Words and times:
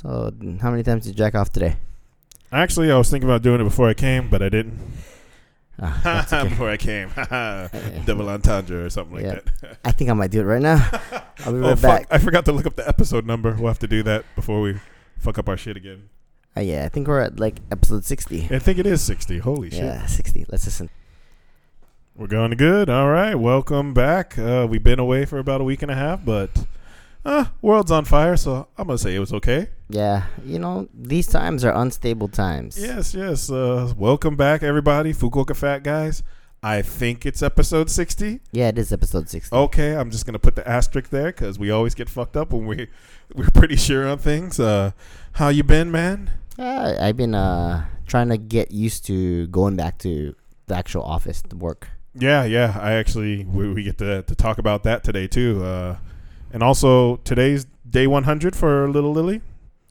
so 0.00 0.32
how 0.62 0.70
many 0.70 0.82
times 0.82 1.04
did 1.04 1.10
you 1.10 1.14
jack 1.14 1.34
off 1.34 1.52
today? 1.52 1.76
Actually, 2.50 2.90
I 2.90 2.96
was 2.96 3.10
thinking 3.10 3.28
about 3.28 3.42
doing 3.42 3.60
it 3.60 3.64
before 3.64 3.88
I 3.88 3.94
came, 3.94 4.30
but 4.30 4.42
I 4.42 4.48
didn't. 4.48 4.78
That's 5.78 6.32
okay. 6.32 6.48
before 6.48 6.70
I 6.70 6.76
came. 6.78 7.10
Double 8.06 8.28
entendre 8.30 8.84
or 8.84 8.90
something 8.90 9.16
like 9.16 9.24
Yeah. 9.24 9.40
that. 9.60 9.78
I 9.84 9.92
think 9.92 10.08
I 10.08 10.14
might 10.14 10.30
do 10.30 10.40
it 10.40 10.44
right 10.44 10.62
now. 10.62 10.76
I'll 11.44 11.52
be 11.52 11.58
oh, 11.58 11.68
right 11.70 11.78
fuck. 11.78 12.00
back. 12.00 12.06
I 12.10 12.18
forgot 12.18 12.46
to 12.46 12.52
look 12.52 12.66
up 12.66 12.76
the 12.76 12.88
episode 12.88 13.26
number. 13.26 13.54
We'll 13.54 13.68
have 13.68 13.78
to 13.80 13.86
do 13.86 14.02
that 14.04 14.24
before 14.34 14.60
we 14.62 14.80
fuck 15.18 15.38
up 15.38 15.48
our 15.48 15.56
shit 15.56 15.76
again. 15.76 16.08
Uh, 16.56 16.60
yeah, 16.60 16.84
I 16.84 16.88
think 16.88 17.06
we're 17.06 17.20
at 17.20 17.38
like 17.38 17.60
episode 17.70 18.04
60. 18.04 18.48
I 18.50 18.58
think 18.58 18.78
it 18.78 18.86
is 18.86 19.02
60. 19.02 19.38
Holy 19.38 19.70
shit. 19.70 19.84
Yeah, 19.84 20.06
60. 20.06 20.46
Let's 20.48 20.64
listen. 20.64 20.88
We're 22.16 22.26
going 22.26 22.52
good. 22.52 22.90
All 22.90 23.08
right. 23.08 23.34
Welcome 23.34 23.94
back. 23.94 24.36
Uh, 24.38 24.66
we've 24.68 24.82
been 24.82 24.98
away 24.98 25.24
for 25.24 25.38
about 25.38 25.60
a 25.60 25.64
week 25.64 25.82
and 25.82 25.90
a 25.90 25.94
half, 25.94 26.24
but 26.24 26.66
uh, 27.24 27.46
world's 27.60 27.90
on 27.90 28.04
fire, 28.04 28.36
so 28.36 28.68
I'm 28.78 28.86
going 28.86 28.96
to 28.96 29.02
say 29.02 29.14
it 29.14 29.18
was 29.18 29.32
okay. 29.34 29.68
Yeah, 29.88 30.26
you 30.44 30.58
know, 30.58 30.88
these 30.94 31.26
times 31.26 31.64
are 31.64 31.74
unstable 31.74 32.28
times. 32.28 32.80
Yes, 32.80 33.14
yes. 33.14 33.50
Uh, 33.50 33.92
welcome 33.96 34.36
back, 34.36 34.62
everybody. 34.62 35.12
Fukuoka 35.12 35.54
Fat 35.54 35.82
Guys. 35.82 36.22
I 36.62 36.82
think 36.82 37.24
it's 37.24 37.42
episode 37.42 37.90
60. 37.90 38.40
Yeah, 38.52 38.68
it 38.68 38.78
is 38.78 38.92
episode 38.92 39.28
60. 39.30 39.54
Okay, 39.56 39.96
I'm 39.96 40.10
just 40.10 40.26
gonna 40.26 40.38
put 40.38 40.56
the 40.56 40.68
asterisk 40.68 41.08
there 41.08 41.26
because 41.32 41.58
we 41.58 41.70
always 41.70 41.94
get 41.94 42.10
fucked 42.10 42.36
up 42.36 42.52
when 42.52 42.66
we 42.66 42.88
we're 43.34 43.48
pretty 43.54 43.76
sure 43.76 44.06
on 44.06 44.18
things. 44.18 44.60
Uh, 44.60 44.90
how 45.32 45.48
you 45.48 45.62
been, 45.62 45.90
man? 45.90 46.30
Uh, 46.58 46.96
I've 47.00 47.16
been 47.16 47.34
uh 47.34 47.86
trying 48.06 48.28
to 48.28 48.36
get 48.36 48.72
used 48.72 49.06
to 49.06 49.46
going 49.46 49.76
back 49.76 49.96
to 49.98 50.34
the 50.66 50.74
actual 50.76 51.02
office 51.02 51.40
to 51.42 51.56
work. 51.56 51.88
Yeah, 52.14 52.44
yeah. 52.44 52.78
I 52.78 52.92
actually 52.92 53.44
we, 53.44 53.72
we 53.72 53.82
get 53.82 53.96
to 53.98 54.22
to 54.22 54.34
talk 54.34 54.58
about 54.58 54.82
that 54.82 55.02
today 55.02 55.28
too. 55.28 55.64
And 56.52 56.62
also 56.62 57.16
today's 57.16 57.66
day 57.88 58.06
100 58.06 58.56
for 58.56 58.88
little 58.88 59.12
Lily. 59.12 59.40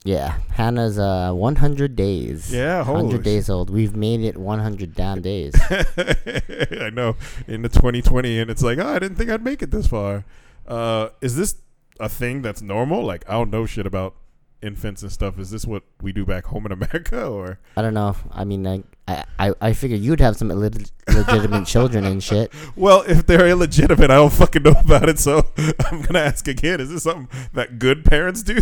Yeah, 0.02 0.38
Hannah's 0.52 0.98
uh 0.98 1.32
100 1.32 1.94
days. 1.94 2.52
Yeah, 2.52 2.84
holy 2.84 3.02
100 3.02 3.22
days 3.22 3.50
old. 3.50 3.68
We've 3.68 3.94
made 3.94 4.20
it 4.20 4.38
100 4.38 4.94
damn 4.94 5.20
days. 5.30 5.52
I 5.60 6.90
know 6.90 7.16
in 7.46 7.62
the 7.62 7.68
2020, 7.68 8.40
and 8.40 8.50
it's 8.50 8.62
like, 8.62 8.78
oh, 8.78 8.86
I 8.86 8.98
didn't 8.98 9.16
think 9.16 9.28
I'd 9.30 9.44
make 9.44 9.60
it 9.62 9.70
this 9.70 9.86
far. 9.86 10.24
Uh, 10.66 11.10
is 11.20 11.36
this 11.36 11.56
a 11.98 12.08
thing 12.08 12.40
that's 12.40 12.62
normal? 12.62 13.04
Like, 13.04 13.28
I 13.28 13.32
don't 13.32 13.50
know 13.50 13.66
shit 13.66 13.86
about 13.86 14.14
infants 14.62 15.02
and 15.02 15.12
stuff. 15.12 15.38
Is 15.38 15.50
this 15.50 15.66
what 15.66 15.82
we 16.00 16.12
do 16.12 16.24
back 16.24 16.46
home 16.46 16.64
in 16.64 16.72
America, 16.72 17.26
or? 17.26 17.58
I 17.76 17.82
don't 17.82 17.94
know. 17.94 18.16
I 18.30 18.44
mean, 18.44 18.66
I 18.66 18.82
I, 19.38 19.52
I, 19.60 19.72
figured 19.72 20.00
you'd 20.00 20.20
have 20.20 20.36
some 20.36 20.48
illeg- 20.48 20.90
legitimate 21.08 21.66
children 21.66 22.04
and 22.04 22.22
shit. 22.22 22.52
Well, 22.76 23.02
if 23.06 23.26
they're 23.26 23.48
illegitimate, 23.48 24.10
I 24.10 24.16
don't 24.16 24.32
fucking 24.32 24.62
know 24.62 24.74
about 24.78 25.08
it. 25.08 25.18
So 25.18 25.46
I'm 25.56 26.02
gonna 26.02 26.20
ask 26.20 26.46
again: 26.46 26.80
Is 26.80 26.90
this 26.90 27.02
something 27.02 27.28
that 27.52 27.78
good 27.78 28.04
parents 28.04 28.42
do? 28.42 28.58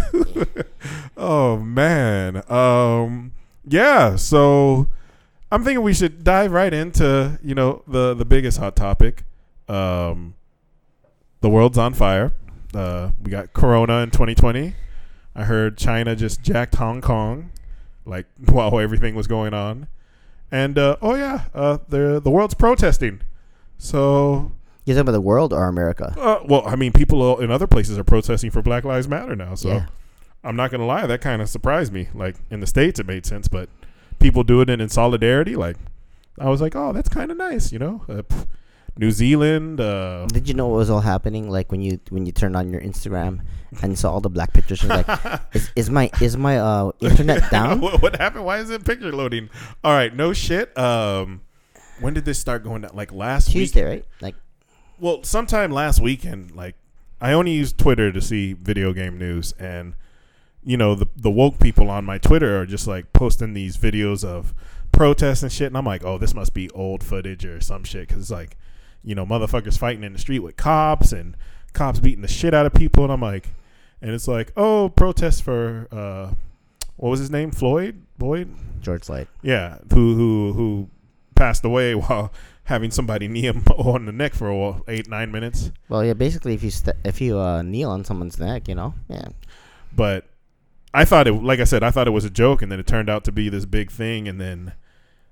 oh 1.16 1.58
man, 1.58 2.42
um, 2.50 3.32
yeah. 3.66 4.16
So 4.16 4.88
I'm 5.52 5.62
thinking 5.64 5.82
we 5.82 5.94
should 5.94 6.24
dive 6.24 6.52
right 6.52 6.72
into 6.72 7.38
you 7.42 7.54
know 7.54 7.82
the 7.86 8.14
the 8.14 8.24
biggest 8.24 8.58
hot 8.58 8.76
topic. 8.76 9.24
Um, 9.68 10.34
the 11.40 11.50
world's 11.50 11.78
on 11.78 11.94
fire. 11.94 12.32
Uh, 12.74 13.10
we 13.22 13.30
got 13.30 13.52
Corona 13.52 13.98
in 13.98 14.10
2020. 14.10 14.74
I 15.34 15.44
heard 15.44 15.78
China 15.78 16.16
just 16.16 16.42
jacked 16.42 16.76
Hong 16.76 17.00
Kong, 17.00 17.50
like 18.04 18.26
while 18.46 18.78
everything 18.78 19.14
was 19.14 19.26
going 19.26 19.54
on. 19.54 19.88
And 20.50 20.78
uh, 20.78 20.96
oh 21.02 21.14
yeah, 21.14 21.44
uh, 21.54 21.78
the 21.88 22.20
the 22.20 22.30
world's 22.30 22.54
protesting. 22.54 23.20
So 23.76 24.52
You 24.84 24.94
talking 24.94 25.00
about 25.02 25.12
the 25.12 25.20
world 25.20 25.52
or 25.52 25.68
America? 25.68 26.14
uh, 26.18 26.40
well, 26.46 26.62
I 26.66 26.76
mean, 26.76 26.92
people 26.92 27.38
in 27.40 27.50
other 27.50 27.66
places 27.66 27.98
are 27.98 28.04
protesting 28.04 28.50
for 28.50 28.62
Black 28.62 28.84
Lives 28.84 29.08
Matter 29.08 29.36
now. 29.36 29.54
So 29.54 29.68
Yeah. 29.68 29.86
I'm 30.44 30.56
not 30.56 30.70
gonna 30.70 30.86
lie, 30.86 31.06
that 31.06 31.20
kind 31.20 31.42
of 31.42 31.48
surprised 31.48 31.92
me. 31.92 32.08
Like 32.14 32.36
in 32.50 32.60
the 32.60 32.66
states, 32.66 32.98
it 33.00 33.06
made 33.06 33.26
sense, 33.26 33.48
but 33.48 33.68
people 34.18 34.42
doing 34.44 34.68
it 34.68 34.80
in 34.80 34.88
solidarity, 34.88 35.54
like 35.56 35.76
I 36.38 36.48
was 36.48 36.60
like, 36.60 36.74
oh, 36.76 36.92
that's 36.92 37.08
kind 37.08 37.30
of 37.30 37.36
nice, 37.36 37.72
you 37.72 37.78
know. 37.78 38.04
Uh, 38.08 38.22
New 38.98 39.12
Zealand, 39.12 39.80
uh, 39.80 40.26
Did 40.26 40.48
you 40.48 40.54
know 40.54 40.66
what 40.66 40.76
was 40.78 40.90
all 40.90 41.00
happening? 41.00 41.48
Like 41.48 41.70
when 41.70 41.80
you 41.80 42.00
when 42.10 42.26
you 42.26 42.32
turned 42.32 42.56
on 42.56 42.72
your 42.72 42.80
Instagram 42.80 43.40
and 43.80 43.96
saw 43.96 44.12
all 44.12 44.20
the 44.20 44.28
black 44.28 44.52
pictures, 44.52 44.82
you're 44.82 44.90
like, 44.90 45.40
is, 45.54 45.70
is 45.76 45.88
my 45.88 46.10
is 46.20 46.36
my 46.36 46.58
uh 46.58 46.90
internet 47.00 47.48
down? 47.50 47.80
what, 47.80 48.02
what 48.02 48.16
happened? 48.16 48.44
Why 48.44 48.58
is 48.58 48.70
it 48.70 48.84
picture 48.84 49.12
loading? 49.12 49.50
All 49.84 49.92
right, 49.92 50.12
no 50.14 50.32
shit. 50.32 50.76
Um, 50.76 51.42
when 52.00 52.12
did 52.12 52.24
this 52.24 52.40
start 52.40 52.64
going 52.64 52.82
down? 52.82 52.90
Like 52.92 53.12
last 53.12 53.48
week. 53.48 53.54
Tuesday, 53.54 53.84
week? 53.84 53.90
right? 53.90 54.04
Like 54.20 54.34
Well, 54.98 55.22
sometime 55.22 55.70
last 55.70 56.00
weekend, 56.00 56.56
like 56.56 56.74
I 57.20 57.32
only 57.32 57.52
use 57.52 57.72
Twitter 57.72 58.10
to 58.10 58.20
see 58.20 58.52
video 58.52 58.92
game 58.92 59.16
news, 59.16 59.52
and 59.60 59.94
you 60.64 60.76
know 60.76 60.96
the 60.96 61.06
the 61.16 61.30
woke 61.30 61.60
people 61.60 61.88
on 61.88 62.04
my 62.04 62.18
Twitter 62.18 62.60
are 62.60 62.66
just 62.66 62.88
like 62.88 63.12
posting 63.12 63.54
these 63.54 63.76
videos 63.76 64.24
of 64.24 64.54
protests 64.90 65.44
and 65.44 65.52
shit, 65.52 65.68
and 65.68 65.78
I'm 65.78 65.86
like, 65.86 66.04
oh, 66.04 66.18
this 66.18 66.34
must 66.34 66.52
be 66.52 66.68
old 66.70 67.04
footage 67.04 67.44
or 67.44 67.60
some 67.60 67.84
shit, 67.84 68.08
because 68.08 68.22
it's 68.22 68.30
like, 68.32 68.56
you 69.08 69.14
know, 69.14 69.24
motherfuckers 69.24 69.78
fighting 69.78 70.04
in 70.04 70.12
the 70.12 70.18
street 70.18 70.40
with 70.40 70.56
cops 70.56 71.12
and 71.12 71.34
cops 71.72 71.98
beating 71.98 72.20
the 72.20 72.28
shit 72.28 72.52
out 72.52 72.66
of 72.66 72.74
people, 72.74 73.04
and 73.04 73.10
I'm 73.12 73.22
like, 73.22 73.48
and 74.02 74.10
it's 74.10 74.28
like, 74.28 74.52
oh, 74.54 74.90
protests 74.90 75.40
for 75.40 75.88
uh, 75.90 76.34
what 76.96 77.08
was 77.08 77.18
his 77.20 77.30
name, 77.30 77.50
Floyd 77.50 78.02
Boyd, 78.18 78.54
George 78.82 79.04
Floyd. 79.04 79.26
yeah, 79.40 79.78
who 79.90 80.14
who 80.14 80.52
who 80.52 80.90
passed 81.34 81.64
away 81.64 81.94
while 82.02 82.30
having 82.64 82.90
somebody 82.90 83.28
knee 83.28 83.46
him 83.46 83.64
on 83.78 84.04
the 84.04 84.12
neck 84.12 84.34
for 84.34 84.82
eight 84.88 85.08
nine 85.08 85.32
minutes. 85.32 85.72
Well, 85.88 86.04
yeah. 86.04 86.12
Basically, 86.12 86.52
if 86.52 86.62
you 86.62 86.70
st- 86.70 86.96
if 87.02 87.18
you 87.18 87.38
uh, 87.38 87.62
kneel 87.62 87.90
on 87.90 88.04
someone's 88.04 88.38
neck, 88.38 88.68
you 88.68 88.74
know, 88.74 88.92
yeah, 89.08 89.28
But 89.90 90.26
I 90.92 91.06
thought 91.06 91.26
it, 91.26 91.32
like 91.32 91.60
I 91.60 91.64
said, 91.64 91.82
I 91.82 91.90
thought 91.90 92.06
it 92.06 92.10
was 92.10 92.26
a 92.26 92.30
joke, 92.30 92.60
and 92.60 92.70
then 92.70 92.78
it 92.78 92.86
turned 92.86 93.08
out 93.08 93.24
to 93.24 93.32
be 93.32 93.48
this 93.48 93.64
big 93.64 93.90
thing, 93.90 94.28
and 94.28 94.38
then 94.38 94.74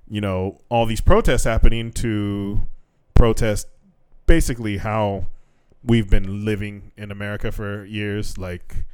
you 0.09 0.23
know 0.23 0.63
all 0.71 0.87
these 0.87 1.03
protests 1.03 1.45
happening 1.45 1.93
to 1.93 2.63
protest 3.17 3.67
basically 4.27 4.79
how 4.79 5.27
we've 5.83 6.11
been 6.11 6.45
living 6.45 6.93
in 6.97 7.11
America 7.11 7.51
for 7.53 7.85
years. 7.85 8.37
Like, 8.37 8.85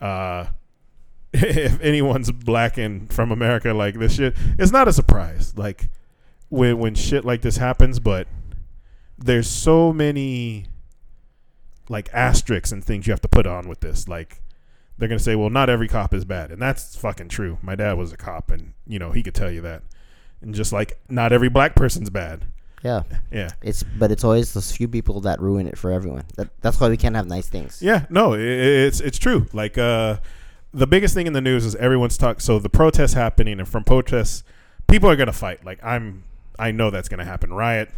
uh, 0.00 0.46
if 1.32 1.80
anyone's 1.80 2.30
black 2.30 2.76
and 2.78 3.12
from 3.12 3.32
America, 3.32 3.72
like 3.72 3.98
this 3.98 4.14
shit, 4.14 4.36
it's 4.58 4.72
not 4.72 4.88
a 4.88 4.92
surprise. 4.92 5.56
Like 5.56 5.90
when 6.48 6.78
when 6.78 6.94
shit 6.94 7.24
like 7.24 7.42
this 7.42 7.56
happens, 7.56 7.98
but 7.98 8.26
there's 9.18 9.48
so 9.48 9.92
many 9.92 10.66
like 11.88 12.08
asterisks 12.12 12.72
and 12.72 12.84
things 12.84 13.06
you 13.06 13.12
have 13.12 13.20
to 13.20 13.28
put 13.28 13.46
on 13.46 13.68
with 13.68 13.80
this. 13.80 14.08
Like 14.08 14.42
they're 14.98 15.08
gonna 15.08 15.18
say, 15.18 15.36
well, 15.36 15.50
not 15.50 15.70
every 15.70 15.88
cop 15.88 16.14
is 16.14 16.24
bad, 16.24 16.50
and 16.50 16.60
that's 16.60 16.96
fucking 16.96 17.28
true. 17.28 17.58
My 17.62 17.74
dad 17.74 17.94
was 17.94 18.12
a 18.12 18.16
cop, 18.16 18.50
and 18.50 18.74
you 18.86 18.98
know 18.98 19.12
he 19.12 19.22
could 19.22 19.34
tell 19.34 19.50
you 19.50 19.60
that. 19.62 19.82
And 20.40 20.54
just 20.54 20.72
like 20.72 20.98
not 21.08 21.32
every 21.32 21.48
black 21.48 21.74
person's 21.74 22.10
bad. 22.10 22.46
Yeah. 22.82 23.02
Yeah, 23.32 23.50
It's 23.62 23.82
but 23.82 24.10
it's 24.10 24.22
always 24.24 24.52
those 24.54 24.70
few 24.70 24.86
people 24.88 25.20
that 25.22 25.40
ruin 25.40 25.66
it 25.66 25.76
for 25.78 25.90
everyone. 25.90 26.24
That 26.36 26.48
that's 26.60 26.78
why 26.80 26.88
we 26.88 26.96
can't 26.96 27.16
have 27.16 27.26
nice 27.26 27.48
things. 27.48 27.80
yeah, 27.82 28.06
no, 28.10 28.34
i 28.34 28.38
it's 28.38 29.00
it's 29.00 29.18
true. 29.18 29.46
Like 29.52 29.76
uh, 29.78 30.18
the 30.72 30.86
biggest 30.86 31.14
thing 31.14 31.26
in 31.26 31.32
the 31.32 31.40
news 31.40 31.64
is 31.64 31.74
everyone's 31.76 32.16
talk. 32.18 32.40
So 32.40 32.58
the 32.58 32.68
protests 32.68 33.14
happening, 33.14 33.58
and 33.58 33.68
from 33.68 33.82
protests, 33.84 34.44
people 34.88 35.08
are 35.10 35.16
gonna 35.16 35.32
fight. 35.32 35.64
Like 35.64 35.82
I'm, 35.84 36.24
I 36.58 36.70
know 36.70 36.90
that's 36.90 37.08
gonna 37.08 37.24
happen. 37.24 37.52
Riot, 37.52 37.90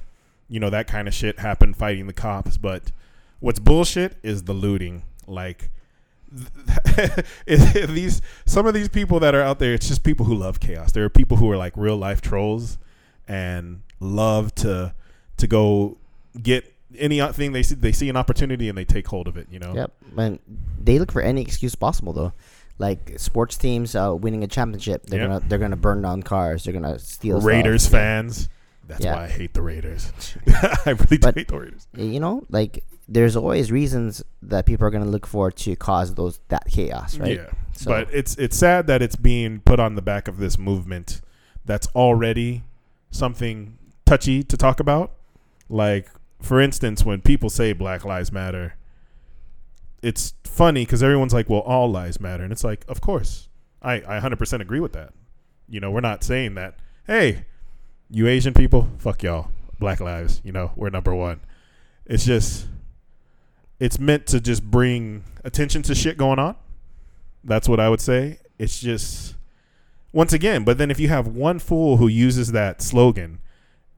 you 0.48 0.60
know 0.60 0.70
that 0.70 0.86
kind 0.86 1.08
of 1.08 1.14
shit 1.14 1.38
happened. 1.40 1.76
fighting 1.76 2.06
the 2.06 2.12
cops. 2.12 2.56
But 2.56 2.92
what's 3.40 3.58
bullshit 3.58 4.16
is 4.22 4.44
the 4.44 4.54
looting. 4.54 5.02
Like 5.26 5.70
it- 7.46 7.90
these 7.90 8.22
some 8.46 8.66
of 8.66 8.74
these 8.74 8.88
people 8.88 9.20
that 9.20 9.34
are 9.34 9.42
out 9.42 9.58
there, 9.58 9.74
it's 9.74 9.88
just 9.88 10.02
people 10.04 10.26
who 10.26 10.34
love 10.34 10.60
chaos. 10.60 10.92
There 10.92 11.04
are 11.04 11.08
people 11.10 11.36
who 11.38 11.50
are 11.50 11.56
like 11.56 11.74
real 11.76 11.96
life 11.96 12.20
trolls 12.20 12.78
and 13.26 13.82
love 14.00 14.54
to 14.56 14.94
to 15.36 15.46
go 15.46 15.96
get 16.42 16.74
anything 16.98 17.52
they 17.52 17.62
see 17.62 17.74
they 17.74 17.92
see 17.92 18.08
an 18.08 18.16
opportunity 18.16 18.68
and 18.68 18.76
they 18.78 18.84
take 18.84 19.06
hold 19.08 19.28
of 19.28 19.36
it. 19.36 19.46
You 19.50 19.58
know. 19.58 19.74
Yep. 19.74 19.92
And 20.16 20.38
they 20.82 20.98
look 20.98 21.12
for 21.12 21.20
any 21.22 21.42
excuse 21.42 21.74
possible 21.74 22.12
though. 22.12 22.32
Like 22.80 23.14
sports 23.18 23.56
teams 23.56 23.96
uh, 23.96 24.14
winning 24.14 24.44
a 24.44 24.46
championship, 24.46 25.06
they're 25.06 25.20
Yep. 25.20 25.28
gonna 25.28 25.44
they're 25.48 25.58
gonna 25.58 25.76
burn 25.76 26.02
down 26.02 26.22
cars. 26.22 26.64
They're 26.64 26.72
gonna 26.72 26.98
steal 26.98 27.40
stuff. 27.40 27.48
Raiders 27.48 27.86
fans. 27.88 28.48
That's 28.86 29.04
Yeah. 29.04 29.16
why 29.16 29.24
I 29.24 29.28
hate 29.28 29.52
the 29.54 29.62
Raiders. 29.62 30.12
I 30.46 30.90
really 30.90 31.06
do 31.06 31.18
But- 31.18 31.34
hate 31.36 31.48
the 31.48 31.58
Raiders. 31.58 31.86
You 31.96 32.20
know, 32.20 32.46
like 32.50 32.84
there's 33.08 33.36
always 33.36 33.72
reasons 33.72 34.22
that 34.42 34.64
people 34.66 34.86
are 34.86 34.90
gonna 34.90 35.06
look 35.06 35.26
for 35.26 35.50
to 35.50 35.76
cause 35.76 36.14
those 36.14 36.38
that 36.48 36.66
chaos, 36.70 37.18
right? 37.18 37.36
Yeah. 37.36 37.50
So- 37.72 37.90
But 37.90 38.08
it's 38.14 38.36
it's 38.36 38.56
sad 38.56 38.86
that 38.86 39.02
it's 39.02 39.16
being 39.16 39.60
put 39.60 39.80
on 39.80 39.94
the 39.96 40.02
back 40.02 40.28
of 40.28 40.36
this 40.38 40.56
movement 40.58 41.20
that's 41.64 41.86
already 41.96 42.62
something 43.10 43.77
touchy 44.08 44.42
to 44.42 44.56
talk 44.56 44.80
about. 44.80 45.12
Like 45.68 46.08
for 46.40 46.60
instance, 46.60 47.04
when 47.04 47.20
people 47.20 47.50
say 47.50 47.72
Black 47.72 48.04
Lives 48.04 48.32
Matter, 48.32 48.74
it's 50.02 50.34
funny 50.44 50.84
because 50.84 51.02
everyone's 51.02 51.34
like, 51.34 51.50
"Well, 51.50 51.60
all 51.60 51.90
lives 51.90 52.20
matter," 52.20 52.44
and 52.44 52.52
it's 52.52 52.64
like, 52.64 52.84
of 52.88 53.00
course, 53.00 53.48
I 53.82 53.94
I 53.94 54.20
100% 54.20 54.60
agree 54.60 54.80
with 54.80 54.92
that. 54.92 55.12
You 55.68 55.80
know, 55.80 55.90
we're 55.90 56.00
not 56.00 56.22
saying 56.24 56.54
that. 56.54 56.78
Hey, 57.06 57.46
you 58.10 58.26
Asian 58.26 58.54
people, 58.54 58.88
fuck 58.98 59.22
y'all. 59.22 59.50
Black 59.78 60.00
lives, 60.00 60.40
you 60.44 60.52
know, 60.52 60.72
we're 60.76 60.90
number 60.90 61.14
one. 61.14 61.40
It's 62.06 62.24
just 62.24 62.66
it's 63.78 63.98
meant 63.98 64.26
to 64.28 64.40
just 64.40 64.62
bring 64.64 65.24
attention 65.44 65.82
to 65.82 65.94
shit 65.94 66.16
going 66.16 66.38
on. 66.38 66.56
That's 67.44 67.68
what 67.68 67.80
I 67.80 67.88
would 67.88 68.00
say. 68.00 68.40
It's 68.58 68.80
just 68.80 69.34
once 70.12 70.32
again, 70.32 70.64
but 70.64 70.78
then 70.78 70.90
if 70.90 70.98
you 70.98 71.08
have 71.08 71.28
one 71.28 71.58
fool 71.58 71.98
who 71.98 72.08
uses 72.08 72.52
that 72.52 72.82
slogan, 72.82 73.40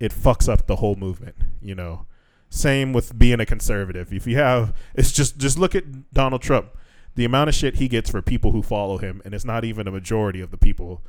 it 0.01 0.13
fucks 0.13 0.49
up 0.49 0.67
the 0.67 0.77
whole 0.77 0.97
movement, 0.97 1.37
you 1.61 1.75
know. 1.75 2.07
Same 2.49 2.93
with 2.93 3.17
being 3.17 3.39
a 3.39 3.47
conservative. 3.47 4.13
If 4.13 4.27
you 4.27 4.37
have 4.37 4.75
it's 4.95 5.13
just 5.13 5.39
just 5.39 5.59
look 5.59 5.75
at 5.75 6.13
Donald 6.13 6.43
Trump. 6.43 6.71
The 7.17 7.25
amount 7.25 7.49
of 7.49 7.55
shit 7.55 7.77
he 7.77 7.89
gets 7.89 8.09
for 8.09 8.23
people 8.23 8.53
who 8.53 8.63
follow 8.63 8.97
him 8.99 9.21
and 9.25 9.35
it's 9.35 9.45
not 9.45 9.65
even 9.65 9.87
a 9.87 9.91
majority 9.91 10.41
of 10.41 10.51
the 10.51 10.57
people 10.57 11.03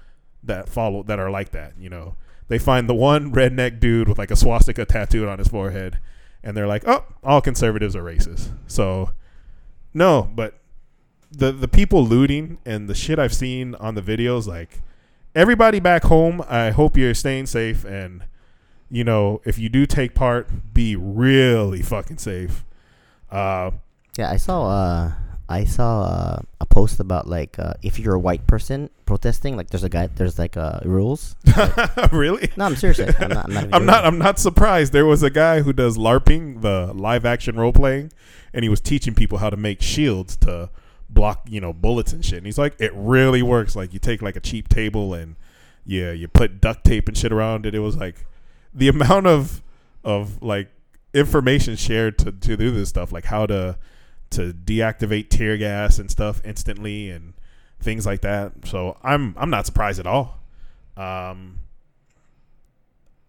that 0.44 0.68
follow 0.68 1.04
that 1.04 1.20
are 1.20 1.32
like 1.32 1.52
that, 1.52 1.74
you 1.80 1.90
know. 1.90 2.16
They 2.48 2.60
find 2.60 2.90
the 2.90 2.94
one 2.94 3.32
redneck 3.32 3.80
dude 3.80 4.10
with 4.10 4.18
like 4.18 4.32
a 4.32 4.36
swastika 4.36 4.86
tattooed 4.86 5.28
on 5.28 5.40
his 5.40 5.48
forehead 5.48 6.00
and 6.44 6.58
they're 6.58 6.68
like, 6.68 6.84
"Oh, 6.88 7.06
all 7.24 7.42
conservatives 7.42 7.96
are 7.96 8.04
racist." 8.04 8.50
So 8.68 9.12
no, 9.94 10.30
but 10.36 10.60
the 11.32 11.52
the 11.52 11.68
people 11.68 12.06
looting 12.06 12.58
and 12.66 12.90
the 12.90 12.96
shit 12.96 13.18
I've 13.18 13.34
seen 13.34 13.76
on 13.76 13.96
the 13.96 14.02
videos 14.02 14.48
like 14.48 14.82
everybody 15.34 15.80
back 15.80 16.04
home, 16.04 16.44
I 16.50 16.72
hope 16.72 16.98
you're 16.98 17.14
staying 17.14 17.46
safe 17.46 17.86
and 17.86 18.24
you 18.92 19.04
know, 19.04 19.42
if 19.46 19.58
you 19.58 19.70
do 19.70 19.86
take 19.86 20.14
part, 20.14 20.74
be 20.74 20.96
really 20.96 21.82
fucking 21.82 22.18
safe. 22.18 22.66
Uh, 23.32 23.72
Yeah, 24.18 24.30
I 24.30 24.38
saw 24.38 24.68
uh 24.70 25.12
I 25.48 25.66
saw 25.66 26.04
uh, 26.04 26.40
a 26.62 26.66
post 26.66 27.02
about 27.02 27.28
like 27.28 27.60
uh, 27.60 27.74
if 27.82 28.00
you're 28.00 28.14
a 28.16 28.20
white 28.20 28.48
person 28.48 28.90
protesting, 29.06 29.58
like 29.58 29.70
there's 29.70 29.84
a 29.84 29.90
guy 29.90 30.08
there's 30.08 30.40
like 30.40 30.56
uh 30.56 30.80
rules. 30.86 31.36
really? 32.14 32.50
No, 32.56 32.66
I'm 32.66 32.76
serious. 32.78 33.00
I'm 33.20 33.30
not. 33.30 33.46
I'm 33.46 33.54
not. 33.54 33.68
I'm 33.74 33.86
not. 33.86 34.06
I'm 34.06 34.18
not 34.18 34.40
surprised. 34.40 34.94
There 34.94 35.06
was 35.06 35.24
a 35.24 35.30
guy 35.30 35.62
who 35.62 35.74
does 35.74 35.98
LARPing, 35.98 36.62
the 36.62 36.94
live 36.94 37.26
action 37.26 37.58
role 37.58 37.74
playing, 37.74 38.14
and 38.54 38.64
he 38.64 38.70
was 38.70 38.80
teaching 38.80 39.14
people 39.14 39.40
how 39.40 39.50
to 39.50 39.58
make 39.58 39.82
shields 39.82 40.38
to 40.38 40.70
block, 41.10 41.42
you 41.50 41.60
know, 41.60 41.74
bullets 41.74 42.14
and 42.14 42.24
shit. 42.24 42.38
And 42.38 42.46
he's 42.46 42.58
like, 42.58 42.80
it 42.80 42.94
really 42.96 43.42
works. 43.42 43.76
Like 43.76 43.92
you 43.92 44.00
take 44.00 44.22
like 44.22 44.38
a 44.38 44.42
cheap 44.42 44.70
table 44.70 45.14
and 45.14 45.36
yeah, 45.86 46.12
you 46.14 46.30
put 46.30 46.62
duct 46.62 46.86
tape 46.86 47.10
and 47.10 47.18
shit 47.18 47.34
around 47.34 47.66
it. 47.66 47.76
It 47.76 47.80
was 47.80 47.98
like 47.98 48.26
the 48.74 48.88
amount 48.88 49.28
of 49.28 49.62
of 50.04 50.42
like 50.42 50.70
information 51.14 51.76
shared 51.76 52.18
to 52.20 52.32
to 52.32 52.58
do 52.58 52.72
this 52.72 52.90
stuff, 52.90 53.12
like 53.12 53.26
how 53.26 53.46
to 53.46 53.78
to 54.32 54.54
deactivate 54.54 55.30
tear 55.30 55.58
gas 55.58 56.00
and 56.00 56.10
stuff 56.10 56.42
instantly 56.46 57.10
and 57.10 57.34
things 57.80 58.06
like 58.06 58.22
that. 58.22 58.54
So 58.66 58.98
I'm 59.04 59.36
I'm 59.38 59.50
not 59.50 59.66
surprised 59.66 60.00
at 60.00 60.08
all. 60.08 60.40
Um, 60.98 61.60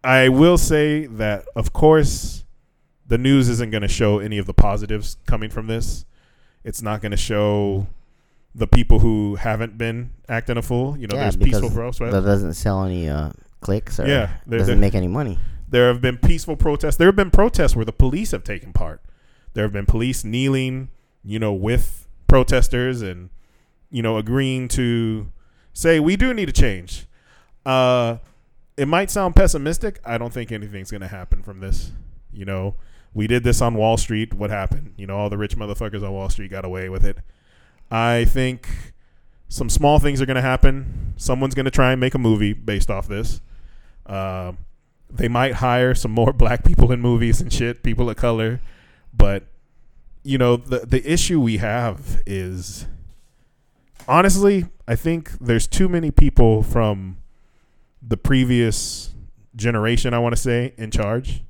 I 0.05 0.29
will 0.29 0.59
say 0.59 1.07
that, 1.07 1.47
of 1.55 1.73
course, 1.73 2.45
the 3.07 3.19
news 3.19 3.49
isn't 3.49 3.71
going 3.71 3.83
to 3.83 3.89
show 3.89 4.19
any 4.19 4.39
of 4.39 4.47
the 4.47 4.55
positives 4.55 5.17
coming 5.27 5.49
from 5.51 5.69
this. 5.69 6.05
It's 6.65 6.83
not 6.83 7.01
going 7.01 7.13
to 7.13 7.17
show 7.17 7.87
the 8.55 8.67
people 8.67 8.99
who 8.99 9.37
haven't 9.37 9.79
been 9.79 10.11
acting 10.29 10.57
a 10.57 10.63
fool. 10.63 10.97
You 10.97 11.07
know, 11.07 11.15
Yeah, 11.17 11.23
there's 11.23 11.37
peaceful 11.37 11.71
protests. 11.71 12.13
That 12.13 12.25
doesn't 12.25 12.55
sell 12.55 12.85
any 12.85 13.09
uh, 13.09 13.31
clicks 13.63 13.99
or 13.99 14.07
Yeah, 14.07 14.35
there- 14.47 14.59
doesn't 14.59 14.75
there- 14.75 14.81
make 14.81 14.95
any 14.95 15.09
money. 15.09 15.39
There 15.69 15.89
have 15.89 16.03
been 16.03 16.19
peaceful 16.19 16.57
protests. 16.57 16.97
There 16.97 17.09
have 17.09 17.17
been 17.17 17.31
protests 17.31 17.75
where 17.75 17.87
the 17.87 17.93
police 17.93 18.33
have 18.33 18.45
taken 18.45 18.75
part. 18.75 19.01
There 19.55 19.65
have 19.65 19.73
been 19.73 19.87
police 19.87 20.23
kneeling, 20.25 20.89
you 21.25 21.39
know, 21.39 21.55
with 21.55 22.07
protesters 22.29 23.01
and, 23.01 23.31
you 23.91 24.03
know, 24.03 24.19
agreeing 24.19 24.69
to 24.69 25.29
say 25.73 25.99
we 25.99 26.17
do 26.17 26.35
need 26.35 26.51
a 26.51 26.53
change. 26.53 27.07
Uh, 27.65 28.17
it 28.77 28.87
might 28.89 29.11
sound 29.11 29.35
pessimistic. 29.37 29.99
I 30.05 30.19
don't 30.19 30.33
think 30.33 30.53
anything's 30.53 30.91
going 30.91 31.01
to 31.03 31.09
happen 31.09 31.43
from 31.43 31.61
this. 31.61 31.93
You 32.33 32.45
know, 32.45 32.75
we 33.15 33.27
did 33.27 33.43
this 33.45 33.63
on 33.63 33.75
Wall 33.75 33.97
Street. 33.97 34.35
What 34.35 34.51
happened? 34.51 34.93
You 34.97 35.07
know, 35.07 35.17
all 35.17 35.31
the 35.31 35.39
rich 35.39 35.57
motherfuckers 35.57 36.03
on 36.03 36.13
Wall 36.13 36.29
Street 36.29 36.51
got 36.51 36.65
away 36.67 36.89
with 36.91 37.05
it. 37.05 37.19
I 37.91 38.25
think 38.27 38.69
some 39.49 39.69
small 39.71 39.99
things 39.99 40.21
are 40.21 40.27
going 40.27 40.37
to 40.37 40.43
happen. 40.43 41.15
Someone's 41.17 41.55
going 41.55 41.67
to 41.67 41.71
try 41.71 41.93
and 41.93 42.01
make 42.01 42.15
a 42.15 42.19
movie 42.19 42.53
based 42.55 42.91
off 42.91 43.07
this. 43.09 43.41
Uh, 44.07 44.53
they 45.11 45.29
might 45.29 45.55
hire 45.55 45.95
some 45.95 46.11
more 46.11 46.33
black 46.43 46.65
people 46.65 46.93
in 46.93 47.01
movies 47.01 47.41
and 47.41 47.53
shit, 47.53 47.83
people 47.83 48.09
of 48.09 48.17
color. 48.17 48.61
But 49.13 49.45
you 50.23 50.39
know, 50.39 50.57
the 50.57 50.81
the 50.81 51.11
issue 51.11 51.41
we 51.41 51.59
have 51.59 52.23
is 52.27 52.87
honestly, 54.09 54.67
I 54.87 54.97
think 54.97 55.33
there's 55.39 55.67
too 55.67 55.89
many 55.89 56.11
people 56.11 56.63
from 56.63 57.19
the 58.01 58.17
previous 58.17 59.15
generation, 59.55 60.15
I 60.15 60.19
want 60.19 60.35
to 60.35 60.41
say, 60.41 60.75
in 60.77 60.91
charge. 60.91 61.43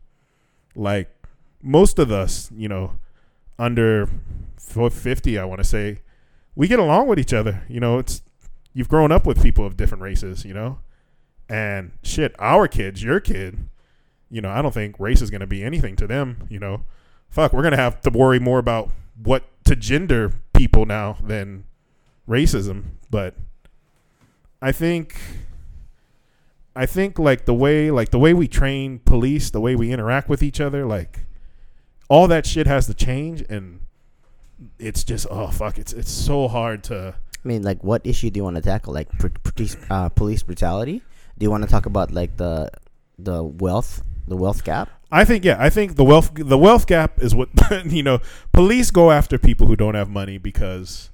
Like 0.75 1.11
most 1.63 1.99
of 1.99 2.11
us, 2.11 2.51
you 2.55 2.69
know, 2.69 2.99
under 3.59 4.09
50, 4.59 5.39
I 5.39 5.45
want 5.45 5.59
to 5.59 5.65
say, 5.65 6.01
we 6.55 6.69
get 6.69 6.79
along 6.79 7.09
with 7.09 7.19
each 7.19 7.33
other. 7.33 7.63
You 7.69 7.81
know, 7.81 7.99
it's 7.99 8.23
you've 8.75 8.89
grown 8.89 9.13
up 9.13 9.27
with 9.27 9.43
people 9.43 9.67
of 9.67 9.77
different 9.77 10.03
races, 10.03 10.45
you 10.45 10.55
know? 10.55 10.79
And 11.53 11.93
shit, 12.03 12.35
our 12.39 12.67
kids, 12.67 13.03
your 13.03 13.21
kid, 13.21 13.69
you 14.31 14.41
know, 14.41 14.49
I 14.49 14.63
don't 14.63 14.73
think 14.73 14.99
race 14.99 15.21
is 15.21 15.29
going 15.29 15.43
to 15.43 15.47
be 15.47 15.63
anything 15.63 15.97
to 15.97 16.07
them, 16.07 16.47
you 16.49 16.59
know. 16.59 16.85
Fuck, 17.29 17.53
we're 17.53 17.61
going 17.61 17.73
to 17.73 17.77
have 17.77 18.01
to 18.01 18.11
worry 18.11 18.39
more 18.39 18.59
about 18.59 18.91
what 19.23 19.45
to 19.67 19.77
gender 19.77 20.33
people 20.55 20.87
now 20.87 21.19
than 21.23 21.65
racism, 22.27 22.85
but 23.11 23.35
I 24.63 24.73
think 24.73 25.21
I 26.75 26.87
think 26.87 27.19
like 27.19 27.45
the 27.45 27.53
way 27.53 27.91
like 27.91 28.13
the 28.13 28.19
way 28.19 28.33
we 28.33 28.49
train 28.49 29.01
police, 29.01 29.51
the 29.51 29.61
way 29.61 29.77
we 29.77 29.93
interact 29.93 30.31
with 30.31 30.43
each 30.43 30.59
other, 30.59 30.87
like 30.87 31.27
all 32.09 32.29
that 32.29 32.47
shit 32.47 32.67
has 32.67 32.87
to 32.87 32.95
change 32.95 33.45
and 33.51 33.81
it's 34.79 35.05
just 35.05 35.27
oh 35.31 35.49
fuck, 35.49 35.77
it's 35.77 35.93
it's 35.93 36.11
so 36.11 36.49
hard 36.49 36.83
to 36.85 37.15
I 37.45 37.49
mean, 37.49 37.63
like, 37.63 37.83
what 37.83 38.07
issue 38.07 38.31
do 38.31 38.39
you 38.39 38.45
want 38.45 38.55
to 38.55 38.63
tackle? 38.63 38.95
Like, 38.95 39.09
police, 39.43 39.77
uh, 39.91 40.09
police 40.11 40.45
brutality? 40.45 41.03
Do 41.39 41.45
you 41.45 41.51
want 41.51 41.65
to 41.65 41.71
talk 41.71 41.87
about 41.87 42.11
like 42.11 42.37
the 42.37 42.71
the 43.19 43.43
wealth, 43.43 44.03
the 44.29 44.37
wealth 44.37 44.65
gap? 44.65 44.89
I 45.11 45.25
think 45.25 45.45
yeah, 45.45 45.57
I 45.59 45.71
think 45.71 45.97
the 45.97 46.05
wealth 46.05 46.31
the 46.35 46.59
wealth 46.59 46.87
gap 46.87 47.23
is 47.23 47.35
what 47.35 47.49
you 47.87 48.03
know. 48.03 48.21
Police 48.53 48.91
go 48.91 49.11
after 49.11 49.39
people 49.39 49.67
who 49.67 49.77
don't 49.77 49.95
have 49.95 50.09
money 50.09 50.39
because 50.39 51.11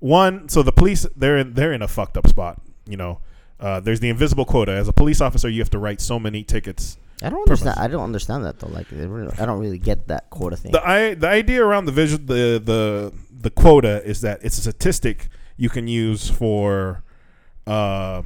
one, 0.00 0.48
so 0.48 0.62
the 0.62 0.72
police 0.72 1.06
they're 1.16 1.38
in, 1.38 1.54
they're 1.54 1.72
in 1.72 1.82
a 1.82 1.88
fucked 1.88 2.16
up 2.16 2.26
spot. 2.26 2.60
You 2.86 2.96
know, 2.96 3.20
uh, 3.60 3.80
there's 3.80 4.00
the 4.00 4.08
invisible 4.08 4.44
quota. 4.44 4.72
As 4.72 4.88
a 4.88 4.92
police 4.92 5.20
officer, 5.20 5.48
you 5.48 5.60
have 5.60 5.70
to 5.70 5.78
write 5.78 6.00
so 6.00 6.18
many 6.18 6.42
tickets. 6.42 6.98
I 7.22 7.30
don't 7.30 7.40
understand. 7.40 7.78
I 7.78 7.88
don't 7.88 8.04
understand 8.04 8.44
that 8.44 8.60
though. 8.60 8.68
Like, 8.68 8.92
I 8.92 9.46
don't 9.46 9.58
really 9.58 9.78
get 9.78 10.06
that 10.08 10.30
quota 10.30 10.56
thing. 10.56 10.72
The 10.72 10.86
I 10.86 11.14
the 11.14 11.28
idea 11.28 11.64
around 11.64 11.86
the 11.86 11.92
visual 11.92 12.24
the 12.24 12.60
the 12.64 13.12
the 13.30 13.50
quota 13.50 14.04
is 14.04 14.20
that 14.22 14.40
it's 14.42 14.58
a 14.58 14.62
statistic 14.62 15.28
you 15.56 15.68
can 15.68 15.88
use 15.88 16.30
for 16.30 17.02
uh 17.66 18.22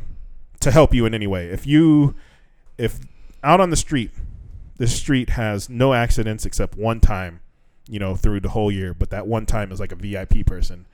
to 0.63 0.71
help 0.71 0.95
you 0.95 1.07
in 1.07 1.15
any 1.15 1.27
way. 1.27 1.49
If 1.49 1.67
you 1.67 2.15
if 2.79 3.01
out 3.43 3.61
on 3.61 3.71
the 3.71 3.77
street, 3.77 4.11
the 4.77 4.87
street 4.87 5.31
has 5.31 5.69
no 5.69 5.95
accidents 5.95 6.47
except 6.47 6.77
one 6.77 7.01
time, 7.01 7.41
you 7.89 7.99
know, 7.99 8.17
through 8.17 8.41
the 8.41 8.51
whole 8.51 8.71
year, 8.71 8.95
but 8.95 9.11
that 9.11 9.27
one 9.27 9.47
time 9.47 9.73
is 9.73 9.81
like 9.81 9.93
a 9.93 9.97
VIP 9.97 10.47
person. 10.47 10.87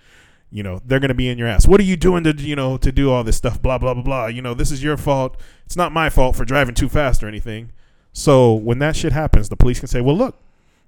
You 0.51 0.63
know, 0.63 0.81
they're 0.85 1.01
gonna 1.01 1.15
be 1.15 1.29
in 1.29 1.39
your 1.39 1.49
ass. 1.49 1.67
What 1.67 1.81
are 1.81 1.85
you 1.85 1.97
doing 1.97 2.25
to 2.25 2.33
you 2.33 2.57
know 2.57 2.79
to 2.79 2.91
do 2.91 3.11
all 3.11 3.23
this 3.23 3.37
stuff? 3.37 3.61
Blah 3.61 3.79
blah 3.79 3.95
blah 3.95 4.03
blah. 4.03 4.27
You 4.27 4.43
know, 4.43 4.55
this 4.55 4.71
is 4.71 4.83
your 4.83 4.97
fault. 4.97 5.39
It's 5.67 5.77
not 5.77 5.93
my 5.93 6.09
fault 6.09 6.37
for 6.37 6.45
driving 6.45 6.75
too 6.75 6.89
fast 6.89 7.23
or 7.23 7.29
anything. 7.29 7.73
So 8.13 8.55
when 8.55 8.79
that 8.79 8.97
shit 8.97 9.13
happens, 9.13 9.49
the 9.49 9.57
police 9.57 9.79
can 9.79 9.89
say, 9.89 10.01
"Well, 10.01 10.17
look, 10.17 10.41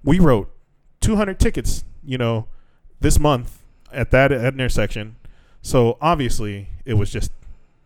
we 0.03 0.19
wrote 0.19 0.51
200 1.01 1.39
tickets, 1.39 1.83
you 2.03 2.17
know, 2.17 2.47
this 2.99 3.19
month 3.19 3.61
at 3.91 4.11
that, 4.11 4.31
at 4.31 4.53
intersection. 4.53 5.15
So 5.61 5.97
obviously, 6.01 6.69
it 6.85 6.95
was 6.95 7.11
just 7.11 7.31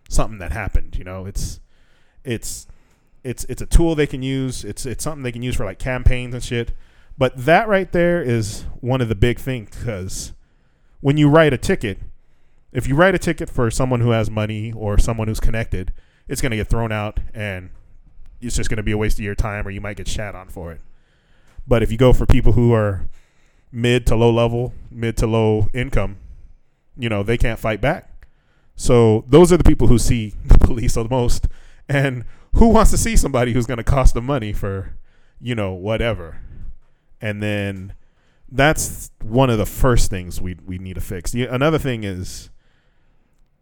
something 0.09 0.39
that 0.39 0.51
happened. 0.51 0.95
You 0.97 1.03
know, 1.03 1.25
it's 1.25 1.59
it's 2.23 2.67
it's 3.23 3.43
it's 3.45 3.61
a 3.61 3.65
tool 3.65 3.95
they 3.95 4.07
can 4.07 4.23
use. 4.23 4.63
It's 4.63 4.85
it's 4.85 5.03
something 5.03 5.23
they 5.23 5.31
can 5.31 5.43
use 5.43 5.55
for 5.55 5.65
like 5.65 5.79
campaigns 5.79 6.33
and 6.33 6.43
shit. 6.43 6.73
But 7.17 7.45
that 7.45 7.67
right 7.67 7.91
there 7.91 8.21
is 8.21 8.65
one 8.81 9.01
of 9.01 9.09
the 9.09 9.15
big 9.15 9.39
things 9.39 9.69
because 9.69 10.33
when 10.99 11.17
you 11.17 11.29
write 11.29 11.53
a 11.53 11.57
ticket, 11.57 11.99
if 12.73 12.87
you 12.87 12.95
write 12.95 13.15
a 13.15 13.19
ticket 13.19 13.49
for 13.49 13.71
someone 13.71 14.01
who 14.01 14.11
has 14.11 14.29
money 14.29 14.73
or 14.73 14.97
someone 14.97 15.27
who's 15.27 15.39
connected, 15.39 15.93
it's 16.27 16.41
gonna 16.41 16.57
get 16.57 16.67
thrown 16.67 16.91
out 16.91 17.19
and 17.33 17.69
it's 18.41 18.55
just 18.55 18.69
gonna 18.69 18.83
be 18.83 18.91
a 18.91 18.97
waste 18.97 19.17
of 19.17 19.23
your 19.23 19.35
time, 19.35 19.65
or 19.65 19.71
you 19.71 19.81
might 19.81 19.97
get 19.97 20.07
shat 20.07 20.35
on 20.35 20.49
for 20.49 20.71
it. 20.71 20.81
But 21.67 21.81
if 21.81 21.91
you 21.91 21.97
go 21.97 22.13
for 22.13 22.25
people 22.25 22.51
who 22.51 22.73
are 22.73 23.07
mid 23.71 24.05
to 24.07 24.15
low 24.15 24.31
level, 24.31 24.73
mid 24.91 25.17
to 25.17 25.27
low 25.27 25.69
income, 25.73 26.17
you 26.97 27.09
know, 27.09 27.23
they 27.23 27.37
can't 27.37 27.59
fight 27.59 27.81
back. 27.81 28.14
So 28.75 29.25
those 29.27 29.51
are 29.51 29.57
the 29.57 29.63
people 29.63 29.87
who 29.87 29.97
see 29.97 30.33
the 30.45 30.57
police 30.59 30.93
the 30.93 31.07
most. 31.09 31.47
And 31.87 32.25
who 32.55 32.69
wants 32.69 32.91
to 32.91 32.97
see 32.97 33.15
somebody 33.15 33.53
who's 33.53 33.65
going 33.65 33.77
to 33.77 33.83
cost 33.83 34.13
them 34.13 34.25
money 34.25 34.53
for, 34.53 34.95
you 35.39 35.55
know, 35.55 35.73
whatever? 35.73 36.41
And 37.21 37.41
then 37.41 37.93
that's 38.49 39.11
one 39.21 39.49
of 39.49 39.57
the 39.57 39.65
first 39.65 40.09
things 40.09 40.39
we 40.39 40.57
we 40.65 40.77
need 40.77 40.95
to 40.95 41.01
fix. 41.01 41.31
The, 41.31 41.45
another 41.45 41.79
thing 41.79 42.03
is 42.03 42.49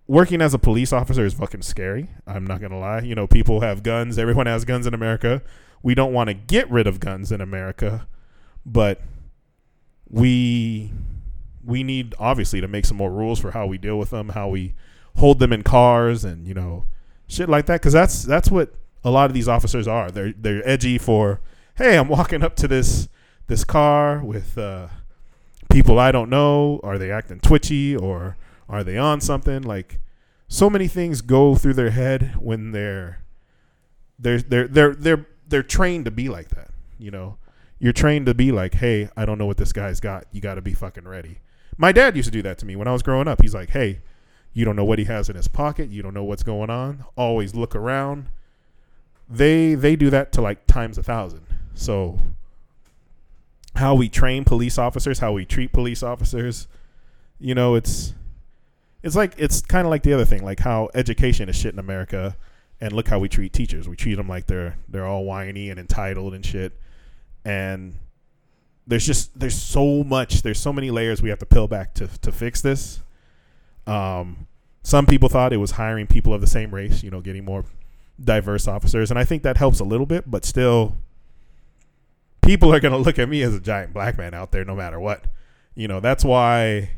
working 0.08 0.42
as 0.42 0.54
a 0.54 0.60
police 0.60 0.92
officer 0.94 1.26
is 1.26 1.34
fucking 1.34 1.62
scary. 1.62 2.10
I'm 2.28 2.46
not 2.46 2.62
gonna 2.62 2.80
lie. 2.80 3.02
You 3.02 3.16
know, 3.16 3.28
people 3.28 3.62
have 3.62 3.84
guns. 3.84 4.18
Everyone 4.18 4.46
has 4.46 4.66
guns 4.66 4.86
in 4.86 4.94
America. 4.94 5.42
We 5.82 5.96
don't 5.96 6.14
want 6.14 6.30
to 6.30 6.34
get 6.34 6.70
rid 6.70 6.88
of 6.88 7.00
guns 7.00 7.32
in 7.32 7.42
America, 7.42 8.08
but 8.66 9.02
we 10.10 10.92
we 11.66 11.84
need 11.84 12.14
obviously 12.20 12.62
to 12.62 12.68
make 12.68 12.86
some 12.86 12.98
more 12.98 13.12
rules 13.12 13.40
for 13.40 13.52
how 13.52 13.66
we 13.66 13.78
deal 13.78 13.98
with 13.98 14.10
them, 14.10 14.30
how 14.30 14.50
we 14.50 14.76
hold 15.16 15.40
them 15.40 15.54
in 15.54 15.64
cars, 15.64 16.24
and 16.24 16.48
you 16.48 16.54
know, 16.54 16.86
shit 17.28 17.50
like 17.50 17.66
that. 17.68 17.82
Because 17.82 17.94
that's 17.94 18.24
that's 18.24 18.50
what 18.50 18.74
a 19.04 19.12
lot 19.12 19.30
of 19.30 19.34
these 19.34 19.48
officers 19.48 19.88
are. 19.88 20.12
They're 20.12 20.34
they're 20.34 20.68
edgy 20.68 20.98
for, 20.98 21.42
hey, 21.76 21.98
I'm 21.98 22.08
walking 22.08 22.44
up 22.44 22.56
to 22.58 22.68
this 22.68 23.08
this 23.48 23.64
car 23.64 24.24
with 24.24 24.58
uh, 24.58 24.88
people 25.70 26.00
I 26.00 26.12
don't 26.12 26.30
know. 26.30 26.80
Are 26.84 26.98
they 26.98 27.12
acting 27.12 27.40
twitchy 27.40 27.96
or 27.96 28.38
are 28.70 28.84
they 28.84 28.98
on 28.98 29.22
something? 29.22 29.62
Like 29.62 30.00
so 30.48 30.70
many 30.70 30.88
things 30.88 31.22
go 31.22 31.56
through 31.56 31.74
their 31.74 31.92
head 31.92 32.36
when 32.40 32.72
they're 32.72 33.24
they're 34.20 34.42
they're 34.42 34.68
they're 34.68 34.96
they're 34.96 35.28
they're 35.48 35.64
trained 35.64 36.06
to 36.06 36.12
be 36.12 36.30
like 36.30 36.50
that. 36.50 36.72
You 36.98 37.12
know, 37.12 37.38
you're 37.80 37.94
trained 37.94 38.28
to 38.28 38.34
be 38.34 38.52
like, 38.52 38.76
hey, 38.76 39.10
I 39.18 39.26
don't 39.26 39.38
know 39.38 39.46
what 39.46 39.58
this 39.58 39.74
guy's 39.74 40.00
got. 40.00 40.26
You 40.32 40.42
got 40.42 40.56
to 40.56 40.62
be 40.62 40.74
fucking 40.74 41.08
ready. 41.08 41.40
My 41.78 41.92
dad 41.92 42.16
used 42.16 42.28
to 42.28 42.32
do 42.32 42.42
that 42.44 42.58
to 42.60 42.66
me 42.66 42.76
when 42.76 42.88
I 42.88 42.94
was 42.94 43.04
growing 43.04 43.28
up. 43.28 43.42
He's 43.42 43.54
like, 43.54 43.72
hey, 43.72 44.02
you 44.54 44.66
don't 44.66 44.76
know 44.76 44.86
what 44.86 45.00
he 45.00 45.06
has 45.06 45.30
in 45.30 45.36
his 45.36 45.48
pocket. 45.48 45.90
You 45.90 46.02
don't 46.02 46.14
know 46.14 46.24
what's 46.24 46.44
going 46.44 46.70
on. 46.70 47.06
Always 47.16 47.56
look 47.56 47.76
around. 47.76 48.28
They 49.30 49.74
they 49.76 49.96
do 49.96 50.10
that 50.10 50.32
to 50.34 50.42
like 50.42 50.68
times 50.68 50.98
a 50.98 51.04
thousand. 51.04 51.46
So 51.74 52.20
how 53.76 53.96
we 53.96 54.10
train 54.10 54.44
police 54.44 54.78
officers, 54.78 55.20
how 55.20 55.34
we 55.34 55.46
treat 55.46 55.74
police 55.74 56.04
officers, 56.04 56.68
you 57.40 57.56
know, 57.56 57.76
it's 57.76 58.14
it's 59.02 59.16
like 59.16 59.34
it's 59.38 59.62
kind 59.62 59.86
of 59.86 59.92
like 59.92 60.04
the 60.04 60.14
other 60.14 60.26
thing, 60.26 60.44
like 60.44 60.60
how 60.60 60.90
education 60.94 61.50
is 61.50 61.56
shit 61.56 61.74
in 61.74 61.80
America, 61.80 62.38
and 62.80 62.94
look 62.94 63.08
how 63.08 63.20
we 63.20 63.28
treat 63.28 63.54
teachers. 63.54 63.88
We 63.88 63.96
treat 63.96 64.16
them 64.16 64.30
like 64.30 64.48
they're 64.48 64.78
they're 64.88 65.06
all 65.06 65.26
whiny 65.26 65.70
and 65.70 65.80
entitled 65.80 66.34
and 66.34 66.46
shit, 66.46 66.80
and 67.44 67.96
there's 68.88 69.06
just 69.06 69.38
there's 69.38 69.62
so 69.62 70.04
much 70.04 70.42
there's 70.42 70.60
so 70.60 70.72
many 70.72 70.92
layers 70.92 71.22
we 71.22 71.30
have 71.30 71.40
to 71.40 71.46
peel 71.46 71.68
back 71.68 71.94
to 71.96 72.08
to 72.22 72.32
fix 72.32 72.62
this. 72.62 73.03
Um, 73.88 74.48
some 74.84 75.06
people 75.06 75.30
thought 75.30 75.54
it 75.54 75.58
was 75.58 75.72
hiring 75.72 76.08
people 76.08 76.34
of 76.34 76.42
the 76.42 76.48
same 76.48 76.74
race, 76.74 77.04
you 77.04 77.12
know, 77.12 77.22
getting 77.22 77.46
more 77.46 77.66
diverse 78.24 78.68
officers, 78.68 79.10
and 79.10 79.20
I 79.20 79.24
think 79.24 79.44
that 79.44 79.58
helps 79.58 79.80
a 79.80 79.84
little 79.84 80.06
bit, 80.06 80.30
but 80.30 80.46
still, 80.46 80.98
people 82.42 82.74
are 82.74 82.80
gonna 82.80 82.98
look 83.00 83.18
at 83.20 83.30
me 83.30 83.42
as 83.42 83.56
a 83.56 83.60
giant 83.60 83.94
black 83.94 84.18
man 84.18 84.34
out 84.34 84.52
there, 84.52 84.66
no 84.66 84.76
matter 84.76 85.00
what. 85.00 85.26
You 85.76 85.88
know, 85.88 86.00
that's 86.00 86.24
why 86.24 86.92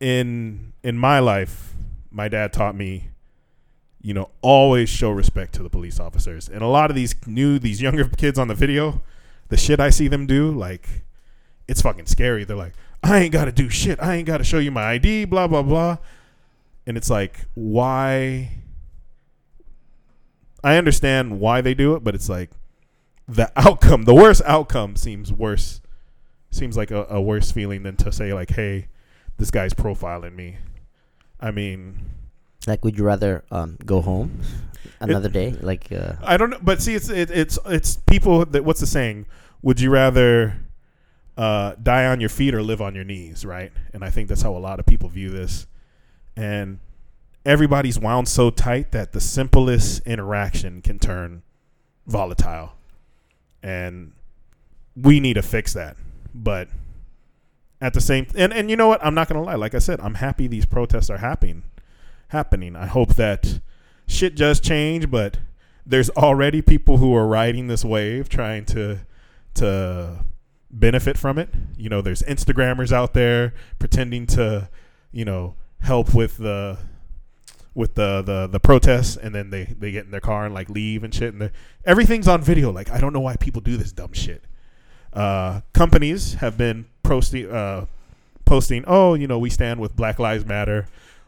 in 0.00 0.72
in 0.82 0.96
my 0.96 1.18
life, 1.18 1.74
my 2.10 2.28
dad 2.28 2.52
taught 2.52 2.74
me, 2.74 3.08
you 4.00 4.14
know, 4.14 4.30
always 4.42 4.88
show 4.88 5.10
respect 5.10 5.54
to 5.54 5.62
the 5.62 5.70
police 5.70 5.98
officers. 5.98 6.48
And 6.48 6.62
a 6.62 6.66
lot 6.66 6.90
of 6.90 6.96
these 6.96 7.14
new 7.26 7.58
these 7.58 7.82
younger 7.82 8.04
kids 8.04 8.38
on 8.38 8.48
the 8.48 8.54
video, 8.54 9.02
the 9.48 9.56
shit 9.56 9.80
I 9.80 9.90
see 9.90 10.08
them 10.08 10.26
do, 10.26 10.50
like 10.52 10.88
it's 11.66 11.82
fucking 11.82 12.06
scary. 12.06 12.44
They're 12.44 12.56
like, 12.56 12.74
I 13.02 13.20
ain't 13.20 13.32
gotta 13.32 13.52
do 13.52 13.68
shit. 13.68 14.00
I 14.02 14.16
ain't 14.16 14.26
gotta 14.26 14.44
show 14.44 14.58
you 14.58 14.70
my 14.70 14.84
ID, 14.84 15.24
blah 15.26 15.46
blah 15.46 15.62
blah. 15.62 15.98
And 16.86 16.96
it's 16.96 17.10
like, 17.10 17.44
why 17.54 18.50
I 20.64 20.76
understand 20.76 21.38
why 21.40 21.60
they 21.60 21.74
do 21.74 21.94
it, 21.94 22.02
but 22.04 22.14
it's 22.14 22.28
like 22.28 22.50
the 23.28 23.50
outcome, 23.56 24.04
the 24.04 24.14
worst 24.14 24.42
outcome 24.46 24.96
seems 24.96 25.32
worse 25.32 25.80
seems 26.50 26.76
like 26.76 26.90
a, 26.90 27.06
a 27.10 27.20
worse 27.20 27.50
feeling 27.52 27.82
than 27.82 27.94
to 27.96 28.10
say 28.10 28.32
like, 28.32 28.50
hey, 28.50 28.88
this 29.36 29.50
guy's 29.50 29.74
profiling 29.74 30.34
me. 30.34 30.56
I 31.40 31.50
mean, 31.50 32.00
Like, 32.66 32.84
would 32.84 32.98
you 32.98 33.04
rather 33.04 33.44
um, 33.50 33.78
go 33.84 34.00
home 34.00 34.40
another 35.00 35.28
day? 35.28 35.52
Like, 35.60 35.92
uh, 35.92 36.14
I 36.22 36.36
don't 36.36 36.50
know, 36.50 36.58
but 36.60 36.82
see, 36.82 36.94
it's 36.94 37.08
it, 37.08 37.30
it's 37.30 37.58
it's 37.66 37.96
people 37.96 38.44
that 38.46 38.64
what's 38.64 38.80
the 38.80 38.86
saying? 38.86 39.26
Would 39.62 39.78
you 39.80 39.90
rather 39.90 40.56
uh, 41.38 41.74
die 41.82 42.04
on 42.06 42.20
your 42.20 42.28
feet 42.28 42.54
or 42.54 42.62
live 42.62 42.82
on 42.82 42.94
your 42.94 43.04
knees? 43.04 43.46
Right, 43.46 43.72
and 43.94 44.04
I 44.04 44.10
think 44.10 44.28
that's 44.28 44.42
how 44.42 44.54
a 44.54 44.58
lot 44.58 44.78
of 44.80 44.86
people 44.86 45.08
view 45.08 45.30
this, 45.30 45.66
and 46.36 46.80
everybody's 47.46 47.98
wound 47.98 48.28
so 48.28 48.50
tight 48.50 48.92
that 48.92 49.12
the 49.12 49.20
simplest 49.20 50.06
interaction 50.06 50.82
can 50.82 50.98
turn 50.98 51.42
volatile, 52.06 52.72
and 53.62 54.12
we 54.94 55.20
need 55.20 55.34
to 55.34 55.42
fix 55.42 55.72
that. 55.72 55.96
But 56.34 56.68
at 57.80 57.94
the 57.94 58.00
same 58.00 58.26
and 58.34 58.52
and 58.52 58.68
you 58.70 58.76
know 58.76 58.88
what? 58.88 59.04
I'm 59.04 59.14
not 59.14 59.28
gonna 59.28 59.42
lie. 59.42 59.54
Like 59.54 59.74
I 59.74 59.78
said, 59.78 60.00
I'm 60.00 60.14
happy 60.14 60.46
these 60.46 60.66
protests 60.66 61.10
are 61.10 61.18
happening. 61.18 61.62
Happening. 62.28 62.76
I 62.76 62.86
hope 62.86 63.14
that 63.14 63.60
shit 64.06 64.34
does 64.34 64.60
change, 64.60 65.10
but 65.10 65.38
there's 65.86 66.10
already 66.10 66.60
people 66.60 66.98
who 66.98 67.14
are 67.14 67.26
riding 67.26 67.68
this 67.68 67.84
wave, 67.84 68.28
trying 68.28 68.64
to 68.66 69.00
to 69.54 70.24
benefit 70.70 71.16
from 71.16 71.38
it. 71.38 71.48
You 71.76 71.88
know, 71.88 72.00
there's 72.00 72.22
Instagrammers 72.22 72.92
out 72.92 73.14
there 73.14 73.54
pretending 73.78 74.26
to, 74.28 74.68
you 75.12 75.24
know, 75.24 75.54
help 75.80 76.14
with 76.14 76.38
the 76.38 76.78
with 77.74 77.94
the 77.94 78.22
the 78.22 78.46
the 78.46 78.60
protests, 78.60 79.16
and 79.16 79.34
then 79.34 79.50
they 79.50 79.64
they 79.64 79.90
get 79.90 80.04
in 80.04 80.10
their 80.10 80.20
car 80.20 80.44
and 80.44 80.54
like 80.54 80.68
leave 80.68 81.04
and 81.04 81.14
shit, 81.14 81.32
and 81.34 81.50
everything's 81.84 82.28
on 82.28 82.42
video. 82.42 82.70
Like 82.70 82.90
I 82.90 82.98
don't 82.98 83.12
know 83.12 83.20
why 83.20 83.36
people 83.36 83.60
do 83.60 83.76
this 83.76 83.92
dumb 83.92 84.12
shit. 84.12 84.44
Uh, 85.12 85.62
companies 85.72 86.34
have 86.34 86.58
been 86.58 86.86
posting 87.02 87.50
uh, 87.50 87.86
posting, 88.44 88.84
oh, 88.86 89.14
you 89.14 89.26
know, 89.26 89.38
we 89.38 89.50
stand 89.50 89.78
with 89.78 89.94
Black 89.94 90.18
Lives 90.18 90.44
Matter, 90.44 90.86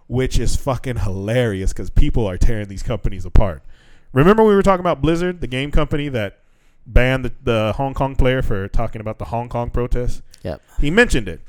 which 0.09 0.39
is 0.39 0.57
fucking 0.57 0.97
hilarious 0.97 1.73
because 1.73 1.91
people 1.91 2.27
are 2.27 2.39
tearing 2.39 2.69
these 2.69 2.83
companies 2.83 3.25
apart. 3.25 3.63
Remember 4.13 4.43
we 4.43 4.55
were 4.55 4.63
talking 4.63 4.81
about 4.81 5.01
Blizzard, 5.01 5.41
the 5.41 5.47
game 5.47 5.71
company 5.71 6.09
that 6.09 6.40
banned 6.87 7.25
the, 7.25 7.33
the 7.43 7.73
Hong 7.77 7.95
Kong 7.95 8.17
player 8.17 8.43
for 8.43 8.69
talking 8.69 9.01
about 9.01 9.19
the 9.19 9.27
Hong 9.27 9.49
Kong 9.49 9.71
protests? 9.71 10.23
Yep. 10.43 10.63
He 10.81 10.91
mentioned 10.91 11.29
it. 11.29 11.41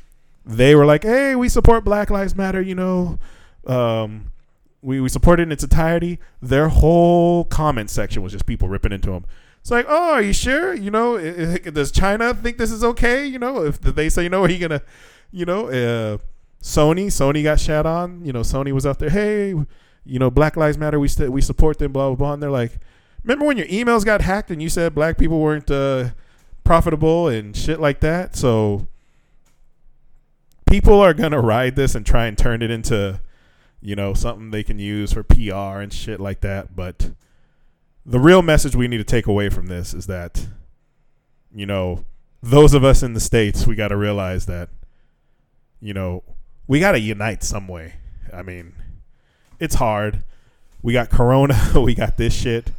They 0.45 0.75
were 0.75 0.85
like, 0.85 1.03
hey, 1.03 1.35
we 1.35 1.49
support 1.49 1.83
Black 1.83 2.09
Lives 2.09 2.35
Matter, 2.35 2.61
you 2.61 2.75
know. 2.75 3.19
Um, 3.65 4.31
we, 4.81 4.99
we 4.99 5.09
support 5.09 5.39
it 5.39 5.43
in 5.43 5.51
its 5.51 5.63
entirety. 5.63 6.19
Their 6.41 6.69
whole 6.69 7.45
comment 7.45 7.89
section 7.89 8.23
was 8.23 8.31
just 8.31 8.45
people 8.45 8.67
ripping 8.67 8.91
into 8.91 9.11
him. 9.11 9.25
It's 9.59 9.69
like, 9.69 9.85
oh, 9.87 10.13
are 10.13 10.21
you 10.23 10.33
sure? 10.33 10.73
You 10.73 10.89
know, 10.89 11.17
i- 11.17 11.53
i- 11.65 11.69
does 11.69 11.91
China 11.91 12.33
think 12.33 12.57
this 12.57 12.71
is 12.71 12.83
okay? 12.83 13.25
You 13.25 13.37
know, 13.37 13.63
if 13.63 13.79
they 13.79 14.09
say 14.09 14.27
no, 14.27 14.43
are 14.43 14.49
you 14.49 14.57
gonna, 14.57 14.81
you 15.31 15.45
know, 15.45 15.67
uh, 15.67 16.17
Sony, 16.63 17.07
Sony 17.07 17.43
got 17.43 17.59
shat 17.59 17.85
on. 17.85 18.25
You 18.25 18.33
know, 18.33 18.39
Sony 18.41 18.71
was 18.71 18.87
out 18.87 18.97
there, 18.97 19.11
hey, 19.11 19.49
you 20.03 20.17
know, 20.19 20.31
Black 20.31 20.57
Lives 20.57 20.79
Matter, 20.79 20.99
we 20.99 21.07
st- 21.07 21.31
we 21.31 21.41
support 21.41 21.77
them, 21.77 21.91
blah 21.91 22.07
blah 22.07 22.15
blah. 22.15 22.33
And 22.33 22.41
they're 22.41 22.49
like, 22.49 22.79
remember 23.23 23.45
when 23.45 23.57
your 23.57 23.67
emails 23.67 24.05
got 24.05 24.21
hacked 24.21 24.51
and 24.51 24.61
you 24.61 24.69
said 24.69 24.95
black 24.95 25.17
people 25.17 25.39
weren't 25.39 25.69
uh, 25.69 26.09
profitable 26.63 27.27
and 27.27 27.55
shit 27.55 27.79
like 27.79 27.99
that? 28.01 28.35
So 28.35 28.87
people 30.65 30.99
are 30.99 31.13
gonna 31.13 31.41
ride 31.41 31.75
this 31.75 31.95
and 31.95 32.05
try 32.05 32.27
and 32.27 32.37
turn 32.37 32.61
it 32.61 32.71
into, 32.71 33.19
you 33.81 33.95
know, 33.95 34.13
something 34.13 34.51
they 34.51 34.63
can 34.63 34.79
use 34.79 35.13
for 35.13 35.23
PR 35.23 35.81
and 35.81 35.91
shit 35.91 36.19
like 36.19 36.41
that. 36.41 36.75
But 36.75 37.11
the 38.05 38.19
real 38.19 38.41
message 38.41 38.75
we 38.75 38.87
need 38.87 38.97
to 38.97 39.03
take 39.03 39.27
away 39.27 39.49
from 39.49 39.67
this 39.67 39.93
is 39.93 40.07
that, 40.07 40.47
you 41.53 41.65
know, 41.65 42.05
those 42.41 42.73
of 42.73 42.83
us 42.83 43.03
in 43.03 43.13
the 43.13 43.19
states, 43.19 43.67
we 43.67 43.75
got 43.75 43.89
to 43.89 43.97
realize 43.97 44.47
that, 44.47 44.69
you 45.79 45.93
know, 45.93 46.23
we 46.67 46.79
got 46.79 46.93
to 46.93 46.99
unite 46.99 47.43
some 47.43 47.67
way. 47.67 47.95
I 48.33 48.41
mean, 48.41 48.73
it's 49.59 49.75
hard. 49.75 50.23
We 50.81 50.93
got 50.93 51.09
Corona, 51.09 51.73
we 51.75 51.93
got 51.93 52.17
this 52.17 52.33
shit, 52.33 52.71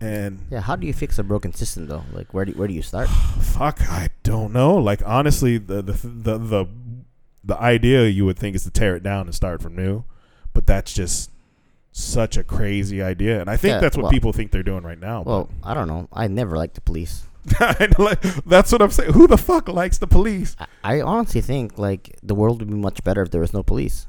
and 0.00 0.40
yeah. 0.50 0.60
How 0.60 0.76
do 0.76 0.86
you 0.86 0.92
fix 0.92 1.18
a 1.18 1.22
broken 1.24 1.52
system 1.52 1.86
though? 1.86 2.04
Like, 2.12 2.32
where 2.32 2.44
do 2.44 2.52
where 2.52 2.68
do 2.68 2.74
you 2.74 2.82
start? 2.82 3.08
fuck, 3.40 3.80
I 3.90 4.08
don't 4.22 4.52
know. 4.52 4.76
Like 4.76 5.02
honestly, 5.04 5.58
the 5.58 5.82
the 5.82 5.92
the 5.92 6.38
the, 6.38 6.66
the 7.44 7.58
idea 7.60 8.06
you 8.06 8.24
would 8.24 8.38
think 8.38 8.56
is 8.56 8.64
to 8.64 8.70
tear 8.70 8.96
it 8.96 9.02
down 9.02 9.26
and 9.26 9.34
start 9.34 9.62
from 9.62 9.76
new, 9.76 10.04
but 10.54 10.66
that's 10.66 10.92
just 10.92 11.30
such 11.92 12.36
a 12.36 12.44
crazy 12.44 13.02
idea, 13.02 13.40
and 13.40 13.50
I 13.50 13.56
think 13.56 13.72
Yeah, 13.72 13.80
that's 13.80 13.96
what 13.96 14.04
well- 14.04 14.12
people 14.12 14.32
think 14.32 14.52
they're 14.52 14.62
doing 14.62 14.84
right 14.84 14.98
now. 15.00 15.22
Well, 15.22 15.50
I 15.62 15.74
don't 15.74 15.88
know. 15.88 16.08
I 16.12 16.28
never 16.28 16.56
liked 16.56 16.74
the 16.76 16.80
police. 16.80 17.24
but 17.58 17.80
I 17.80 17.86
know, 17.86 18.04
like, 18.04 18.20
that's 18.44 18.70
what 18.70 18.80
I'm 18.82 18.90
saying. 18.90 19.12
Who 19.14 19.26
the 19.26 19.38
fuck 19.38 19.66
likes 19.68 19.98
the 19.98 20.06
police? 20.06 20.54
I, 20.58 20.66
I 20.84 21.00
honestly 21.00 21.40
think 21.40 21.78
like 21.78 22.16
the 22.22 22.34
world 22.34 22.60
would 22.60 22.68
be 22.68 22.76
much 22.76 23.02
better 23.02 23.22
if 23.22 23.30
there 23.30 23.40
was 23.40 23.52
no 23.52 23.62
police. 23.62 24.06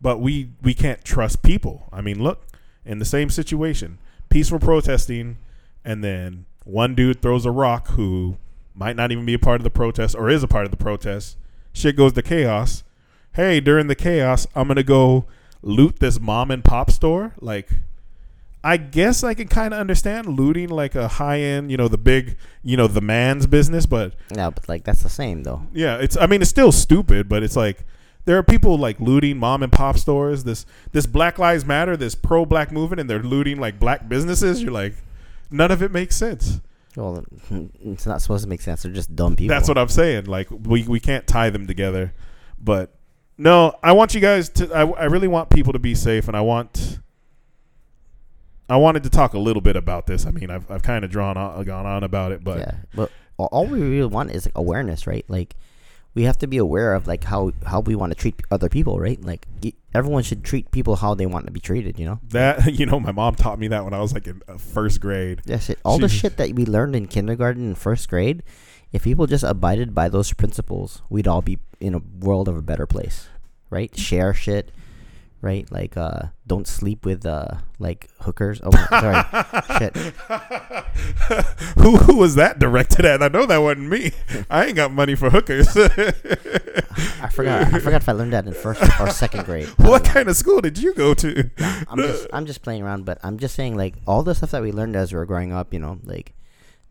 But 0.00 0.20
we 0.20 0.50
we 0.62 0.72
can't 0.74 1.02
trust 1.04 1.42
people. 1.42 1.88
I 1.92 2.00
mean, 2.02 2.22
look, 2.22 2.46
in 2.84 2.98
the 2.98 3.04
same 3.06 3.30
situation, 3.30 3.98
peaceful 4.36 4.58
protesting, 4.58 5.38
and 5.82 6.04
then 6.04 6.44
one 6.64 6.94
dude 6.94 7.22
throws 7.22 7.46
a 7.46 7.50
rock 7.50 7.88
who 7.92 8.36
might 8.74 8.94
not 8.94 9.10
even 9.10 9.24
be 9.24 9.32
a 9.32 9.38
part 9.38 9.60
of 9.60 9.64
the 9.64 9.70
protest 9.70 10.14
or 10.14 10.28
is 10.28 10.42
a 10.42 10.46
part 10.48 10.66
of 10.66 10.70
the 10.70 10.76
protest. 10.76 11.38
Shit 11.72 11.96
goes 11.96 12.12
to 12.12 12.20
chaos. 12.22 12.84
Hey, 13.32 13.60
during 13.60 13.86
the 13.86 13.94
chaos, 13.94 14.46
I'm 14.54 14.68
gonna 14.68 14.82
go 14.82 15.24
loot 15.62 16.00
this 16.00 16.20
mom 16.20 16.50
and 16.50 16.62
pop 16.62 16.90
store. 16.90 17.32
Like, 17.40 17.70
I 18.62 18.76
guess 18.76 19.24
I 19.24 19.32
can 19.32 19.48
kind 19.48 19.72
of 19.72 19.80
understand 19.80 20.26
looting 20.38 20.68
like 20.68 20.94
a 20.94 21.08
high 21.08 21.40
end, 21.40 21.70
you 21.70 21.78
know, 21.78 21.88
the 21.88 21.96
big, 21.96 22.36
you 22.62 22.76
know, 22.76 22.88
the 22.88 23.00
man's 23.00 23.46
business, 23.46 23.86
but 23.86 24.12
Yeah, 24.34 24.50
but 24.50 24.68
like 24.68 24.84
that's 24.84 25.02
the 25.02 25.08
same 25.08 25.44
though. 25.44 25.62
yeah, 25.72 25.96
it's. 25.96 26.14
I 26.18 26.26
mean, 26.26 26.42
it's 26.42 26.50
still 26.50 26.72
stupid, 26.72 27.26
but 27.26 27.42
it's 27.42 27.56
like 27.56 27.86
there 28.26 28.36
are 28.36 28.42
people 28.42 28.76
like 28.76 29.00
looting 29.00 29.38
mom 29.38 29.62
and 29.62 29.72
pop 29.72 29.96
stores. 29.96 30.44
This 30.44 30.66
this 30.92 31.06
Black 31.06 31.38
Lives 31.38 31.64
Matter, 31.64 31.96
this 31.96 32.14
pro 32.14 32.44
black 32.44 32.70
movement, 32.70 33.00
and 33.00 33.08
they're 33.08 33.22
looting 33.22 33.58
like 33.58 33.80
black 33.80 34.08
businesses. 34.08 34.62
You're 34.62 34.72
like, 34.72 34.94
none 35.50 35.70
of 35.70 35.82
it 35.82 35.90
makes 35.90 36.16
sense. 36.16 36.60
Well, 36.96 37.24
it's 37.80 38.04
not 38.04 38.20
supposed 38.20 38.42
to 38.44 38.48
make 38.48 38.60
sense. 38.60 38.82
They're 38.82 38.92
just 38.92 39.14
dumb 39.14 39.36
people. 39.36 39.54
That's 39.54 39.68
what 39.68 39.78
I'm 39.78 39.88
saying. 39.88 40.26
Like 40.26 40.48
we 40.50 40.82
we 40.82 41.00
can't 41.00 41.26
tie 41.26 41.50
them 41.50 41.66
together. 41.66 42.12
But 42.58 42.94
no, 43.38 43.78
I 43.82 43.92
want 43.92 44.14
you 44.14 44.20
guys 44.20 44.48
to. 44.50 44.74
I, 44.74 44.82
I 44.82 45.04
really 45.04 45.28
want 45.28 45.50
people 45.50 45.72
to 45.72 45.78
be 45.78 45.94
safe, 45.94 46.26
and 46.26 46.36
I 46.36 46.40
want. 46.40 46.98
I 48.68 48.76
wanted 48.78 49.04
to 49.04 49.10
talk 49.10 49.34
a 49.34 49.38
little 49.38 49.62
bit 49.62 49.76
about 49.76 50.08
this. 50.08 50.26
I 50.26 50.32
mean, 50.32 50.50
I've 50.50 50.68
I've 50.68 50.82
kind 50.82 51.04
of 51.04 51.10
drawn 51.10 51.36
on, 51.36 51.62
gone 51.64 51.86
on 51.86 52.02
about 52.02 52.32
it, 52.32 52.42
but 52.42 52.58
yeah, 52.58 52.74
but 52.94 53.12
all- 53.38 53.66
we 53.66 53.80
really 53.80 54.06
want 54.06 54.32
is 54.32 54.46
like 54.46 54.56
awareness, 54.56 55.06
right? 55.06 55.24
Like 55.28 55.54
we 56.16 56.22
have 56.22 56.38
to 56.38 56.46
be 56.46 56.56
aware 56.56 56.94
of 56.94 57.06
like 57.06 57.24
how 57.24 57.52
how 57.66 57.80
we 57.80 57.94
want 57.94 58.10
to 58.10 58.16
treat 58.16 58.40
other 58.50 58.70
people, 58.70 58.98
right? 58.98 59.22
Like 59.22 59.46
everyone 59.94 60.22
should 60.22 60.42
treat 60.42 60.70
people 60.70 60.96
how 60.96 61.14
they 61.14 61.26
want 61.26 61.44
to 61.44 61.52
be 61.52 61.60
treated, 61.60 61.98
you 61.98 62.06
know? 62.06 62.18
that 62.30 62.74
you 62.78 62.86
know, 62.86 62.98
my 62.98 63.12
mom 63.12 63.34
taught 63.34 63.58
me 63.58 63.68
that 63.68 63.84
when 63.84 63.92
I 63.92 64.00
was 64.00 64.14
like 64.14 64.26
in 64.26 64.42
uh, 64.48 64.56
first 64.56 65.00
grade. 65.00 65.42
Yes, 65.44 65.68
it, 65.68 65.78
all 65.84 65.98
the 65.98 66.08
shit 66.08 66.38
that 66.38 66.54
we 66.54 66.64
learned 66.64 66.96
in 66.96 67.06
kindergarten 67.06 67.62
and 67.66 67.78
first 67.78 68.08
grade. 68.08 68.42
If 68.92 69.04
people 69.04 69.26
just 69.26 69.44
abided 69.44 69.94
by 69.94 70.08
those 70.08 70.32
principles, 70.32 71.02
we'd 71.10 71.28
all 71.28 71.42
be 71.42 71.58
in 71.80 71.92
a 71.92 72.00
world 72.20 72.48
of 72.48 72.56
a 72.56 72.62
better 72.62 72.86
place, 72.86 73.28
right? 73.68 73.94
Share 73.94 74.32
shit, 74.32 74.72
right? 75.46 75.70
Like, 75.70 75.96
uh, 75.96 76.22
don't 76.44 76.66
sleep 76.66 77.06
with 77.06 77.24
uh, 77.24 77.58
like 77.78 78.08
hookers. 78.20 78.60
Oh, 78.64 78.70
sorry, 78.90 79.22
shit. 79.78 79.96
who 81.78 81.96
who 81.98 82.16
was 82.16 82.34
that 82.34 82.58
directed 82.58 83.04
at? 83.04 83.22
I 83.22 83.28
know 83.28 83.46
that 83.46 83.58
wasn't 83.58 83.88
me. 83.88 84.10
I 84.50 84.66
ain't 84.66 84.74
got 84.76 84.90
money 84.90 85.14
for 85.14 85.30
hookers. 85.30 85.68
I 85.76 87.28
forgot. 87.30 87.72
I 87.72 87.78
forgot 87.78 88.02
if 88.02 88.08
I 88.08 88.12
learned 88.12 88.32
that 88.32 88.46
in 88.46 88.54
first 88.54 88.82
or 89.00 89.08
second 89.10 89.44
grade. 89.44 89.68
What 89.78 90.04
know. 90.04 90.12
kind 90.12 90.28
of 90.28 90.36
school 90.36 90.60
did 90.60 90.78
you 90.78 90.92
go 90.94 91.14
to? 91.14 91.48
I'm 91.88 91.98
just 91.98 92.26
I'm 92.32 92.46
just 92.46 92.62
playing 92.62 92.82
around, 92.82 93.04
but 93.04 93.18
I'm 93.22 93.38
just 93.38 93.54
saying 93.54 93.76
like 93.76 93.94
all 94.06 94.24
the 94.24 94.34
stuff 94.34 94.50
that 94.50 94.62
we 94.62 94.72
learned 94.72 94.96
as 94.96 95.12
we 95.12 95.18
were 95.18 95.26
growing 95.26 95.52
up, 95.52 95.72
you 95.72 95.78
know, 95.78 96.00
like 96.02 96.34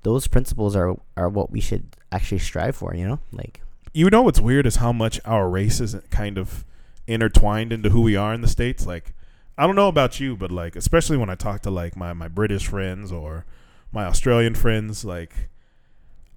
those 0.04 0.28
principles 0.28 0.78
are 0.78 0.96
are 1.18 1.28
what 1.28 1.52
we 1.52 1.60
should 1.60 1.98
actually 2.12 2.40
strive 2.40 2.78
for, 2.78 2.96
you 2.96 3.06
know? 3.06 3.20
Like 3.34 3.62
you 3.94 4.10
know 4.10 4.22
what's 4.22 4.40
weird 4.40 4.66
is 4.66 4.78
how 4.78 4.94
much 4.94 5.20
our 5.26 5.50
race 5.50 5.82
is 5.82 5.96
kind 6.10 6.38
of 6.38 6.64
intertwined 7.08 7.72
into 7.72 7.90
who 7.90 8.02
we 8.02 8.16
are 8.16 8.34
in 8.34 8.42
the 8.42 8.48
states 8.48 8.86
like 8.86 9.14
i 9.58 9.66
don't 9.66 9.76
know 9.76 9.88
about 9.88 10.20
you 10.20 10.36
but 10.36 10.52
like 10.52 10.76
especially 10.76 11.18
when 11.18 11.30
i 11.30 11.36
talk 11.36 11.62
to 11.62 11.70
like 11.70 11.96
my, 11.96 12.14
my 12.14 12.28
british 12.28 12.68
friends 12.68 13.12
or 13.12 13.46
my 13.92 14.06
australian 14.06 14.56
friends 14.56 15.06
like 15.06 15.50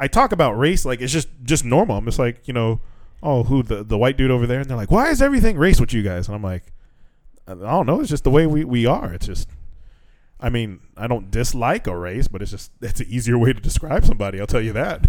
i 0.01 0.07
talk 0.07 0.33
about 0.33 0.53
race 0.53 0.85
like 0.85 1.01
it's 1.01 1.13
just 1.13 1.29
just 1.43 1.65
normal. 1.65 1.97
I'm 1.97 2.05
just 2.05 2.19
like 2.19 2.47
you 2.47 2.55
know 2.55 2.81
oh 3.23 3.43
who 3.45 3.63
the, 3.63 3.83
the 3.83 3.99
white 3.99 4.17
dude 4.17 4.31
over 4.31 4.47
there? 4.47 4.61
And 4.61 4.71
they're 4.71 4.77
like 4.77 4.91
why 4.91 5.11
is 5.11 5.21
everything 5.21 5.59
race 5.59 5.81
with 5.81 5.93
you 5.93 6.03
guys? 6.03 6.29
And 6.29 6.35
i'm 6.35 6.43
like 6.43 6.73
i 7.47 7.55
don't 7.55 7.87
know. 7.87 8.01
It's 8.01 8.11
just 8.11 8.25
the 8.25 8.31
way 8.31 8.47
we, 8.47 8.65
we 8.65 8.87
are. 8.87 9.13
It's 9.13 9.27
just 9.27 9.49
i 10.41 10.49
mean 10.49 10.81
i 10.97 11.09
don't 11.09 11.33
dislike 11.33 11.89
a 11.89 11.97
race 11.99 12.29
but 12.29 12.41
it's 12.41 12.53
just 12.53 12.71
it's 12.81 13.01
an 13.01 13.07
easier 13.09 13.37
way 13.37 13.53
to 13.53 13.61
describe 13.61 14.05
somebody 14.05 14.41
i'll 14.41 14.47
tell 14.47 14.61
you 14.61 14.73
that. 14.73 15.07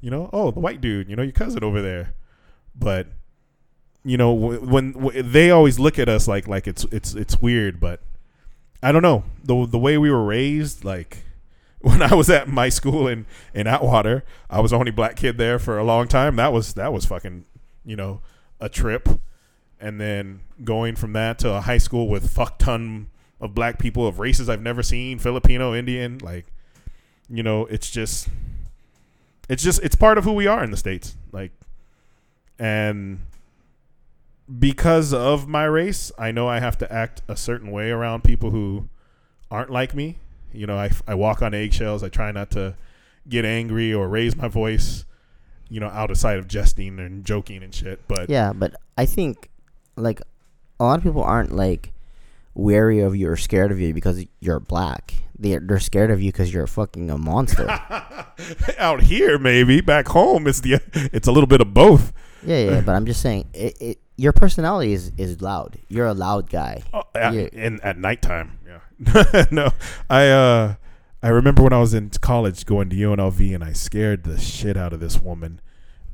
You 0.00 0.10
know, 0.10 0.30
oh, 0.32 0.50
the 0.50 0.60
white 0.60 0.80
dude, 0.80 1.10
you 1.10 1.16
know, 1.16 1.22
your 1.22 1.32
cousin 1.32 1.62
over 1.62 1.82
there. 1.82 2.14
But 2.74 3.08
you 4.04 4.16
know, 4.16 4.34
w- 4.34 4.60
when 4.60 5.30
they 5.30 5.50
always 5.50 5.78
look 5.78 5.98
at 5.98 6.08
us 6.08 6.26
like 6.26 6.48
like 6.48 6.66
it's 6.66 6.84
it's 6.84 7.14
it's 7.14 7.40
weird, 7.40 7.80
but 7.80 8.00
I 8.82 8.92
don't 8.92 9.02
know 9.02 9.24
the 9.44 9.66
the 9.66 9.78
way 9.78 9.98
we 9.98 10.10
were 10.10 10.24
raised. 10.24 10.84
Like 10.84 11.24
when 11.80 12.02
I 12.02 12.14
was 12.14 12.30
at 12.30 12.48
my 12.48 12.68
school 12.68 13.06
in 13.06 13.26
in 13.54 13.66
Atwater, 13.66 14.24
I 14.48 14.60
was 14.60 14.70
the 14.70 14.78
only 14.78 14.90
black 14.90 15.16
kid 15.16 15.38
there 15.38 15.58
for 15.58 15.78
a 15.78 15.84
long 15.84 16.08
time. 16.08 16.36
That 16.36 16.52
was 16.52 16.74
that 16.74 16.92
was 16.92 17.06
fucking 17.06 17.44
you 17.84 17.96
know 17.96 18.20
a 18.60 18.68
trip, 18.68 19.08
and 19.80 20.00
then 20.00 20.40
going 20.64 20.96
from 20.96 21.12
that 21.14 21.38
to 21.40 21.52
a 21.54 21.60
high 21.60 21.78
school 21.78 22.08
with 22.08 22.30
fuck 22.30 22.58
ton 22.58 23.08
of 23.40 23.54
black 23.54 23.78
people 23.78 24.06
of 24.06 24.18
races 24.18 24.50
I've 24.50 24.60
never 24.60 24.82
seen, 24.82 25.18
Filipino, 25.18 25.74
Indian, 25.74 26.18
like 26.18 26.46
you 27.28 27.42
know, 27.42 27.66
it's 27.66 27.90
just 27.90 28.28
it's 29.48 29.62
just 29.62 29.82
it's 29.82 29.94
part 29.94 30.16
of 30.16 30.24
who 30.24 30.32
we 30.32 30.46
are 30.46 30.62
in 30.62 30.70
the 30.70 30.76
states 30.76 31.16
like 31.32 31.52
and 32.58 33.20
because 34.58 35.12
of 35.12 35.46
my 35.46 35.64
race 35.64 36.10
i 36.18 36.32
know 36.32 36.48
i 36.48 36.58
have 36.58 36.76
to 36.76 36.92
act 36.92 37.22
a 37.28 37.36
certain 37.36 37.70
way 37.70 37.90
around 37.90 38.24
people 38.24 38.50
who 38.50 38.88
aren't 39.50 39.70
like 39.70 39.94
me. 39.94 40.16
You 40.52 40.66
know 40.66 40.76
i, 40.76 40.90
I 41.06 41.14
walk 41.14 41.42
on 41.42 41.54
eggshells. 41.54 42.02
I 42.02 42.08
try 42.08 42.32
not 42.32 42.50
to 42.52 42.74
get 43.28 43.44
angry 43.44 43.94
or 43.94 44.08
raise 44.08 44.36
my 44.36 44.48
voice 44.48 45.04
you 45.68 45.78
know 45.78 45.86
out 45.88 46.10
of 46.10 46.18
sight 46.18 46.38
of 46.38 46.48
jesting 46.48 46.98
and 46.98 47.24
joking 47.24 47.62
and 47.62 47.72
shit 47.74 48.00
but 48.08 48.28
yeah, 48.28 48.52
but 48.52 48.74
I 48.98 49.06
think 49.06 49.48
like 49.96 50.20
a 50.78 50.84
lot 50.84 50.98
of 50.98 51.04
people 51.04 51.22
aren't 51.22 51.52
like 51.52 51.92
wary 52.54 53.00
of 53.00 53.14
you 53.16 53.28
or 53.28 53.36
scared 53.36 53.72
of 53.72 53.80
you 53.80 53.94
because 53.94 54.24
you're 54.40 54.60
black. 54.60 55.14
They're 55.38 55.60
they're 55.60 55.80
scared 55.80 56.10
of 56.10 56.20
you 56.20 56.32
because 56.32 56.52
you're 56.52 56.66
fucking 56.66 57.10
a 57.10 57.18
monster. 57.18 57.68
out 58.78 59.02
here 59.02 59.38
maybe 59.38 59.80
back 59.80 60.08
home 60.08 60.46
it's 60.46 60.60
the 60.60 60.80
it's 61.12 61.28
a 61.28 61.32
little 61.32 61.46
bit 61.46 61.60
of 61.60 61.74
both 61.74 62.12
yeah, 62.42 62.70
yeah, 62.70 62.80
but 62.80 62.94
I'm 62.94 63.06
just 63.06 63.20
saying 63.20 63.48
it, 63.52 63.76
it 63.80 63.98
your 64.16 64.32
personality 64.32 64.92
is 64.92 65.12
is 65.16 65.40
loud. 65.40 65.78
You're 65.88 66.06
a 66.06 66.14
loud 66.14 66.50
guy. 66.50 66.82
Oh, 66.92 67.02
at, 67.14 67.34
in 67.34 67.80
at 67.82 67.98
nighttime. 67.98 68.58
Yeah. 68.66 69.44
no, 69.50 69.70
I 70.08 70.28
uh, 70.28 70.74
I 71.22 71.28
remember 71.28 71.62
when 71.62 71.72
I 71.72 71.80
was 71.80 71.94
in 71.94 72.10
college 72.20 72.66
going 72.66 72.90
to 72.90 72.96
UNLV 72.96 73.54
and 73.54 73.64
I 73.64 73.72
scared 73.72 74.24
the 74.24 74.38
shit 74.38 74.76
out 74.76 74.92
of 74.92 75.00
this 75.00 75.20
woman, 75.20 75.60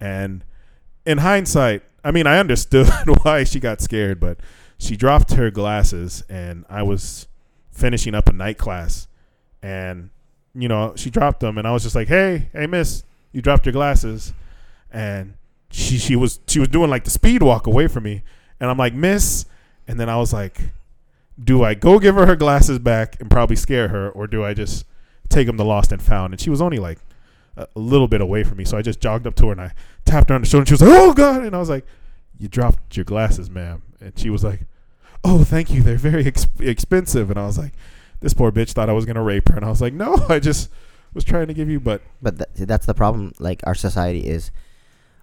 and 0.01 0.45
in 1.05 1.19
hindsight, 1.19 1.83
I 2.05 2.11
mean, 2.11 2.27
I 2.27 2.39
understood 2.39 2.89
why 3.23 3.45
she 3.45 3.61
got 3.61 3.81
scared, 3.81 4.19
but 4.19 4.39
she 4.79 4.97
dropped 4.97 5.33
her 5.33 5.51
glasses 5.51 6.23
and 6.29 6.65
I 6.69 6.83
was 6.83 7.29
finishing 7.71 8.15
up 8.15 8.29
a 8.29 8.33
night 8.33 8.59
class, 8.59 9.09
and 9.63 10.11
you 10.55 10.69
know 10.69 10.95
she 10.97 11.11
dropped 11.11 11.41
them 11.41 11.59
and 11.59 11.67
I 11.67 11.73
was 11.73 11.83
just 11.83 11.95
like, 11.95 12.09
hey, 12.09 12.49
hey, 12.53 12.67
miss, 12.67 13.05
you 13.33 13.43
dropped 13.43 13.67
your 13.67 13.73
glasses, 13.73 14.33
and 14.91 15.35
she 15.71 15.99
she 15.99 16.17
was 16.17 16.41
she 16.47 16.59
was 16.59 16.69
doing 16.69 16.91
like 16.91 17.05
the 17.05 17.11
speed 17.11 17.43
walk 17.43 17.67
away 17.67 17.89
from 17.89 18.05
me, 18.05 18.23
and 18.61 18.71
I'm 18.71 18.79
like, 18.79 18.95
miss, 18.95 19.47
and 19.87 19.99
then 19.99 20.09
I 20.09 20.17
was 20.17 20.33
like 20.33 20.61
do 21.43 21.63
I 21.63 21.75
go 21.75 21.99
give 21.99 22.15
her 22.15 22.27
her 22.27 22.37
glasses 22.37 22.79
back 22.79 23.21
and 23.21 23.31
probably 23.31 23.57
scare 23.57 23.89
her, 23.89 24.11
or 24.11 24.27
do 24.27 24.45
I 24.45 24.55
just 24.55 24.87
take 25.29 25.47
them 25.47 25.57
to 25.59 25.65
lost 25.65 25.93
and 25.93 26.01
found? 26.01 26.33
And 26.33 26.41
she 26.41 26.51
was 26.51 26.63
only 26.63 26.79
like 26.79 26.99
a, 27.57 27.67
little 27.75 28.09
bit 28.09 28.21
away 28.21 28.43
from 28.43 28.59
me, 28.59 28.65
so 28.65 28.77
I 28.77 28.83
just 28.83 29.01
jogged 29.01 29.27
up 29.27 29.35
to 29.37 29.47
her 29.47 29.53
and 29.53 29.61
I 29.61 29.73
tapped 30.05 30.31
her 30.31 30.35
on 30.35 30.43
the 30.43 30.47
shoulder. 30.47 30.63
And 30.63 30.69
she 30.69 30.75
was 30.75 30.83
like, 30.83 30.91
"Oh 30.91 31.13
God!" 31.13 31.43
And 31.43 31.55
I 31.55 31.59
was 31.59 31.71
like, 31.71 31.87
"You 32.39 32.49
dropped 32.49 32.97
your 32.97 33.05
glasses, 33.05 33.51
ma'am." 33.51 33.83
And 34.01 34.19
she 34.19 34.31
was 34.31 34.45
like, 34.45 34.61
"Oh, 35.25 35.45
thank 35.45 35.71
you. 35.71 35.83
They're 35.83 35.97
very 35.97 36.27
ex- 36.27 36.47
expensive." 36.61 37.31
And 37.31 37.39
I 37.39 37.47
was 37.47 37.59
like, 37.59 37.73
"This 38.21 38.35
poor 38.35 38.53
bitch 38.53 38.73
thought 38.73 38.89
I 38.91 38.93
was 38.93 39.05
gonna 39.07 39.23
rape 39.23 39.49
her." 39.49 39.57
And 39.57 39.65
I 39.65 39.69
was 39.69 39.81
like, 39.81 39.93
"No, 39.95 40.17
I 40.29 40.39
just 40.39 40.71
was 41.15 41.25
trying 41.25 41.47
to 41.49 41.55
give 41.55 41.69
you." 41.71 41.81
But 41.81 42.03
But 42.23 42.39
th- 42.57 42.67
that's 42.69 42.87
the 42.87 42.95
problem. 42.95 43.33
Like 43.39 43.61
our 43.65 43.75
society 43.75 44.27
is, 44.27 44.51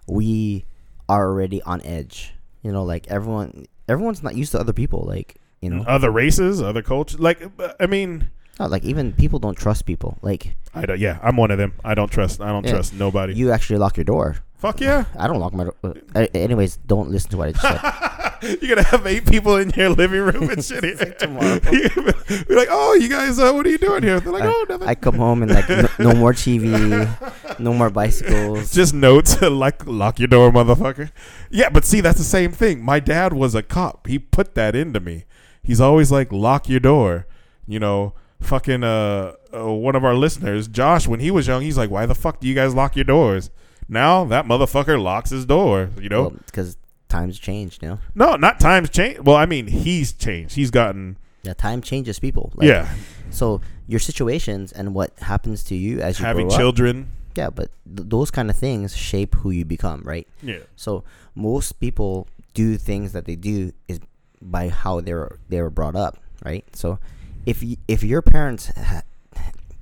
we 0.06 0.64
are 1.08 1.26
already 1.28 1.62
on 1.62 1.80
edge. 1.82 2.34
You 2.62 2.72
know, 2.72 2.82
like 2.82 3.06
everyone, 3.08 3.66
everyone's 3.88 4.22
not 4.22 4.34
used 4.36 4.52
to 4.52 4.60
other 4.60 4.72
people. 4.72 5.04
Like 5.06 5.36
you 5.60 5.70
know, 5.70 5.84
other 5.86 6.10
races, 6.10 6.60
other 6.62 6.82
cultures, 6.82 7.20
like 7.20 7.42
uh, 7.58 7.72
I 7.78 7.86
mean, 7.86 8.30
no, 8.58 8.66
like 8.66 8.84
even 8.84 9.12
people 9.12 9.38
don't 9.38 9.56
trust 9.56 9.84
people. 9.86 10.18
Like 10.22 10.56
I 10.74 10.86
don't, 10.86 10.98
yeah, 10.98 11.18
I'm 11.22 11.36
one 11.36 11.50
of 11.50 11.58
them. 11.58 11.74
I 11.84 11.94
don't 11.94 12.10
trust. 12.10 12.40
I 12.40 12.48
don't 12.48 12.64
Yeah. 12.64 12.72
trust 12.72 12.94
nobody. 12.94 13.34
you 13.34 13.50
actually 13.52 13.78
lock 13.78 13.96
your 13.96 14.04
door. 14.04 14.36
Fuck 14.64 14.80
yeah. 14.80 15.04
I 15.18 15.26
don't 15.26 15.40
lock 15.40 15.52
my 15.52 15.64
door. 15.64 15.74
Uh, 16.14 16.26
anyways, 16.32 16.78
don't 16.86 17.10
listen 17.10 17.32
to 17.32 17.36
what 17.36 17.48
I 17.48 17.52
just 17.52 18.40
said. 18.40 18.58
You're 18.62 18.76
gonna 18.76 18.88
have 18.88 19.06
eight 19.06 19.26
people 19.26 19.56
in 19.56 19.68
your 19.76 19.90
living 19.90 20.22
room 20.22 20.48
and 20.48 20.64
shit. 20.68 20.82
Here. 20.82 21.12
tomorrow. 21.18 21.60
Be 21.70 22.54
like, 22.54 22.68
oh, 22.70 22.94
you 22.98 23.10
guys, 23.10 23.38
uh, 23.38 23.52
what 23.52 23.66
are 23.66 23.68
you 23.68 23.76
doing 23.76 24.02
here? 24.02 24.20
They're 24.20 24.32
like, 24.32 24.44
I- 24.44 24.46
oh, 24.46 24.64
nothing. 24.66 24.88
I 24.88 24.94
come 24.94 25.16
home 25.16 25.42
and 25.42 25.52
like 25.52 25.68
no, 25.68 25.86
no 25.98 26.14
more 26.14 26.32
TV, 26.32 27.58
no 27.58 27.74
more 27.74 27.90
bicycles. 27.90 28.72
Just 28.72 28.94
notes 28.94 29.42
like 29.42 29.86
lock 29.86 30.18
your 30.18 30.28
door, 30.28 30.50
motherfucker. 30.50 31.10
Yeah, 31.50 31.68
but 31.68 31.84
see, 31.84 32.00
that's 32.00 32.16
the 32.16 32.24
same 32.24 32.50
thing. 32.50 32.82
My 32.82 33.00
dad 33.00 33.34
was 33.34 33.54
a 33.54 33.62
cop. 33.62 34.06
He 34.06 34.18
put 34.18 34.54
that 34.54 34.74
into 34.74 34.98
me. 34.98 35.26
He's 35.62 35.78
always 35.82 36.10
like, 36.10 36.32
lock 36.32 36.70
your 36.70 36.80
door. 36.80 37.26
You 37.66 37.80
know, 37.80 38.14
fucking 38.40 38.82
uh, 38.82 39.34
uh 39.52 39.70
one 39.74 39.94
of 39.94 40.06
our 40.06 40.14
listeners, 40.14 40.68
Josh, 40.68 41.06
when 41.06 41.20
he 41.20 41.30
was 41.30 41.48
young, 41.48 41.60
he's 41.60 41.76
like, 41.76 41.90
why 41.90 42.06
the 42.06 42.14
fuck 42.14 42.40
do 42.40 42.48
you 42.48 42.54
guys 42.54 42.74
lock 42.74 42.96
your 42.96 43.04
doors? 43.04 43.50
Now 43.88 44.24
that 44.24 44.46
motherfucker 44.46 45.00
locks 45.02 45.30
his 45.30 45.44
door. 45.46 45.90
You 46.00 46.08
know, 46.08 46.30
because 46.46 46.76
times 47.08 47.38
changed. 47.38 47.82
You 47.82 47.88
know, 47.90 47.98
no, 48.14 48.36
not 48.36 48.60
times 48.60 48.90
change. 48.90 49.20
Well, 49.20 49.36
I 49.36 49.46
mean, 49.46 49.66
he's 49.66 50.12
changed. 50.12 50.54
He's 50.56 50.70
gotten. 50.70 51.16
yeah, 51.42 51.54
time 51.54 51.80
changes 51.82 52.18
people. 52.18 52.52
Like, 52.56 52.68
yeah, 52.68 52.88
So 53.30 53.60
your 53.86 54.00
situations 54.00 54.72
and 54.72 54.94
what 54.94 55.16
happens 55.20 55.62
to 55.64 55.74
you 55.74 56.00
as 56.00 56.18
you 56.18 56.24
having 56.24 56.46
grow 56.48 56.54
up, 56.54 56.60
children. 56.60 57.10
yeah, 57.36 57.50
but 57.50 57.68
th- 57.84 58.08
those 58.08 58.30
kind 58.30 58.48
of 58.48 58.56
things 58.56 58.96
shape 58.96 59.34
who 59.36 59.50
you 59.50 59.64
become, 59.64 60.02
right? 60.04 60.26
Yeah. 60.42 60.60
So 60.76 61.04
most 61.34 61.78
people 61.80 62.26
do 62.54 62.76
things 62.78 63.12
that 63.12 63.26
they 63.26 63.36
do 63.36 63.72
is 63.88 64.00
by 64.40 64.68
how 64.70 65.00
they're 65.02 65.38
they 65.48 65.60
were 65.60 65.70
brought 65.70 65.96
up, 65.96 66.16
right? 66.44 66.64
So 66.74 66.98
if 67.44 67.62
if 67.88 68.02
your 68.02 68.22
parents 68.22 68.72
ha- 68.76 69.02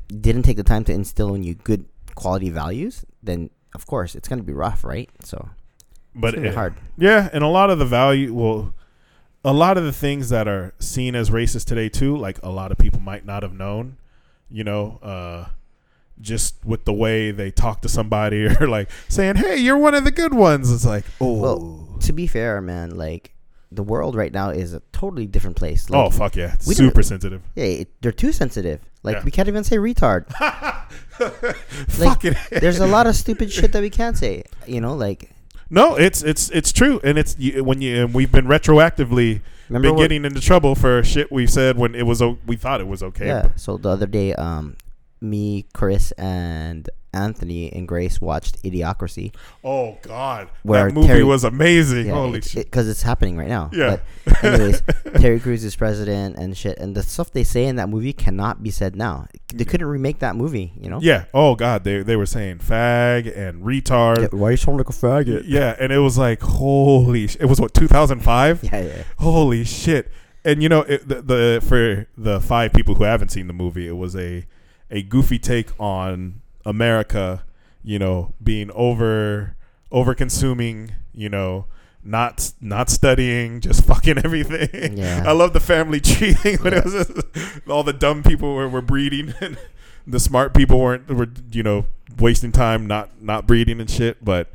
didn't 0.08 0.42
take 0.42 0.56
the 0.56 0.62
time 0.64 0.84
to 0.84 0.92
instill 0.92 1.34
in 1.34 1.42
you 1.44 1.54
good 1.54 1.84
quality 2.14 2.50
values, 2.50 3.04
then 3.22 3.50
of 3.74 3.86
course 3.86 4.14
it's 4.14 4.28
gonna 4.28 4.42
be 4.42 4.52
rough, 4.52 4.84
right? 4.84 5.08
So 5.24 5.48
but 6.14 6.34
it's 6.34 6.44
it- 6.48 6.54
hard. 6.54 6.74
Yeah, 6.98 7.28
and 7.32 7.42
a 7.42 7.48
lot 7.48 7.70
of 7.70 7.78
the 7.78 7.86
value, 7.86 8.34
well, 8.34 8.74
a 9.44 9.52
lot 9.52 9.76
of 9.78 9.84
the 9.84 9.92
things 9.92 10.28
that 10.28 10.46
are 10.46 10.72
seen 10.78 11.14
as 11.14 11.30
racist 11.30 11.66
today 11.66 11.88
too, 11.88 12.16
like 12.16 12.38
a 12.42 12.50
lot 12.50 12.70
of 12.72 12.78
people 12.78 13.00
might 13.00 13.24
not 13.24 13.42
have 13.42 13.52
known. 13.54 13.96
You 14.50 14.64
know, 14.64 14.98
uh, 15.02 15.46
just 16.20 16.56
with 16.64 16.84
the 16.84 16.92
way 16.92 17.30
they 17.30 17.50
talk 17.50 17.80
to 17.82 17.88
somebody 17.88 18.46
or 18.60 18.68
like 18.68 18.90
saying, 19.08 19.36
"Hey, 19.36 19.56
you're 19.56 19.78
one 19.78 19.94
of 19.94 20.04
the 20.04 20.10
good 20.10 20.34
ones." 20.34 20.70
It's 20.70 20.84
like, 20.84 21.04
oh, 21.20 21.32
Well, 21.40 21.96
to 22.00 22.12
be 22.12 22.26
fair, 22.26 22.60
man, 22.60 22.96
like 22.96 23.32
the 23.74 23.82
world 23.82 24.14
right 24.14 24.32
now 24.32 24.50
is 24.50 24.74
a 24.74 24.80
totally 24.92 25.26
different 25.26 25.56
place. 25.56 25.88
Like, 25.90 25.98
oh, 26.06 26.10
fuck 26.10 26.36
yeah, 26.36 26.56
we 26.66 26.74
super 26.74 27.02
sensitive. 27.02 27.42
yeah, 27.54 27.64
it, 27.64 27.88
they're 28.02 28.12
too 28.12 28.32
sensitive. 28.32 28.80
Like 29.02 29.16
Yeah. 29.16 29.24
we 29.24 29.30
can't 29.30 29.48
even 29.48 29.64
say 29.64 29.76
retard. 29.76 30.28
Fucking 31.88 32.34
There's 32.50 32.78
a 32.78 32.86
lot 32.86 33.06
of 33.06 33.16
stupid 33.16 33.52
shit 33.56 33.72
that 33.72 33.82
we 33.82 33.90
can't 33.90 34.16
say. 34.16 34.44
You 34.66 34.80
know, 34.80 34.94
like 34.94 35.30
no, 35.70 35.96
it's 35.96 36.22
it's 36.22 36.50
it's 36.50 36.72
true, 36.72 37.00
and 37.02 37.18
it's 37.18 37.36
you, 37.38 37.64
when 37.64 37.80
you 37.80 38.04
and 38.04 38.14
we've 38.14 38.30
been 38.30 38.46
retroactively 38.46 39.40
remember 39.68 39.88
been 39.88 39.96
getting 40.04 40.24
into 40.24 40.40
trouble 40.40 40.74
for 40.74 41.02
shit 41.02 41.32
we 41.32 41.46
said 41.46 41.76
when 41.78 41.94
it 41.94 42.04
was 42.06 42.22
we 42.46 42.56
thought 42.56 42.80
it 42.80 42.86
was 42.86 43.02
okay. 43.02 43.26
Yeah. 43.26 43.48
So 43.56 43.76
the 43.76 43.88
other 43.90 44.06
day, 44.06 44.34
um, 44.34 44.76
me, 45.20 45.66
Chris, 45.72 46.12
and 46.12 46.88
Anthony 47.14 47.72
and 47.72 47.86
Grace 47.86 48.20
watched 48.20 48.62
Idiocracy. 48.62 49.34
Oh 49.62 49.98
God, 50.02 50.48
Where 50.62 50.86
that 50.88 50.94
movie 50.94 51.08
Terry- 51.08 51.24
was 51.24 51.44
amazing. 51.44 52.06
Yeah, 52.06 52.14
Holy 52.14 52.40
shit! 52.40 52.66
because 52.66 52.88
it's 52.88 53.02
happening 53.02 53.36
right 53.36 53.48
now. 53.48 53.70
Yeah. 53.72 53.98
But 54.24 54.44
anyways, 54.44 54.82
Terry 55.20 55.40
Crews 55.40 55.64
is 55.64 55.76
president 55.76 56.36
and 56.36 56.56
shit, 56.56 56.78
and 56.78 56.94
the 56.94 57.02
stuff 57.02 57.30
they 57.32 57.44
say 57.44 57.66
in 57.66 57.76
that 57.76 57.88
movie 57.88 58.12
cannot 58.12 58.62
be 58.62 58.70
said 58.70 58.96
now. 58.96 59.26
They 59.54 59.64
couldn't 59.64 59.86
remake 59.86 60.20
that 60.20 60.36
movie. 60.36 60.72
You 60.80 60.88
know. 60.90 60.98
yeah. 61.02 61.24
Oh 61.34 61.54
God, 61.54 61.84
they 61.84 62.02
they 62.02 62.16
were 62.16 62.26
saying 62.26 62.58
fag 62.58 63.36
and 63.36 63.62
retard. 63.62 64.20
Yeah, 64.22 64.28
Why 64.38 64.52
you 64.52 64.56
sound 64.56 64.78
like 64.78 64.88
a 64.88 64.92
faggot? 64.92 65.44
Yeah, 65.46 65.76
and 65.78 65.92
it 65.92 65.98
was 65.98 66.16
like 66.18 66.40
holy. 66.42 67.26
Sh- 67.28 67.36
it 67.40 67.46
was 67.46 67.60
what 67.60 67.74
2005. 67.74 68.64
Yeah, 68.72 68.80
yeah. 68.82 69.02
Holy 69.18 69.64
shit! 69.64 70.10
And 70.44 70.62
you 70.62 70.68
know, 70.68 70.80
it, 70.82 71.06
the, 71.08 71.22
the 71.22 71.64
for 71.66 72.06
the 72.16 72.40
five 72.40 72.72
people 72.72 72.94
who 72.94 73.04
haven't 73.04 73.28
seen 73.30 73.46
the 73.46 73.52
movie, 73.52 73.86
it 73.86 73.96
was 73.96 74.16
a 74.16 74.46
a 74.90 75.02
goofy 75.02 75.38
take 75.38 75.68
on 75.80 76.41
America. 76.64 77.44
You 77.82 77.98
know, 77.98 78.34
being 78.42 78.70
over 78.72 79.56
over 79.90 80.14
consuming. 80.14 80.92
You 81.14 81.28
know. 81.28 81.66
Not 82.04 82.52
not 82.60 82.90
studying, 82.90 83.60
just 83.60 83.84
fucking 83.86 84.18
everything. 84.18 84.98
Yeah. 84.98 85.22
I 85.24 85.30
love 85.30 85.52
the 85.52 85.60
family 85.60 86.00
tree 86.00 86.32
thing 86.32 86.58
when 86.58 86.74
it 86.74 86.84
was 86.84 86.94
just, 86.94 87.12
all 87.68 87.84
the 87.84 87.92
dumb 87.92 88.24
people 88.24 88.56
were, 88.56 88.68
were 88.68 88.82
breeding 88.82 89.32
and 89.40 89.56
the 90.06 90.20
smart 90.20 90.54
people 90.54 90.80
weren't 90.80 91.08
were 91.08 91.28
you 91.50 91.62
know 91.62 91.86
wasting 92.18 92.52
time 92.52 92.86
not 92.86 93.22
not 93.22 93.46
breeding 93.46 93.80
and 93.80 93.88
shit. 93.88 94.24
But 94.24 94.50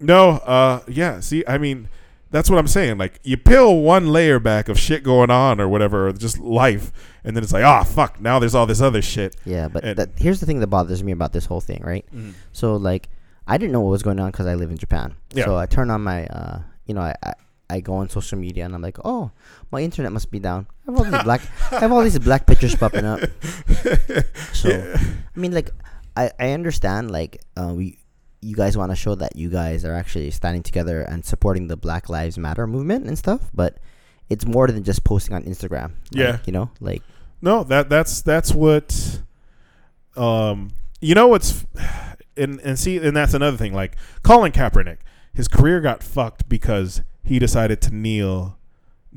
no, 0.00 0.30
uh, 0.30 0.80
yeah. 0.88 1.20
See, 1.20 1.44
I 1.46 1.58
mean, 1.58 1.88
that's 2.32 2.50
what 2.50 2.58
I'm 2.58 2.66
saying. 2.66 2.98
Like, 2.98 3.20
you 3.22 3.36
peel 3.36 3.76
one 3.80 4.08
layer 4.08 4.40
back 4.40 4.68
of 4.68 4.78
shit 4.78 5.04
going 5.04 5.30
on 5.30 5.60
or 5.60 5.68
whatever, 5.68 6.08
or 6.08 6.12
just 6.12 6.38
life, 6.40 6.90
and 7.22 7.36
then 7.36 7.44
it's 7.44 7.52
like, 7.52 7.64
ah, 7.64 7.84
fuck. 7.84 8.20
Now 8.20 8.38
there's 8.40 8.54
all 8.54 8.66
this 8.66 8.80
other 8.80 9.00
shit. 9.02 9.36
Yeah, 9.44 9.68
but 9.68 9.84
And- 9.84 9.98
that, 9.98 10.10
here's 10.16 10.40
the 10.40 10.46
thing 10.46 10.58
that 10.60 10.66
bothers 10.66 11.04
me 11.04 11.12
about 11.12 11.32
this 11.32 11.44
whole 11.46 11.60
thing, 11.60 11.82
right? 11.84 12.04
So 12.52 12.74
like, 12.76 13.08
I 13.46 13.58
didn't 13.58 13.72
know 13.72 13.80
what 13.80 13.90
was 13.90 14.02
going 14.02 14.18
on 14.18 14.30
because 14.32 14.46
I 14.46 14.54
live 14.54 14.70
in 14.70 14.76
Japan. 14.78 15.14
Yeah. 15.32 15.44
So 15.44 15.56
I 15.56 15.66
turn 15.66 15.90
on 15.90 16.00
my, 16.02 16.26
uh, 16.26 16.60
you 16.86 16.94
know, 16.94 17.02
I, 17.02 17.14
I 17.22 17.32
I 17.70 17.80
go 17.80 17.94
on 17.94 18.10
social 18.10 18.38
media 18.38 18.66
and 18.66 18.74
I'm 18.74 18.82
like, 18.82 18.98
oh, 19.02 19.30
my 19.70 19.80
internet 19.80 20.12
must 20.12 20.30
be 20.30 20.38
down. 20.38 20.66
I 20.86 20.90
have 20.92 20.98
all 20.98 21.04
these 21.10 21.22
black, 21.24 21.40
I 21.72 21.78
have 21.80 21.92
all 21.92 22.02
these 22.02 22.18
black 22.18 22.46
pictures 22.46 22.74
popping 22.76 23.04
up. 23.06 23.20
So 24.52 24.68
I 25.34 25.38
mean, 25.38 25.52
like, 25.52 25.70
I 26.16 26.30
I 26.38 26.50
understand 26.52 27.10
like 27.10 27.40
uh, 27.56 27.72
we. 27.74 27.98
You 28.42 28.54
guys 28.56 28.76
want 28.76 28.90
to 28.92 28.96
show 28.96 29.14
that 29.14 29.36
you 29.36 29.48
guys 29.48 29.84
are 29.84 29.94
actually 29.94 30.30
standing 30.32 30.62
together 30.62 31.00
and 31.02 31.24
supporting 31.24 31.68
the 31.68 31.76
Black 31.76 32.08
Lives 32.08 32.36
Matter 32.36 32.66
movement 32.66 33.06
and 33.06 33.16
stuff, 33.16 33.50
but 33.54 33.78
it's 34.28 34.44
more 34.44 34.66
than 34.66 34.82
just 34.82 35.04
posting 35.04 35.34
on 35.34 35.44
Instagram. 35.44 35.92
Like, 36.10 36.12
Yeah. 36.12 36.38
you 36.44 36.52
know, 36.52 36.70
like 36.80 37.02
No, 37.40 37.64
that 37.64 37.88
that's 37.88 38.20
that's 38.22 38.52
what. 38.52 39.20
Um, 40.16 40.70
you 41.00 41.14
know 41.14 41.28
what's, 41.28 41.64
and 42.36 42.60
and 42.60 42.78
see, 42.78 42.98
and 42.98 43.16
that's 43.16 43.34
another 43.34 43.56
thing. 43.56 43.72
Like 43.72 43.96
Colin 44.22 44.52
Kaepernick, 44.52 44.98
his 45.32 45.48
career 45.48 45.80
got 45.80 46.02
fucked 46.02 46.48
because 46.48 47.02
he 47.24 47.38
decided 47.38 47.80
to 47.82 47.94
kneel 47.94 48.58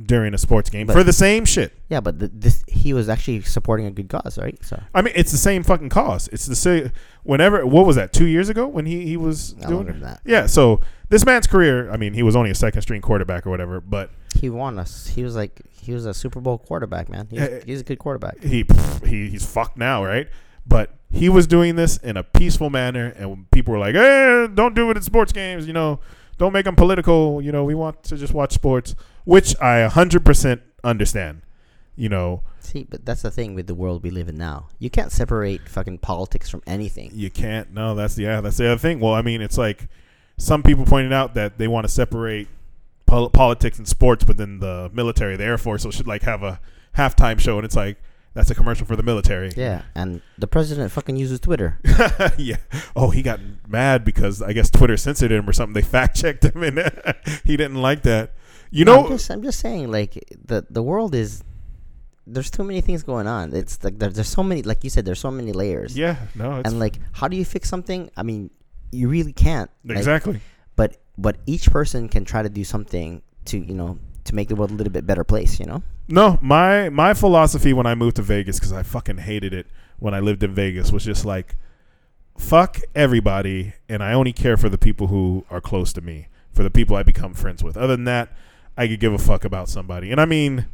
during 0.04 0.34
a 0.34 0.38
sports 0.38 0.70
game 0.70 0.88
But- 0.88 0.94
for 0.94 1.04
the 1.04 1.14
same 1.14 1.46
shit. 1.46 1.72
yeah, 1.90 2.02
but 2.02 2.20
th- 2.20 2.32
this 2.34 2.64
he 2.68 2.94
was 2.94 3.08
actually 3.10 3.42
supporting 3.42 3.86
a 3.86 3.92
good 3.92 4.10
cause, 4.10 4.38
right? 4.38 4.58
So 4.64 4.82
I 4.94 5.02
mean, 5.02 5.14
it's 5.16 5.32
the 5.32 5.38
same 5.38 5.64
fucking 5.64 5.90
cause. 5.90 6.28
It's 6.34 6.46
the 6.46 6.56
same. 6.56 6.92
Whenever, 7.24 7.66
what 7.66 7.86
was 7.86 7.96
that? 7.96 8.12
Two 8.14 8.26
years 8.26 8.50
ago 8.50 8.68
when 8.68 8.86
he 8.86 9.06
he 9.08 9.18
was 9.18 9.56
not 9.58 9.70
doing 9.70 10.00
that. 10.02 10.22
Yeah. 10.26 10.46
So 10.48 10.82
this 11.10 11.26
man's 11.26 11.48
career. 11.48 11.90
I 11.92 11.98
mean, 11.98 12.14
he 12.14 12.24
was 12.24 12.36
only 12.36 12.50
a 12.52 12.56
second 12.56 12.82
string 12.82 13.02
quarterback 13.02 13.48
or 13.48 13.50
whatever, 13.50 13.80
but 13.82 14.12
He 14.40 14.50
won 14.50 14.78
us. 14.80 15.08
He 15.08 15.24
was 15.24 15.36
like 15.36 15.62
he 15.72 15.94
was 15.94 16.06
a 16.06 16.14
Super 16.14 16.42
Bowl 16.42 16.58
quarterback, 16.58 17.08
man. 17.10 17.28
He 17.30 17.40
was, 17.40 17.50
Yeah, 17.50 17.60
he's 17.66 17.82
a 17.82 17.84
good 17.84 18.00
quarterback. 18.00 18.44
he 18.44 18.66
he 19.06 19.30
he's 19.30 19.46
fucked 19.46 19.78
now, 19.78 20.04
right? 20.04 20.28
But 20.68 20.90
he 21.10 21.30
was 21.30 21.46
doing 21.48 21.76
this 21.76 21.98
in 21.98 22.18
a 22.18 22.24
peaceful 22.24 22.70
manner, 22.70 23.14
and 23.18 23.50
people 23.52 23.72
were 23.72 23.80
like, 23.80 23.96
"Eh, 23.96 24.48
don't 24.54 24.74
do 24.76 24.90
it 24.92 24.98
in 24.98 25.04
sports 25.04 25.32
games," 25.32 25.68
you 25.68 25.74
know, 25.74 26.00
don't 26.40 26.52
make 26.54 26.66
them 26.66 26.76
political. 26.76 27.40
You 27.42 27.52
know, 27.52 27.64
we 27.64 27.76
want 27.76 28.04
to 28.06 28.18
just 28.18 28.34
watch 28.34 28.52
sports, 28.54 28.96
which 29.26 29.56
I 29.62 29.88
100% 29.88 30.62
understand. 30.84 31.42
You 31.98 32.10
know, 32.10 32.44
See, 32.60 32.84
but 32.84 33.06
that's 33.06 33.22
the 33.22 33.32
thing 33.32 33.56
with 33.56 33.68
the 33.68 33.76
world 33.76 34.04
we 34.04 34.10
live 34.10 34.28
in 34.28 34.36
now. 34.36 34.68
You 34.80 34.90
can't 34.90 35.14
separate 35.14 35.70
fucking 35.70 36.00
politics 36.00 36.50
from 36.50 36.62
anything. 36.68 37.12
you 37.14 37.30
can't. 37.30 37.72
No, 37.74 37.96
that's 37.96 38.16
the 38.16 38.24
yeah, 38.24 38.42
that's 38.42 38.58
the 38.58 38.68
other 38.68 38.78
thing. 38.80 39.00
Well, 39.00 39.14
I 39.14 39.22
mean, 39.22 39.42
it's 39.42 39.58
like 39.58 39.88
some 40.38 40.62
people 40.62 40.86
pointed 40.86 41.14
out 41.14 41.36
that 41.36 41.58
they 41.58 41.70
want 41.70 41.86
to 41.86 41.92
separate 41.92 42.50
pol- 43.06 43.30
politics 43.30 43.78
and 43.78 43.88
sports, 43.88 44.26
but 44.26 44.36
then 44.36 44.60
the 44.60 44.90
military, 44.94 45.38
the 45.38 45.46
Air 45.46 45.58
Force, 45.58 45.86
will 45.86 45.92
should 45.94 46.08
like 46.08 46.24
have 46.24 46.44
a 46.44 46.60
halftime 46.98 47.40
show, 47.40 47.58
and 47.58 47.64
it's 47.64 47.78
like 47.78 47.98
that's 48.34 48.50
a 48.50 48.56
commercial 48.56 48.86
for 48.86 48.98
the 48.98 49.04
military. 49.04 49.52
Yeah, 49.56 49.84
and 49.96 50.22
the 50.38 50.48
president 50.48 50.92
fucking 50.92 51.16
uses 51.16 51.40
Twitter. 51.40 51.80
yeah. 52.38 52.58
Oh, 52.94 53.10
he 53.12 53.22
got 53.22 53.40
mad 53.70 54.04
because 54.04 54.42
I 54.42 54.52
guess 54.52 54.70
Twitter 54.70 54.98
censored 54.98 55.32
him 55.32 55.48
or 55.48 55.54
something. 55.54 55.74
They 55.74 55.88
fact 55.88 56.18
checked 56.18 56.44
him, 56.44 56.62
and 56.62 56.80
he 57.46 57.56
didn't 57.56 57.82
like 57.82 58.02
that. 58.04 58.34
You 58.78 58.84
No, 58.86 58.94
know, 58.96 59.04
I'm 59.06 59.12
just, 59.16 59.28
I'm 59.32 59.44
just 59.50 59.60
saying, 59.60 59.92
like 59.92 60.14
the 60.52 60.66
the 60.70 60.84
world 60.84 61.16
is. 61.16 61.44
There's 62.28 62.50
too 62.50 62.64
many 62.64 62.82
things 62.82 63.04
going 63.04 63.28
on. 63.28 63.54
It's 63.54 63.84
like 63.84 64.00
there, 64.00 64.10
there's 64.10 64.28
so 64.40 64.42
many, 64.42 64.64
like 64.64 64.84
you 64.84 64.90
said, 64.90 65.06
there's 65.06 65.20
so 65.28 65.30
many 65.30 65.52
layers. 65.52 65.96
yeah, 65.96 66.16
no, 66.34 66.48
it's 66.60 66.68
and 66.70 66.80
like, 66.80 66.96
how 67.14 67.28
do 67.28 67.38
you 67.38 67.46
fix 67.46 67.70
something? 67.70 68.10
I 68.18 68.24
mean, 68.24 68.50
you 68.92 69.08
really 69.10 69.32
can't. 69.32 69.70
Like, 69.86 70.00
exactly. 70.00 70.42
but 70.76 70.98
but 71.26 71.36
each 71.46 71.70
person 71.70 72.10
can 72.10 72.26
try 72.26 72.42
to 72.42 72.50
do 72.50 72.64
something 72.64 73.22
to 73.50 73.56
you 73.60 73.76
know 73.76 74.00
to 74.24 74.34
make 74.34 74.48
the 74.50 74.56
world 74.56 74.72
a 74.72 74.74
little 74.74 74.92
bit 74.98 75.06
better 75.06 75.24
place. 75.24 75.60
You 75.60 75.68
know. 75.68 75.84
No, 76.08 76.40
my 76.42 76.90
my 76.90 77.14
philosophy 77.14 77.74
when 77.74 77.86
I 77.86 77.94
moved 77.94 78.16
to 78.18 78.24
Vegas 78.24 78.58
because 78.60 78.74
I 78.74 78.82
fucking 78.82 79.20
hated 79.20 79.54
it 79.54 79.68
when 80.00 80.14
I 80.16 80.20
lived 80.20 80.42
in 80.44 80.54
Vegas 80.54 80.92
was 80.92 81.06
just 81.06 81.26
like, 81.26 81.56
fuck 82.38 82.80
everybody, 82.96 83.74
and 83.88 84.04
I 84.04 84.14
only 84.14 84.34
care 84.34 84.58
for 84.58 84.70
the 84.70 84.78
people 84.80 85.08
who 85.08 85.46
are 85.52 85.62
close 85.62 85.94
to 85.94 86.02
me, 86.02 86.28
for 86.52 86.64
the 86.64 86.72
people 86.72 86.96
I 86.96 87.04
become 87.04 87.34
friends 87.36 87.64
with. 87.64 87.78
Other 87.78 87.96
than 87.96 88.06
that, 88.06 88.30
I 88.78 88.88
could 88.88 89.00
give 89.00 89.14
a 89.14 89.18
fuck 89.18 89.46
about 89.46 89.70
somebody. 89.70 90.12
And 90.12 90.20
I 90.20 90.26
mean, 90.26 90.66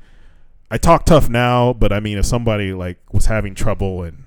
I 0.70 0.78
talk 0.78 1.06
tough 1.06 1.30
now, 1.30 1.74
but 1.74 1.92
I 1.92 2.00
mean, 2.00 2.18
if 2.18 2.26
somebody 2.26 2.74
like 2.74 2.98
was 3.12 3.26
having 3.28 3.54
trouble 3.56 4.04
and 4.04 4.24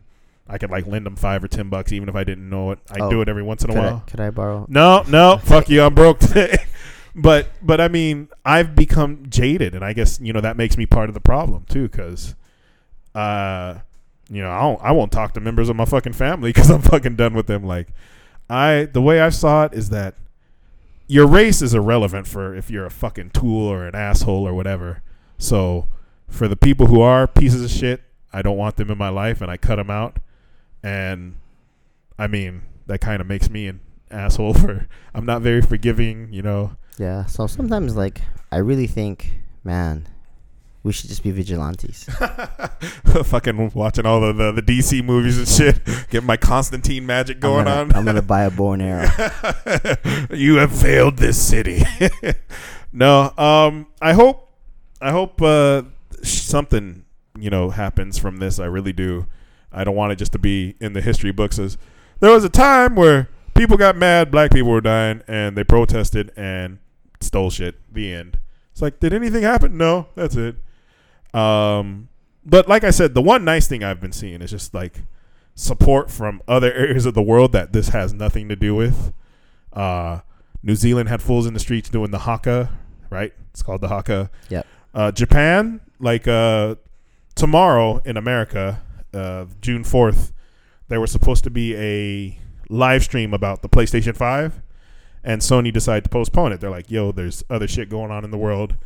I 0.49 0.59
could 0.59 0.71
like 0.71 0.87
lend 0.87 1.07
them 1.07 1.17
five 1.17 1.43
or 1.43 1.49
ten 1.49 1.69
bucks, 1.71 1.93
even 1.93 2.09
if 2.09 2.15
I 2.15 2.23
didn't 2.25 2.49
know 2.49 2.71
it, 2.71 2.79
I 2.91 2.99
Oh, 3.01 3.11
do 3.11 3.21
it 3.23 3.29
every 3.29 3.43
once 3.43 3.65
in 3.65 3.71
a 3.71 3.75
I, 3.75 3.79
while. 3.79 4.05
could 4.07 4.21
I 4.21 4.31
borrow? 4.31 4.67
No, 4.69 5.03
no, 5.09 5.39
fuck 5.43 5.69
you. 5.69 5.83
I'm 5.83 5.95
broke 5.95 6.19
today. 6.21 6.57
but 7.15 7.49
but 7.63 7.81
I 7.81 7.89
mean, 7.89 8.29
I've 8.45 8.75
become 8.75 9.25
jaded, 9.29 9.75
and 9.75 9.85
I 9.85 9.93
guess 9.95 10.21
you 10.21 10.33
know 10.33 10.41
that 10.41 10.57
makes 10.57 10.77
me 10.77 10.87
part 10.87 11.09
of 11.09 11.15
the 11.15 11.21
problem 11.21 11.65
too, 11.69 11.89
because 11.89 12.35
uh, 13.15 13.79
you 14.29 14.43
know, 14.43 14.51
I 14.51 14.61
don't, 14.61 14.83
I 14.83 14.93
won't 14.93 15.13
talk 15.13 15.33
to 15.35 15.41
members 15.41 15.69
of 15.69 15.77
my 15.77 15.85
fucking 15.85 16.13
family 16.15 16.51
because 16.53 16.71
I'm 16.71 16.83
fucking 16.83 17.17
done 17.17 17.35
with 17.35 17.47
them. 17.47 17.65
Like, 17.65 17.89
I 18.51 18.89
the 18.93 19.01
way 19.03 19.21
I 19.21 19.31
saw 19.31 19.65
it 19.65 19.73
is 19.75 19.91
that 19.91 20.15
your 21.07 21.27
race 21.27 21.61
is 21.63 21.75
irrelevant 21.75 22.27
for 22.27 22.55
if 22.55 22.71
you're 22.71 22.87
a 22.87 22.91
fucking 22.91 23.31
tool 23.31 23.67
or 23.67 23.87
an 23.87 23.95
asshole 23.95 24.47
or 24.47 24.55
whatever. 24.55 25.03
So 25.39 25.89
for 26.29 26.49
the 26.49 26.57
people 26.57 26.87
who 26.87 27.01
are 27.01 27.27
pieces 27.27 27.65
of 27.65 27.71
shit, 27.71 28.03
I 28.33 28.43
don't 28.43 28.57
want 28.57 28.77
them 28.77 28.91
in 28.91 28.99
my 28.99 29.11
life, 29.11 29.41
and 29.41 29.51
I 29.51 29.57
cut 29.57 29.77
them 29.77 29.91
out. 29.91 30.19
And 30.83 31.37
I 32.19 32.27
mean, 32.27 32.63
that 32.87 33.01
kind 33.01 33.21
of 33.21 33.27
makes 33.27 33.49
me 33.49 33.69
an 33.69 33.81
asshole 34.11 34.55
for 34.55 34.89
I'm 35.15 35.27
not 35.27 35.43
very 35.43 35.63
forgiving, 35.63 36.33
you 36.33 36.43
know. 36.43 36.77
Yeah. 36.99 37.27
So 37.27 37.47
sometimes, 37.47 37.97
like, 37.97 38.23
I 38.51 38.59
really 38.59 38.87
think, 38.87 39.41
man, 39.63 40.09
we 40.85 40.93
should 40.93 41.09
just 41.09 41.23
be 41.23 41.31
vigilantes. 41.31 42.05
Fucking 43.25 43.73
watching 43.75 44.05
all 44.05 44.21
the, 44.21 44.33
the 44.35 44.53
the 44.53 44.63
DC 44.63 45.03
movies 45.03 45.39
and 45.39 45.49
shit, 45.49 45.81
Get 46.11 46.23
my 46.23 46.37
Constantine 46.37 47.07
magic 47.07 47.41
going 47.41 47.67
I'm 47.67 47.89
gonna, 47.89 47.95
on. 47.95 47.97
I'm 47.97 48.05
gonna 48.05 48.23
buy 48.23 48.43
a 48.45 48.51
bow 48.51 48.73
and 48.73 48.83
arrow. 48.83 49.09
you 50.31 50.57
have 50.57 50.71
failed 50.71 51.17
this 51.17 51.41
city. 51.41 51.83
no, 52.93 53.33
um, 53.39 53.87
I 54.03 54.13
hope, 54.13 54.53
I 55.01 55.11
hope 55.11 55.41
uh, 55.41 55.83
something 56.23 57.07
you 57.39 57.49
know 57.49 57.71
happens 57.71 58.19
from 58.19 58.37
this. 58.37 58.61
I 58.61 58.67
really 58.67 58.93
do. 58.93 59.27
I 59.73 59.85
don't 59.85 59.97
want 59.97 60.13
it 60.13 60.17
just 60.17 60.33
to 60.33 60.39
be 60.39 60.77
in 60.81 60.93
the 60.93 61.01
history 61.01 61.33
books 61.33 61.59
as 61.59 61.79
there 62.21 62.31
was 62.31 62.45
a 62.45 62.51
time 62.51 62.95
where 62.95 63.31
people 63.55 63.79
got 63.79 63.97
mad, 63.97 64.31
black 64.31 64.53
people 64.53 64.71
were 64.71 64.83
dying, 64.83 65.23
and 65.27 65.57
they 65.57 65.65
protested 65.65 66.31
and 66.37 66.79
stole 67.23 67.49
shit. 67.49 67.77
The 67.91 68.13
end. 68.13 68.39
It's 68.73 68.83
like, 68.83 69.01
did 69.01 69.15
anything 69.15 69.45
happen? 69.45 69.79
No, 69.79 70.09
that's 70.15 70.37
it. 70.37 70.57
Um, 71.35 72.09
but 72.45 72.69
like 72.69 72.85
I 72.85 72.91
said, 72.91 73.15
the 73.15 73.23
one 73.23 73.45
nice 73.45 73.67
thing 73.67 73.83
I've 73.83 74.01
been 74.01 74.13
seeing 74.13 74.43
is 74.43 74.51
just 74.51 74.75
like 74.75 75.03
support 75.55 76.11
from 76.11 76.43
other 76.47 76.73
areas 76.75 77.07
of 77.07 77.15
the 77.15 77.23
world 77.23 77.53
that 77.53 77.73
this 77.73 77.89
has 77.89 78.13
nothing 78.13 78.49
to 78.49 78.57
do 78.57 78.75
with. 78.75 79.13
Uh, 79.73 80.21
New 80.63 80.77
Zealand 80.77 81.09
had 81.09 81.21
fools 81.21 81.47
in 81.47 81.55
the 81.55 81.61
streets 81.61 81.91
doing 81.91 82.11
the 82.11 82.21
haka, 82.21 82.71
right? 83.11 83.33
It's 83.51 83.63
called 83.63 83.81
the 83.81 83.89
haka. 83.89 84.31
Yep. 84.49 84.67
Uh, 84.95 85.13
Japan, 85.13 85.81
like 85.99 86.29
uh, 86.29 86.77
tomorrow 87.35 88.01
in 88.05 88.17
America, 88.17 88.81
uh, 89.13 89.47
June 89.61 89.85
fourth, 89.85 90.33
there 90.89 91.01
was 91.01 91.11
supposed 91.11 91.45
to 91.45 91.51
be 91.51 91.75
a 91.77 92.39
live 92.69 93.03
stream 93.03 93.35
about 93.35 93.63
the 93.63 93.69
PlayStation 93.69 94.17
Five, 94.17 94.63
and 95.23 95.43
Sony 95.43 95.73
decided 95.73 96.05
to 96.05 96.11
postpone 96.11 96.53
it. 96.53 96.61
They're 96.61 96.71
like, 96.71 96.91
"Yo, 96.91 97.13
there's 97.13 97.43
other 97.51 97.67
shit 97.67 97.89
going 97.89 98.11
on 98.11 98.25
in 98.25 98.31
the 98.31 98.39
world." 98.39 98.77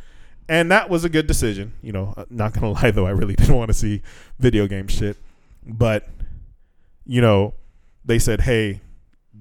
And 0.49 0.71
that 0.71 0.89
was 0.89 1.05
a 1.05 1.09
good 1.09 1.27
decision. 1.27 1.73
You 1.81 1.93
know, 1.93 2.13
uh, 2.17 2.25
not 2.29 2.53
gonna 2.53 2.71
lie 2.81 2.91
though, 2.91 3.05
I 3.05 3.11
really 3.11 3.35
didn't 3.35 3.55
want 3.55 3.69
to 3.69 3.73
see 3.73 4.01
video 4.39 4.67
game 4.67 4.87
shit. 4.87 5.15
But, 5.65 6.09
you 7.05 7.21
know, 7.21 7.53
they 8.03 8.19
said, 8.19 8.41
hey, 8.41 8.81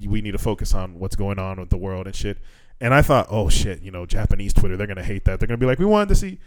we 0.07 0.21
need 0.21 0.33
to 0.33 0.39
focus 0.39 0.75
on 0.75 0.99
what's 0.99 1.17
going 1.17 1.39
on 1.39 1.59
with 1.59 1.71
the 1.71 1.77
world 1.77 2.07
and 2.07 2.15
shit. 2.15 2.39
And 2.81 2.95
I 2.95 3.03
thought, 3.03 3.27
oh 3.31 3.49
shit, 3.49 3.83
you 3.83 3.91
know, 3.91 4.07
Japanese 4.07 4.53
Twitter, 4.53 4.77
they're 4.77 4.87
gonna 4.87 5.03
hate 5.03 5.25
that. 5.25 5.41
They're 5.41 5.49
gonna 5.49 5.59
be 5.59 5.67
like, 5.67 5.79
we 5.79 5.87
wanted 5.87 6.11
to 6.11 6.15
see. 6.15 6.39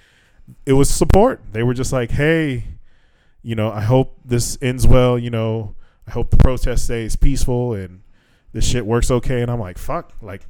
It 0.66 0.74
was 0.74 0.90
support. 0.90 1.42
They 1.52 1.64
were 1.64 1.74
just 1.74 1.92
like, 1.92 2.12
hey, 2.12 2.66
you 3.42 3.56
know, 3.56 3.72
I 3.72 3.82
hope 3.82 4.18
this 4.24 4.58
ends 4.62 4.86
well. 4.86 5.18
You 5.18 5.32
know, 5.32 5.76
I 6.08 6.12
hope 6.12 6.30
the 6.30 6.38
protest 6.38 6.86
stays 6.86 7.16
peaceful 7.16 7.74
and 7.74 8.02
this 8.54 8.66
shit 8.66 8.86
works 8.86 9.10
okay. 9.10 9.42
And 9.42 9.50
I'm 9.50 9.60
like, 9.60 9.78
fuck, 9.78 10.14
like 10.22 10.46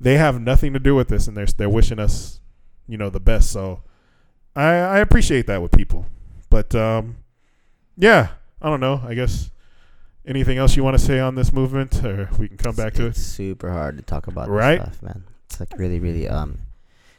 they 0.00 0.16
have 0.16 0.40
nothing 0.40 0.72
to 0.72 0.78
do 0.78 0.94
with 0.94 1.08
this, 1.08 1.26
and 1.26 1.36
they're 1.36 1.46
they're 1.46 1.68
wishing 1.68 1.98
us, 1.98 2.40
you 2.88 2.96
know, 2.98 3.10
the 3.10 3.20
best. 3.20 3.50
So 3.52 3.82
I 4.56 4.64
I 4.64 4.98
appreciate 4.98 5.46
that 5.46 5.62
with 5.62 5.72
people, 5.72 6.06
but 6.50 6.74
um, 6.74 7.16
yeah, 7.96 8.28
I 8.62 8.68
don't 8.70 8.80
know. 8.80 9.00
I 9.04 9.14
guess 9.14 9.50
anything 10.26 10.58
else 10.58 10.76
you 10.76 10.84
want 10.84 10.98
to 10.98 11.04
say 11.04 11.20
on 11.20 11.34
this 11.36 11.52
movement, 11.52 12.04
or 12.04 12.28
we 12.38 12.48
can 12.48 12.56
come 12.56 12.74
back 12.74 12.94
to 12.94 13.06
it's 13.06 13.18
it. 13.18 13.22
super 13.22 13.70
hard 13.70 13.96
to 13.98 14.02
talk 14.02 14.26
about 14.26 14.48
Right? 14.48 14.78
this 14.80 14.96
stuff, 14.96 15.02
man. 15.02 15.24
It's 15.46 15.60
like 15.60 15.78
really, 15.78 16.00
really 16.00 16.28
um, 16.28 16.58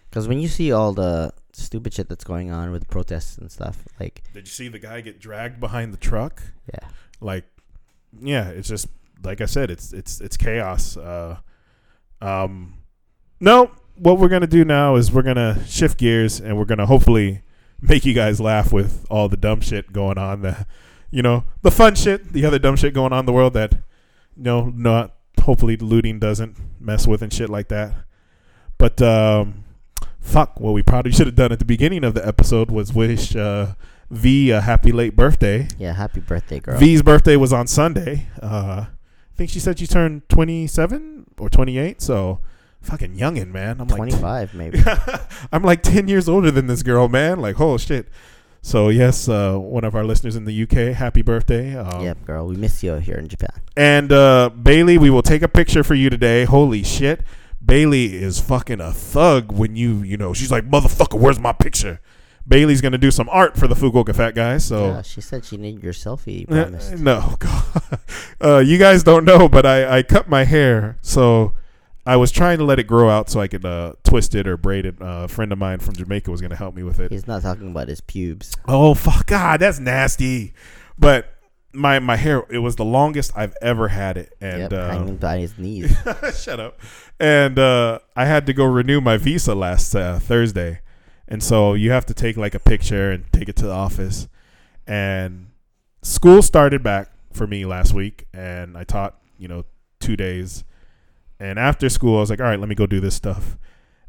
because 0.10 0.28
when 0.28 0.40
you 0.40 0.48
see 0.48 0.72
all 0.72 0.92
the 0.94 1.32
stupid 1.54 1.94
shit 1.94 2.08
that's 2.10 2.24
going 2.24 2.52
on 2.52 2.72
with 2.72 2.82
the 2.82 2.88
protests 2.88 3.38
and 3.38 3.52
stuff, 3.52 3.84
like 4.00 4.24
Did 4.34 4.48
you 4.48 4.52
see 4.52 4.68
the 4.68 4.80
guy 4.80 5.02
get 5.02 5.20
dragged 5.20 5.60
behind 5.60 5.94
the 5.94 5.98
truck? 5.98 6.42
yeah, 6.74 6.88
Like, 7.22 7.46
yeah, 8.22 8.50
it's 8.50 8.68
just 8.70 8.88
like 9.24 9.42
I 9.42 9.46
said, 9.46 9.70
it's 9.72 9.92
it's 9.94 10.22
it's 10.22 10.38
chaos. 10.38 10.96
Uh, 10.98 11.38
um, 12.22 12.76
no, 13.40 13.72
what 14.00 14.18
we're 14.18 14.30
gonna 14.30 14.48
do 14.48 14.64
now 14.64 14.96
is 14.96 15.12
we're 15.12 15.22
gonna 15.22 15.66
shift 15.68 15.98
gears 15.98 16.40
and 16.40 16.58
we're 16.58 16.66
gonna 16.66 16.86
hopefully 16.86 17.42
make 17.82 18.06
you 18.06 18.14
guys 18.14 18.40
laugh 18.40 18.72
with 18.72 19.06
all 19.10 19.30
the 19.30 19.38
dumb 19.38 19.62
shit 19.62 19.92
going 19.94 20.18
on. 20.18 20.42
The, 20.42 20.66
you 21.12 21.22
know, 21.22 21.44
the 21.62 21.72
fun 21.72 21.96
shit, 21.96 22.32
the 22.34 22.46
other 22.46 22.60
dumb 22.60 22.76
shit 22.76 22.94
going 22.94 23.14
on 23.14 23.20
in 23.20 23.26
the 23.26 23.34
world 23.34 23.54
that, 23.54 23.74
you 23.74 24.44
know, 24.44 24.72
not 24.76 25.16
hopefully 25.42 25.78
looting 25.78 26.20
doesn't 26.20 26.58
mess 26.80 27.08
with 27.08 27.22
and 27.22 27.32
shit 27.32 27.50
like 27.50 27.68
that. 27.70 27.94
But 28.78 29.02
um, 29.02 29.66
fuck, 30.20 30.60
what 30.60 30.74
we 30.74 30.84
probably 30.84 31.12
should 31.12 31.28
have 31.28 31.36
done 31.36 31.52
at 31.52 31.60
the 31.60 31.66
beginning 31.66 32.04
of 32.04 32.14
the 32.14 32.26
episode 32.26 32.72
was 32.72 32.94
wish 32.94 33.36
uh, 33.36 33.74
V 34.10 34.52
a 34.52 34.62
happy 34.62 34.92
late 34.92 35.16
birthday. 35.16 35.68
yeah. 35.78 35.94
Happy 35.94 36.20
birthday, 36.20 36.60
girl. 36.60 36.78
V's 36.78 37.02
birthday 37.02 37.36
was 37.36 37.52
on 37.54 37.68
Sunday. 37.68 38.28
Uh, 38.42 38.86
I 38.88 39.36
think 39.36 39.50
she 39.50 39.60
said 39.60 39.80
she 39.80 39.88
turned 39.88 40.28
27 40.30 41.26
or 41.38 41.50
28. 41.50 42.02
So 42.02 42.42
fucking 42.82 43.16
youngin, 43.16 43.52
man. 43.52 43.80
I'm 43.82 43.88
like, 43.88 43.98
Twenty 43.98 44.16
five, 44.16 44.54
maybe. 44.54 44.82
I'm 45.52 45.64
like 45.64 45.84
10 45.84 46.08
years 46.08 46.28
older 46.30 46.52
than 46.52 46.68
this 46.68 46.84
girl, 46.84 47.08
man. 47.08 47.40
Like, 47.40 47.60
oh 47.60 47.78
shit. 47.78 48.08
So 48.62 48.90
yes, 48.90 49.30
uh, 49.30 49.56
one 49.58 49.84
of 49.86 49.96
our 49.96 50.04
listeners 50.04 50.36
in 50.36 50.44
the 50.46 50.64
UK, 50.64 50.94
happy 50.96 51.22
birthday. 51.22 51.76
Um, 51.76 52.04
yep, 52.04 52.26
girl. 52.26 52.46
We 52.48 52.56
miss 52.58 52.84
you 52.84 52.96
here 52.96 53.16
in 53.16 53.28
Japan. 53.30 53.62
And 53.78 54.12
uh, 54.12 54.50
Bailey, 54.50 54.98
we 54.98 55.10
will 55.10 55.22
take 55.22 55.42
a 55.42 55.48
picture 55.48 55.84
for 55.84 55.96
you 55.96 56.10
today. 56.10 56.46
Holy 56.46 56.84
shit. 56.84 57.24
Bailey 57.64 58.16
is 58.16 58.40
fucking 58.40 58.82
a 58.82 58.92
thug 58.92 59.52
when 59.52 59.76
you, 59.76 60.02
you 60.02 60.18
know, 60.18 60.34
she's 60.34 60.52
like, 60.52 60.70
motherfucker, 60.70 61.20
where's 61.20 61.40
my 61.40 61.54
picture? 61.54 62.02
Bailey's 62.48 62.82
going 62.82 62.94
to 62.94 62.98
do 62.98 63.12
some 63.12 63.30
art 63.30 63.56
for 63.58 63.68
the 63.68 63.76
Fukuoka 63.76 64.16
Fat 64.16 64.34
Guys. 64.34 64.66
So 64.66 64.88
yeah, 64.88 65.02
she 65.04 65.22
said 65.22 65.46
she 65.46 65.56
needed 65.58 65.84
your 65.84 65.94
selfie. 65.94 66.50
You 66.50 66.56
Uh, 66.56 66.98
no, 66.98 67.36
God. 67.40 68.00
Uh, 68.42 68.58
you 68.58 68.78
guys 68.78 69.04
don't 69.04 69.24
know, 69.24 69.48
but 69.48 69.66
I, 69.66 70.00
I 70.00 70.04
cut 70.04 70.28
my 70.28 70.46
hair, 70.46 70.98
so 71.02 71.54
I 72.10 72.16
was 72.16 72.32
trying 72.32 72.58
to 72.58 72.64
let 72.64 72.80
it 72.80 72.88
grow 72.88 73.08
out 73.08 73.30
so 73.30 73.40
I 73.40 73.48
could 73.48 73.64
uh, 73.64 73.94
twist 74.04 74.34
it 74.34 74.48
or 74.48 74.58
braid 74.58 74.88
it. 74.88 75.00
Uh, 75.00 75.26
a 75.26 75.28
friend 75.28 75.52
of 75.52 75.60
mine 75.60 75.78
from 75.78 75.94
Jamaica 75.94 76.32
was 76.32 76.42
going 76.42 76.50
to 76.50 76.56
help 76.56 76.74
me 76.74 76.82
with 76.82 77.00
it. 77.00 77.12
He's 77.12 77.28
not 77.28 77.44
talking 77.44 77.70
about 77.70 77.88
his 77.88 78.02
pubes. 78.02 78.56
Oh 78.68 78.96
fuck, 78.96 79.28
God, 79.28 79.60
that's 79.60 79.80
nasty. 79.80 80.56
But 80.98 81.32
my 81.72 82.00
my 82.00 82.16
hair, 82.16 82.46
it 82.50 82.58
was 82.58 82.78
the 82.78 82.84
longest 82.84 83.32
I've 83.36 83.56
ever 83.62 83.90
had 83.90 84.18
it, 84.18 84.34
and 84.42 84.60
yep, 84.60 84.74
uh, 84.74 84.90
hanging 84.90 85.18
by 85.18 85.38
his 85.38 85.56
knees. 85.60 85.96
Shut 86.36 86.60
up. 86.60 86.80
And 87.20 87.60
uh, 87.60 88.00
I 88.16 88.26
had 88.26 88.48
to 88.48 88.54
go 88.54 88.66
renew 88.66 89.02
my 89.02 89.18
visa 89.18 89.54
last 89.54 89.94
uh, 89.94 90.18
Thursday. 90.18 90.82
And 91.28 91.44
so 91.44 91.76
you 91.76 91.92
have 91.92 92.08
to 92.08 92.16
take 92.16 92.38
like 92.38 92.56
a 92.56 92.60
picture 92.60 93.12
and 93.12 93.32
take 93.32 93.50
it 93.50 93.56
to 93.58 93.66
the 93.66 93.72
office. 93.72 94.28
And 94.88 95.52
school 96.02 96.42
started 96.42 96.82
back 96.82 97.12
for 97.34 97.46
me 97.46 97.66
last 97.66 97.94
week. 97.94 98.26
And 98.34 98.76
I 98.76 98.84
taught, 98.84 99.22
you 99.38 99.48
know, 99.48 99.66
two 100.00 100.18
days. 100.18 100.64
And 101.40 101.58
after 101.58 101.90
school, 101.90 102.18
I 102.18 102.20
was 102.20 102.30
like, 102.30 102.40
all 102.40 102.48
right, 102.48 102.60
let 102.60 102.68
me 102.68 102.76
go 102.76 102.86
do 102.86 103.00
this 103.00 103.16
stuff. 103.16 103.58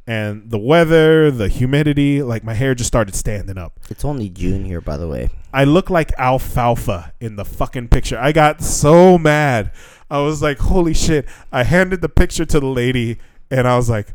And 0.06 0.50
the 0.50 0.58
weather, 0.58 1.30
the 1.30 1.48
humidity, 1.48 2.22
like 2.22 2.42
my 2.42 2.54
hair 2.54 2.74
just 2.74 2.88
started 2.88 3.14
standing 3.14 3.56
up. 3.56 3.78
It's 3.90 4.04
only 4.04 4.28
June 4.28 4.64
here, 4.64 4.80
by 4.80 4.96
the 4.96 5.06
way. 5.06 5.30
I 5.52 5.64
look 5.64 5.90
like 5.90 6.12
alfalfa 6.18 7.12
in 7.20 7.36
the 7.36 7.44
fucking 7.44 7.88
picture. 7.88 8.18
I 8.18 8.32
got 8.32 8.62
so 8.62 9.18
mad. 9.18 9.72
I 10.10 10.18
was 10.18 10.42
like, 10.42 10.58
holy 10.58 10.94
shit. 10.94 11.26
I 11.52 11.62
handed 11.62 12.00
the 12.00 12.08
picture 12.08 12.44
to 12.44 12.58
the 12.58 12.66
lady 12.66 13.18
and 13.50 13.68
I 13.68 13.76
was 13.76 13.88
like, 13.88 14.08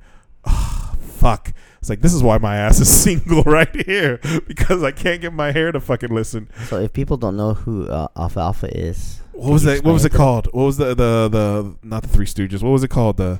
oh, 0.45 0.95
fuck. 0.99 1.53
It's 1.85 1.89
like, 1.91 2.01
this 2.01 2.15
is 2.15 2.23
why 2.23 2.39
my 2.39 2.55
ass 2.57 2.79
is 2.79 2.89
single 3.03 3.43
right 3.43 3.85
here 3.85 4.17
because 4.47 4.81
I 4.81 4.89
can't 4.89 5.21
get 5.21 5.33
my 5.33 5.51
hair 5.51 5.71
to 5.71 5.79
fucking 5.79 6.09
listen. 6.09 6.49
So 6.65 6.79
if 6.79 6.93
people 6.93 7.15
don't 7.15 7.37
know 7.37 7.53
who 7.53 7.87
uh, 7.87 8.07
Alfalfa 8.17 8.75
is, 8.75 9.21
What 9.33 9.51
was 9.53 9.63
that? 9.65 9.83
What 9.83 9.93
was 9.93 10.03
it 10.03 10.11
called? 10.11 10.47
What 10.47 10.63
was 10.63 10.77
the, 10.77 10.95
the, 10.95 11.29
the, 11.29 11.75
not 11.83 12.01
the 12.01 12.09
Three 12.09 12.25
Stooges. 12.25 12.63
What 12.63 12.71
was 12.71 12.83
it 12.83 12.87
called? 12.87 13.17
The, 13.17 13.39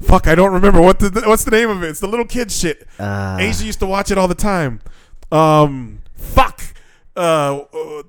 fuck, 0.00 0.28
I 0.28 0.36
don't 0.36 0.52
remember. 0.52 0.80
What 0.80 1.00
the, 1.00 1.24
what's 1.26 1.42
the 1.42 1.50
name 1.50 1.68
of 1.68 1.82
it? 1.82 1.88
It's 1.88 1.98
the 1.98 2.06
little 2.06 2.26
kid 2.26 2.52
shit. 2.52 2.86
uh, 3.00 3.38
Asia 3.40 3.64
used 3.64 3.80
to 3.80 3.86
watch 3.86 4.12
it 4.12 4.18
all 4.18 4.28
the 4.28 4.36
time. 4.36 4.80
Um, 5.32 5.98
fuck. 6.14 6.62
Uh, 7.16 7.64
uh, 7.74 8.02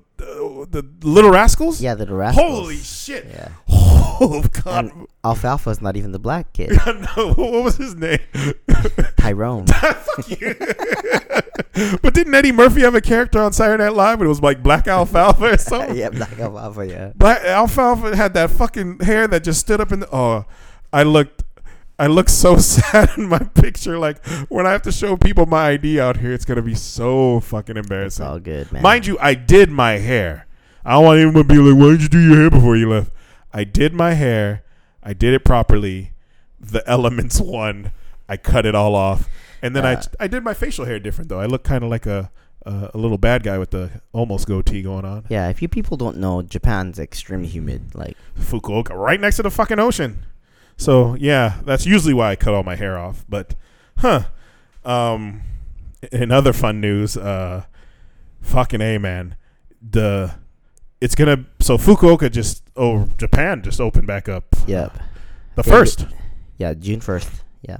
the 0.70 0.84
Little 1.02 1.30
Rascals? 1.30 1.80
yeah, 1.80 1.94
the 1.94 2.06
Rascals. 2.06 2.50
Holy 2.50 2.76
shit! 2.78 3.26
Yeah, 3.30 3.48
Oh 3.68 4.44
god! 4.64 4.84
and 4.92 5.06
Alfalfa 5.24 5.70
is 5.70 5.80
not 5.80 5.96
even 5.96 6.12
the 6.12 6.18
black 6.18 6.52
kid. 6.52 6.70
no, 6.86 7.32
what 7.34 7.64
was 7.64 7.76
his 7.76 7.94
name? 7.94 8.18
Tyrone. 9.16 9.66
Fuck 9.66 10.40
you. 10.40 10.54
but 12.02 12.14
didn't 12.14 12.34
Eddie 12.34 12.52
Murphy 12.52 12.82
have 12.82 12.94
a 12.94 13.00
character 13.00 13.40
on 13.40 13.52
Saturday 13.52 13.82
Night 13.84 13.94
Live? 13.94 14.20
It 14.22 14.26
was 14.26 14.40
like 14.42 14.62
Black 14.62 14.86
Alfalfa 14.86 15.54
or 15.54 15.58
something. 15.58 15.96
yeah, 15.96 16.10
black 16.10 16.38
Alfalfa. 16.38 16.86
Yeah. 16.86 17.12
Black 17.14 17.42
Alfalfa 17.44 18.16
had 18.16 18.34
that 18.34 18.50
fucking 18.50 19.00
hair 19.00 19.26
that 19.28 19.42
just 19.44 19.60
stood 19.60 19.80
up 19.80 19.92
in 19.92 20.00
the. 20.00 20.08
Oh, 20.14 20.44
I 20.92 21.02
looked. 21.04 21.41
I 22.02 22.06
look 22.08 22.28
so 22.28 22.56
sad 22.74 23.10
in 23.16 23.28
my 23.28 23.38
picture. 23.38 23.96
Like 23.98 24.24
when 24.48 24.66
I 24.66 24.72
have 24.72 24.82
to 24.82 24.92
show 24.92 25.16
people 25.16 25.46
my 25.46 25.68
ID 25.70 26.00
out 26.00 26.16
here, 26.16 26.32
it's 26.32 26.44
gonna 26.44 26.62
be 26.62 26.74
so 26.74 27.38
fucking 27.40 27.76
It's 27.76 27.86
embarrassing. 27.86 28.26
all 28.26 28.40
good, 28.40 28.72
man. 28.72 28.82
Mind 28.82 29.06
you, 29.06 29.16
I 29.20 29.34
did 29.34 29.70
my 29.70 29.92
hair. 29.98 30.46
I 30.84 30.92
don't 30.94 31.04
want 31.04 31.18
anyone 31.20 31.34
to 31.34 31.44
be 31.44 31.58
like, 31.58 31.78
"Why 31.80 31.90
did 31.92 32.02
you 32.02 32.08
do 32.08 32.18
your 32.18 32.36
hair 32.40 32.50
before 32.50 32.76
you 32.76 32.88
left?" 32.90 33.12
I 33.52 33.62
did 33.64 33.94
my 33.94 34.14
hair. 34.14 34.64
I 35.02 35.12
did 35.12 35.32
it 35.32 35.44
properly. 35.44 36.12
The 36.58 36.82
elements 36.90 37.40
won. 37.40 37.92
I 38.28 38.36
cut 38.36 38.66
it 38.66 38.74
all 38.74 38.94
off, 38.96 39.28
and 39.62 39.76
then 39.76 39.84
Uh, 39.86 40.02
I 40.20 40.24
I 40.24 40.26
did 40.26 40.42
my 40.42 40.54
facial 40.54 40.84
hair 40.86 40.98
different 40.98 41.28
though. 41.28 41.38
I 41.40 41.46
look 41.46 41.62
kind 41.62 41.84
of 41.84 41.90
like 41.90 42.06
a, 42.06 42.30
a 42.66 42.90
a 42.94 42.98
little 42.98 43.18
bad 43.18 43.44
guy 43.44 43.58
with 43.58 43.70
the 43.70 43.90
almost 44.12 44.48
goatee 44.48 44.82
going 44.82 45.04
on. 45.04 45.24
Yeah, 45.28 45.48
if 45.50 45.62
you 45.62 45.68
people 45.68 45.96
don't 45.96 46.16
know, 46.16 46.42
Japan's 46.42 46.98
extremely 46.98 47.46
humid. 47.48 47.94
Like, 47.94 48.16
Fukuoka, 48.36 48.90
right 48.96 49.20
next 49.20 49.36
to 49.36 49.42
the 49.44 49.50
fucking 49.50 49.78
ocean. 49.78 50.24
So 50.82 51.14
yeah, 51.14 51.60
that's 51.64 51.86
usually 51.86 52.12
why 52.12 52.32
I 52.32 52.36
cut 52.36 52.54
all 52.54 52.64
my 52.64 52.74
hair 52.74 52.98
off. 52.98 53.24
But, 53.28 53.54
huh? 53.98 54.24
Um, 54.84 55.42
in 56.10 56.32
other 56.32 56.52
fun 56.52 56.80
news, 56.80 57.16
uh, 57.16 57.64
fucking 58.40 58.80
a 58.80 58.98
man, 58.98 59.36
the 59.80 60.34
it's 61.00 61.14
gonna 61.14 61.44
so 61.60 61.78
Fukuoka 61.78 62.30
just 62.30 62.64
oh 62.76 63.08
Japan 63.16 63.62
just 63.62 63.80
opened 63.80 64.08
back 64.08 64.28
up. 64.28 64.44
yep. 64.66 64.96
The 65.54 65.62
Yeah, 65.64 65.72
first. 65.72 66.06
Yeah, 66.58 66.74
June 66.74 67.00
first. 67.00 67.30
Yeah. 67.62 67.76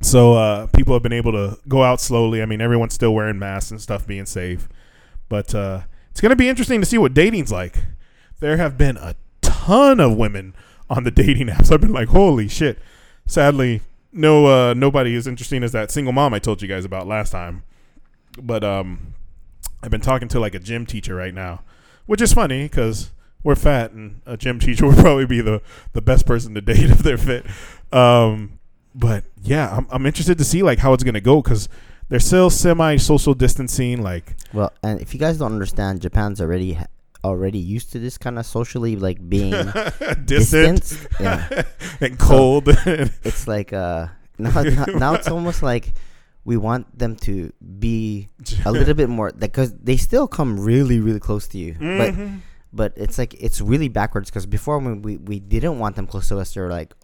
So 0.00 0.32
uh, 0.34 0.66
people 0.68 0.94
have 0.94 1.02
been 1.02 1.12
able 1.12 1.32
to 1.32 1.58
go 1.68 1.82
out 1.82 2.00
slowly. 2.00 2.40
I 2.40 2.46
mean, 2.46 2.62
everyone's 2.62 2.94
still 2.94 3.12
wearing 3.12 3.38
masks 3.38 3.70
and 3.70 3.80
stuff, 3.80 4.06
being 4.06 4.24
safe. 4.24 4.66
But 5.28 5.54
uh, 5.54 5.82
it's 6.10 6.20
going 6.22 6.30
to 6.30 6.36
be 6.36 6.48
interesting 6.48 6.80
to 6.80 6.86
see 6.86 6.96
what 6.98 7.12
dating's 7.12 7.52
like. 7.52 7.84
There 8.38 8.56
have 8.56 8.78
been 8.78 8.96
a 8.96 9.14
ton 9.42 10.00
of 10.00 10.16
women 10.16 10.54
on 10.90 11.04
the 11.04 11.10
dating 11.10 11.46
apps. 11.46 11.72
I've 11.72 11.80
been 11.80 11.92
like, 11.92 12.08
holy 12.08 12.48
shit. 12.48 12.78
Sadly, 13.26 13.80
no, 14.12 14.46
uh, 14.46 14.74
nobody 14.74 15.14
as 15.14 15.26
interesting 15.26 15.62
as 15.62 15.72
that 15.72 15.90
single 15.90 16.12
mom 16.12 16.34
I 16.34 16.40
told 16.40 16.60
you 16.60 16.68
guys 16.68 16.84
about 16.84 17.06
last 17.06 17.30
time. 17.30 17.62
But 18.42 18.64
um, 18.64 19.14
I've 19.82 19.90
been 19.90 20.00
talking 20.00 20.28
to 20.28 20.40
like 20.40 20.54
a 20.54 20.58
gym 20.58 20.84
teacher 20.86 21.14
right 21.14 21.32
now, 21.32 21.62
which 22.06 22.20
is 22.20 22.32
funny 22.32 22.64
because 22.64 23.10
we're 23.44 23.54
fat, 23.54 23.92
and 23.92 24.20
a 24.26 24.36
gym 24.36 24.58
teacher 24.60 24.86
would 24.86 24.98
probably 24.98 25.26
be 25.26 25.40
the 25.40 25.62
the 25.92 26.02
best 26.02 26.26
person 26.26 26.54
to 26.54 26.60
date 26.60 26.78
if 26.90 26.98
they're 26.98 27.16
fit. 27.18 27.46
Um, 27.92 28.58
but 28.94 29.24
yeah, 29.42 29.76
I'm 29.76 29.86
I'm 29.90 30.06
interested 30.06 30.38
to 30.38 30.44
see 30.44 30.62
like 30.62 30.80
how 30.80 30.92
it's 30.92 31.04
gonna 31.04 31.20
go 31.20 31.40
because 31.40 31.68
they're 32.08 32.18
still 32.18 32.50
semi 32.50 32.96
social 32.96 33.34
distancing. 33.34 34.02
Like, 34.02 34.34
Well, 34.52 34.72
and 34.82 35.00
if 35.00 35.14
you 35.14 35.20
guys 35.20 35.38
don't 35.38 35.52
understand, 35.52 36.00
Japan's 36.00 36.40
already 36.40 36.74
ha- 36.74 36.86
already 37.24 37.58
used 37.58 37.92
to 37.92 37.98
this 37.98 38.16
kind 38.18 38.38
of 38.38 38.46
socially 38.46 38.96
like 38.96 39.18
being 39.28 39.50
distant 40.24 40.26
distanced. 40.26 41.06
Yeah, 41.20 41.62
and 42.00 42.18
cold. 42.18 42.64
it's 43.24 43.46
like 43.46 43.72
uh 43.72 44.08
now 44.38 44.62
now, 44.96 45.14
it's 45.14 45.28
almost 45.28 45.62
like 45.62 45.92
we 46.44 46.56
want 46.56 46.86
them 46.98 47.14
to 47.16 47.52
be 47.78 48.28
a 48.64 48.72
little 48.72 48.94
bit 48.94 49.08
more 49.10 49.30
because 49.32 49.74
they 49.76 49.96
still 49.98 50.26
come 50.26 50.58
really 50.58 50.98
really 50.98 51.20
close 51.20 51.46
to 51.48 51.58
you, 51.58 51.72
but 51.74 52.14
Mhm. 52.14 52.40
but 52.72 52.92
it's 52.96 53.18
like 53.18 53.34
it's 53.34 53.60
really 53.60 53.88
backwards 53.88 54.30
because 54.30 54.46
before 54.46 54.78
when 54.78 55.02
we 55.02 55.18
we 55.18 55.40
didn't 55.40 55.78
want 55.78 55.96
them 55.96 56.06
close 56.06 56.28
to 56.28 56.38
us, 56.38 56.54
they're 56.54 56.70
like 56.70 56.94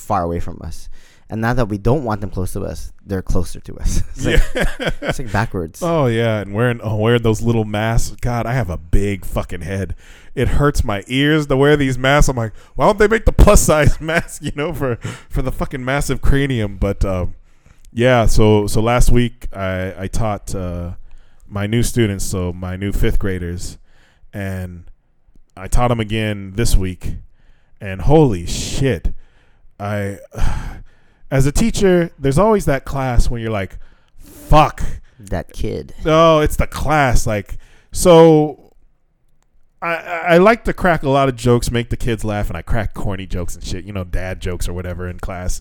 far 0.00 0.22
away 0.24 0.40
from 0.40 0.58
us. 0.64 0.88
And 1.30 1.42
now 1.42 1.52
that 1.52 1.66
we 1.66 1.76
don't 1.76 2.04
want 2.04 2.22
them 2.22 2.30
close 2.30 2.54
to 2.54 2.62
us, 2.62 2.92
they're 3.04 3.22
closer 3.22 3.60
to 3.60 3.76
us. 3.78 4.02
It's 4.16 4.24
like, 4.24 4.42
yeah. 4.54 4.90
it's 5.02 5.18
like 5.18 5.30
backwards. 5.30 5.82
Oh 5.82 6.06
yeah, 6.06 6.40
and 6.40 6.54
wearing 6.54 6.80
oh, 6.82 6.96
wearing 6.96 7.22
those 7.22 7.42
little 7.42 7.64
masks. 7.64 8.16
God, 8.20 8.46
I 8.46 8.54
have 8.54 8.70
a 8.70 8.78
big 8.78 9.24
fucking 9.24 9.60
head. 9.60 9.94
It 10.34 10.48
hurts 10.48 10.82
my 10.84 11.04
ears 11.06 11.46
to 11.48 11.56
wear 11.56 11.76
these 11.76 11.98
masks. 11.98 12.28
I'm 12.28 12.36
like, 12.36 12.56
why 12.74 12.86
don't 12.86 12.98
they 12.98 13.08
make 13.08 13.26
the 13.26 13.32
plus 13.32 13.60
size 13.60 14.00
mask? 14.00 14.42
You 14.42 14.52
know, 14.56 14.72
for 14.72 14.96
for 15.28 15.42
the 15.42 15.52
fucking 15.52 15.84
massive 15.84 16.22
cranium. 16.22 16.78
But 16.78 17.04
um, 17.04 17.34
yeah, 17.92 18.24
so 18.26 18.66
so 18.66 18.80
last 18.80 19.10
week 19.10 19.48
I 19.52 20.04
I 20.04 20.06
taught 20.06 20.54
uh, 20.54 20.94
my 21.46 21.66
new 21.66 21.82
students, 21.82 22.24
so 22.24 22.54
my 22.54 22.76
new 22.76 22.90
fifth 22.90 23.18
graders, 23.18 23.76
and 24.32 24.90
I 25.56 25.68
taught 25.68 25.88
them 25.88 26.00
again 26.00 26.52
this 26.56 26.74
week, 26.74 27.16
and 27.82 28.00
holy 28.00 28.46
shit, 28.46 29.12
I. 29.78 30.20
As 31.30 31.46
a 31.46 31.52
teacher, 31.52 32.10
there's 32.18 32.38
always 32.38 32.64
that 32.64 32.84
class 32.84 33.28
when 33.30 33.42
you're 33.42 33.50
like, 33.50 33.78
"Fuck, 34.16 34.82
That 35.18 35.52
kid. 35.52 35.94
Oh, 36.06 36.40
it's 36.40 36.56
the 36.56 36.66
class. 36.66 37.26
Like, 37.26 37.58
so 37.92 38.72
I, 39.82 39.94
I 39.96 40.18
I 40.34 40.38
like 40.38 40.64
to 40.64 40.72
crack 40.72 41.02
a 41.02 41.08
lot 41.10 41.28
of 41.28 41.36
jokes, 41.36 41.70
make 41.70 41.90
the 41.90 41.96
kids 41.96 42.24
laugh, 42.24 42.48
and 42.48 42.56
I 42.56 42.62
crack 42.62 42.94
corny 42.94 43.26
jokes 43.26 43.54
and 43.54 43.64
shit, 43.64 43.84
you 43.84 43.92
know, 43.92 44.04
dad 44.04 44.40
jokes 44.40 44.68
or 44.68 44.72
whatever 44.72 45.08
in 45.08 45.18
class. 45.18 45.60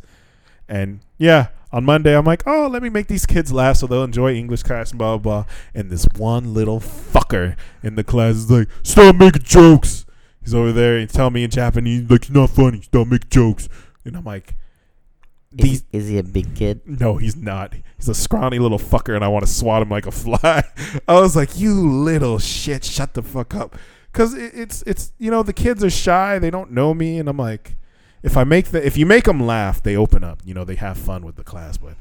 And 0.69 0.99
yeah, 1.17 1.47
on 1.71 1.85
Monday, 1.85 2.15
I'm 2.15 2.25
like, 2.25 2.43
oh, 2.45 2.67
let 2.67 2.83
me 2.83 2.89
make 2.89 3.07
these 3.07 3.25
kids 3.25 3.51
laugh 3.51 3.77
so 3.77 3.87
they'll 3.87 4.03
enjoy 4.03 4.33
English 4.33 4.63
class 4.63 4.91
and 4.91 4.99
blah, 4.99 5.17
blah, 5.17 5.43
blah. 5.43 5.51
And 5.73 5.89
this 5.89 6.05
one 6.17 6.53
little 6.53 6.79
fucker 6.79 7.55
in 7.83 7.95
the 7.95 8.03
class 8.03 8.35
is 8.35 8.51
like, 8.51 8.67
stop 8.83 9.15
making 9.15 9.43
jokes. 9.43 10.05
He's 10.41 10.53
over 10.53 10.71
there 10.71 10.97
and 10.97 11.09
tell 11.09 11.29
me 11.29 11.43
in 11.43 11.49
Japanese, 11.49 12.09
like, 12.09 12.21
it's 12.21 12.29
not 12.29 12.49
funny, 12.51 12.81
stop 12.81 13.07
making 13.07 13.29
jokes. 13.29 13.67
And 14.05 14.15
I'm 14.15 14.23
like, 14.23 14.55
these 15.57 15.83
Is, 15.91 16.03
is 16.03 16.09
he 16.09 16.17
a 16.17 16.23
big 16.23 16.55
kid? 16.55 16.81
no, 16.85 17.17
he's 17.17 17.35
not. 17.35 17.73
He's 17.97 18.07
a 18.07 18.13
scrawny 18.13 18.59
little 18.59 18.79
fucker, 18.79 19.15
and 19.15 19.23
I 19.23 19.27
want 19.27 19.45
to 19.45 19.51
swat 19.51 19.81
him 19.81 19.89
like 19.89 20.05
a 20.05 20.11
fly. 20.11 20.63
I 21.07 21.19
was 21.19 21.35
like, 21.35 21.57
"You 21.57 21.73
little 21.73 22.39
shit, 22.39 22.83
shut 22.83 23.13
the 23.13 23.23
fuck 23.23 23.55
up," 23.55 23.75
because 24.11 24.33
it, 24.33 24.51
it's 24.53 24.83
it's 24.83 25.11
you 25.17 25.31
know 25.31 25.43
the 25.43 25.53
kids 25.53 25.83
are 25.83 25.89
shy, 25.89 26.39
they 26.39 26.49
don't 26.51 26.71
know 26.71 26.93
me, 26.93 27.17
and 27.17 27.27
I'm 27.27 27.37
like, 27.37 27.75
if 28.23 28.37
I 28.37 28.43
make 28.43 28.67
the 28.67 28.85
if 28.85 28.97
you 28.97 29.05
make 29.05 29.23
them 29.25 29.45
laugh, 29.45 29.81
they 29.81 29.95
open 29.95 30.23
up. 30.23 30.41
You 30.45 30.53
know, 30.53 30.63
they 30.63 30.75
have 30.75 30.97
fun 30.97 31.25
with 31.25 31.35
the 31.35 31.43
class, 31.43 31.77
but 31.77 31.95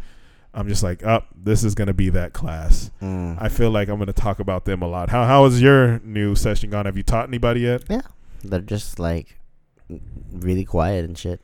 I'm 0.53 0.69
just 0.69 0.83
like, 0.83 1.05
up, 1.05 1.29
oh, 1.31 1.37
this 1.37 1.65
is 1.65 1.75
gonna 1.75 1.95
be 1.95 2.09
that 2.11 2.33
class. 2.33 2.91
Mm. 3.03 3.37
I 3.41 3.49
feel 3.49 3.71
like 3.71 3.89
I'm 3.89 3.99
gonna 3.99 4.13
talk 4.13 4.39
about 4.39 4.65
them 4.65 4.83
a 4.83 4.89
lot. 4.89 5.11
How 5.11 5.25
how 5.25 5.45
is 5.45 5.61
your 5.63 6.01
new 6.01 6.35
session 6.35 6.71
gone? 6.71 6.87
Have 6.87 6.97
you 6.97 7.03
taught 7.03 7.29
anybody 7.29 7.61
yet? 7.61 7.85
Yeah, 7.89 8.03
they're 8.43 8.61
just 8.61 8.99
like 8.99 9.39
really 10.33 10.65
quiet 10.65 11.05
and 11.05 11.17
shit. 11.17 11.41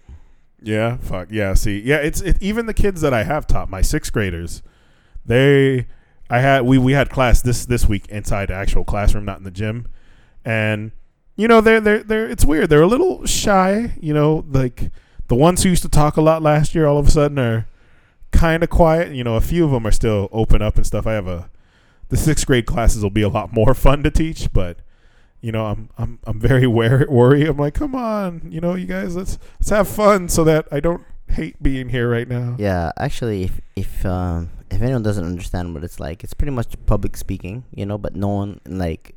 Yeah, 0.63 0.97
fuck 0.99 1.29
yeah. 1.31 1.55
See, 1.55 1.81
yeah, 1.81 1.97
it's 1.97 2.21
it, 2.21 2.39
even 2.41 2.67
the 2.67 2.75
kids 2.75 3.01
that 3.01 3.13
I 3.13 3.25
have 3.25 3.47
taught, 3.47 3.69
my 3.69 3.83
sixth 3.83 4.13
graders, 4.13 4.63
they, 5.25 5.87
I 6.31 6.39
had 6.39 6.63
we 6.63 6.79
we 6.79 6.93
had 6.93 7.11
class 7.11 7.43
this 7.43 7.67
this 7.67 7.89
week 7.89 8.07
inside 8.09 8.49
the 8.49 8.55
actual 8.55 8.85
classroom, 8.85 9.25
not 9.25 9.39
in 9.39 9.45
the 9.45 9.51
gym, 9.51 9.89
and 10.45 10.93
you 11.37 11.49
know 11.49 11.61
they're 11.61 11.81
they're 11.81 12.03
they're 12.03 12.31
it's 12.31 12.45
weird. 12.45 12.71
They're 12.71 12.83
a 12.83 12.87
little 12.87 13.27
shy. 13.27 13.95
You 14.01 14.15
know, 14.15 14.45
like 14.49 14.91
the 15.29 15.35
ones 15.35 15.63
who 15.63 15.71
used 15.71 15.83
to 15.83 15.89
talk 15.89 16.17
a 16.17 16.23
lot 16.23 16.43
last 16.43 16.75
year, 16.75 16.87
all 16.87 16.99
of 16.99 17.09
a 17.09 17.11
sudden 17.11 17.39
are 17.39 17.67
kind 18.31 18.63
of 18.63 18.71
quiet. 18.71 19.15
You 19.15 19.25
know, 19.25 19.35
a 19.35 19.41
few 19.41 19.65
of 19.65 19.73
them 19.73 19.87
are 19.87 19.93
still 19.93 20.29
open 20.31 20.63
up 20.63 20.77
and 20.77 20.87
stuff. 20.87 21.07
I 21.07 21.15
have 21.15 21.27
a 21.27 21.51
the 22.09 22.17
sixth 22.17 22.47
grade 22.47 22.67
classes 22.67 23.03
will 23.03 23.11
be 23.11 23.23
a 23.23 23.29
lot 23.29 23.53
more 23.55 23.75
fun 23.75 24.03
to 24.05 24.11
teach, 24.11 24.53
but 24.53 24.79
you 25.43 25.53
know, 25.53 25.67
I'm 25.67 25.91
I'm 25.99 26.19
I'm 26.25 26.41
very 26.41 26.67
wary. 26.79 27.05
worry. 27.07 27.47
I'm 27.47 27.59
like, 27.59 27.75
come 27.75 27.95
on, 27.95 28.43
you 28.49 28.61
know, 28.61 28.75
you 28.75 28.87
guys, 28.87 29.15
let's 29.15 29.39
let's 29.61 29.71
have 29.71 29.89
fun 29.89 30.29
so 30.29 30.45
that 30.45 30.67
I 30.73 30.81
don't 30.81 31.03
hate 31.29 31.63
being 31.63 31.91
here 31.91 32.09
right 32.09 32.29
now. 32.29 32.57
Yeah, 32.59 32.93
actually, 32.97 33.43
if 33.45 33.61
if 33.77 34.07
um 34.07 34.51
if 34.71 34.81
anyone 34.81 35.03
doesn't 35.03 35.25
understand 35.25 35.75
what 35.75 35.85
it's 35.85 36.01
like, 36.01 36.25
it's 36.25 36.33
pretty 36.33 36.53
much 36.53 36.75
public 36.87 37.17
speaking, 37.17 37.65
you 37.75 37.85
know. 37.85 37.99
But 37.99 38.17
no 38.17 38.29
one 38.29 38.61
like, 38.67 39.15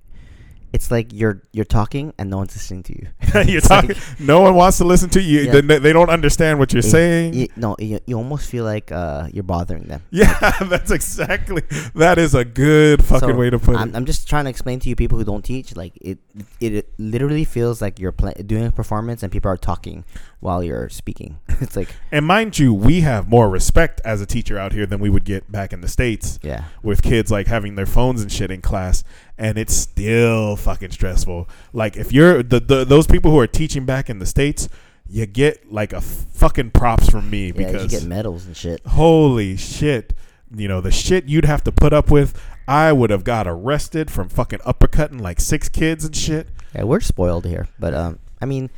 it's 0.75 0.91
like 0.91 1.07
you're 1.13 1.41
you're 1.53 1.65
talking 1.79 2.13
and 2.17 2.29
no 2.29 2.37
one's 2.37 2.53
listening 2.55 2.83
to 2.83 2.93
you. 2.99 3.07
you're 3.51 3.61
talking. 3.73 3.89
like- 3.95 4.19
no 4.19 4.41
one 4.41 4.53
wants 4.55 4.77
to 4.79 4.85
listen 4.85 5.09
to 5.11 5.21
you. 5.21 5.41
Yeah. 5.41 5.61
They, 5.61 5.79
they 5.79 5.93
don't 5.93 6.09
understand 6.09 6.59
what 6.59 6.73
you're 6.73 6.79
it- 6.89 6.95
saying. 6.97 7.33
you- 7.33 7.47
no, 7.55 7.75
you, 7.79 7.99
you 8.05 8.15
almost 8.17 8.49
feel 8.49 8.65
like 8.65 8.91
uh 8.91 9.27
you're 9.33 9.43
bothering 9.55 9.83
them. 9.91 10.01
yeah, 10.11 10.37
that's 10.73 10.91
exactly. 10.91 11.63
That 11.95 12.17
is 12.17 12.35
a 12.35 12.45
good 12.45 13.03
fucking 13.03 13.29
So, 13.29 13.35
way 13.35 13.49
to 13.49 13.59
put 13.59 13.75
I'm, 13.77 13.89
it. 13.89 13.95
I'm 13.95 14.05
just 14.05 14.27
trying 14.29 14.45
to 14.45 14.49
explain 14.49 14.79
to 14.81 14.89
you 14.89 14.95
people 14.95 15.17
who 15.17 15.23
don't 15.25 15.43
teach 15.45 15.75
like 15.75 15.93
it 16.01 16.19
it, 16.59 16.73
it 16.73 16.85
literally 16.97 17.45
feels 17.45 17.81
like 17.81 17.99
you're 17.99 18.11
play, 18.11 18.33
doing 18.45 18.65
a 18.65 18.71
performance 18.71 19.23
and 19.23 19.31
people 19.31 19.49
are 19.49 19.57
talking 19.57 20.03
while 20.41 20.61
you're 20.63 20.89
speaking 20.89 21.39
it's 21.61 21.75
like 21.75 21.89
And 22.11 22.25
mind 22.25 22.59
you, 22.59 22.73
we 22.73 23.01
have 23.01 23.27
more 23.29 23.49
respect 23.49 24.01
as 24.03 24.19
a 24.21 24.25
teacher 24.25 24.57
out 24.59 24.73
here 24.73 24.85
than 24.85 24.99
we 24.99 25.09
would 25.09 25.23
get 25.23 25.49
back 25.51 25.71
in 25.73 25.79
the 25.81 25.87
states. 25.87 26.37
yeah 26.43 26.65
with 26.83 27.01
kids 27.01 27.31
like 27.31 27.47
having 27.47 27.75
their 27.75 27.85
phones 27.85 28.21
and 28.21 28.29
shit 28.31 28.51
in 28.51 28.61
class 28.61 29.03
and 29.37 29.57
it's 29.57 29.73
still 29.75 30.55
fucking 30.55 30.91
stressful. 30.91 31.49
Like 31.73 31.97
if 31.97 32.11
you're 32.11 32.41
the, 32.43 32.59
the 32.59 32.85
those 32.85 33.07
people 33.07 33.31
who 33.31 33.39
are 33.39 33.47
teaching 33.47 33.85
back 33.85 34.09
in 34.09 34.19
the 34.19 34.25
states 34.25 34.69
you 35.07 35.25
get 35.25 35.71
like 35.71 35.93
a 35.93 36.01
fucking 36.01 36.71
props 36.71 37.09
from 37.09 37.29
me 37.29 37.41
yeah 37.41 37.45
you 37.47 37.53
because 37.53 37.81
should 37.83 37.91
get 37.91 38.03
medals 38.05 38.45
and 38.45 38.57
shit. 38.57 38.81
holy 38.85 39.55
shit. 39.57 40.13
You 40.55 40.67
know 40.67 40.81
the 40.81 40.91
shit 40.91 41.25
you'd 41.25 41.45
have 41.45 41.63
to 41.65 41.71
put 41.71 41.91
up 41.91 42.09
with 42.09 42.39
i 42.67 42.91
would 42.91 43.09
have 43.09 43.23
got 43.23 43.47
arrested 43.47 44.09
from 44.09 44.29
fucking 44.29 44.59
uppercutting 44.59 45.19
like 45.19 45.39
six 45.39 45.69
kids 45.69 46.05
and 46.05 46.15
shit. 46.15 46.47
Yeah 46.73 46.83
we're 46.83 46.99
spoiled 46.99 47.45
here 47.45 47.67
but 47.79 47.93
um 47.93 48.19
i 48.41 48.45
mean 48.45 48.69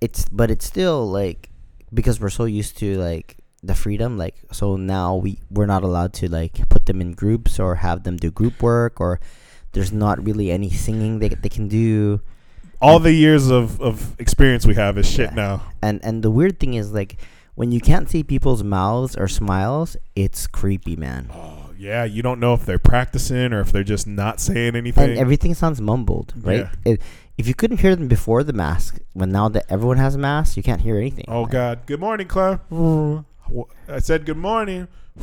it's 0.00 0.28
but 0.28 0.50
it's 0.50 0.64
still 0.64 1.08
like 1.08 1.50
because 1.92 2.20
we're 2.20 2.30
so 2.30 2.44
used 2.44 2.76
to 2.78 2.96
like 2.96 3.38
the 3.62 3.74
freedom 3.74 4.16
like 4.16 4.36
so 4.52 4.76
now 4.76 5.16
we 5.16 5.38
we're 5.50 5.66
not 5.66 5.82
allowed 5.82 6.12
to 6.12 6.30
like 6.30 6.68
put 6.68 6.86
them 6.86 7.00
in 7.00 7.12
groups 7.12 7.58
or 7.58 7.76
have 7.76 8.04
them 8.04 8.16
do 8.16 8.30
group 8.30 8.62
work 8.62 9.00
or 9.00 9.18
there's 9.78 9.92
not 9.92 10.16
really 10.26 10.50
any 10.50 10.70
singing 10.70 11.18
they, 11.20 11.28
they 11.28 11.48
can 11.48 11.68
do 11.68 12.20
all 12.80 12.98
the 12.98 13.12
years 13.12 13.48
of, 13.50 13.80
of 13.80 14.14
experience 14.20 14.66
we 14.66 14.74
have 14.74 14.98
is 14.98 15.08
shit 15.08 15.30
Yeah. 15.30 15.34
now 15.46 15.62
and 15.82 16.00
and 16.02 16.22
the 16.22 16.30
weird 16.30 16.58
thing 16.60 16.74
is 16.74 16.92
like 16.92 17.16
when 17.54 17.72
you 17.72 17.80
can't 17.80 18.08
see 18.12 18.22
people's 18.22 18.62
mouths 18.62 19.16
or 19.16 19.26
smiles 19.28 19.96
it's 20.14 20.46
creepy 20.46 20.96
man 20.96 21.30
oh 21.32 21.70
yeah 21.78 22.04
you 22.04 22.22
don't 22.22 22.40
know 22.40 22.54
if 22.54 22.62
they're 22.66 22.78
practicing 22.94 23.52
or 23.54 23.60
if 23.60 23.70
they're 23.72 23.90
just 23.96 24.06
not 24.06 24.40
saying 24.40 24.74
anything 24.76 25.10
and 25.10 25.18
everything 25.18 25.54
sounds 25.54 25.80
mumbled 25.80 26.34
right 26.50 26.66
Yeah. 26.84 26.92
It- 26.92 27.02
if 27.38 27.46
you 27.46 27.54
couldn't 27.54 27.78
hear 27.84 27.94
them 27.94 28.08
before 28.08 28.42
the 28.42 28.52
mask 28.52 28.98
when 29.12 29.30
now 29.30 29.48
that 29.54 29.64
everyone 29.68 29.98
has 29.98 30.16
a 30.16 30.18
mask 30.18 30.56
you 30.56 30.62
can't 30.64 30.80
hear 30.80 30.96
anything 30.98 31.24
Oh 31.28 31.42
Like, 31.42 31.52
God! 31.52 31.76
Good 31.86 32.00
morning, 32.00 32.26
Claire. 32.26 32.58
I 33.88 34.00
said 34.00 34.26
good 34.26 34.36
morning. 34.50 34.88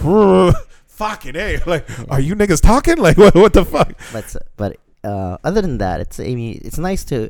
Fucking 0.96 1.36
hey! 1.36 1.60
Like, 1.66 1.86
are 2.10 2.20
you 2.20 2.36
niggas 2.36 2.62
talking? 2.62 2.98
Like, 3.06 3.18
what? 3.18 3.36
What 3.36 3.54
the 3.54 3.66
fuck? 3.66 3.94
but 4.14 4.36
but 4.58 4.78
uh 5.04 5.38
other 5.44 5.62
than 5.62 5.78
that 5.78 6.00
it's 6.02 6.20
i 6.20 6.34
mean 6.34 6.60
it's 6.66 6.80
nice 6.80 7.04
to 7.06 7.30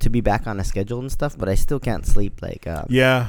to 0.00 0.10
be 0.10 0.20
back 0.20 0.46
on 0.46 0.60
a 0.60 0.64
schedule 0.64 1.00
and 1.00 1.10
stuff 1.10 1.32
but 1.38 1.48
i 1.48 1.54
still 1.54 1.80
can't 1.80 2.04
sleep 2.04 2.42
like 2.42 2.66
uh 2.66 2.84
Yeah, 2.90 3.28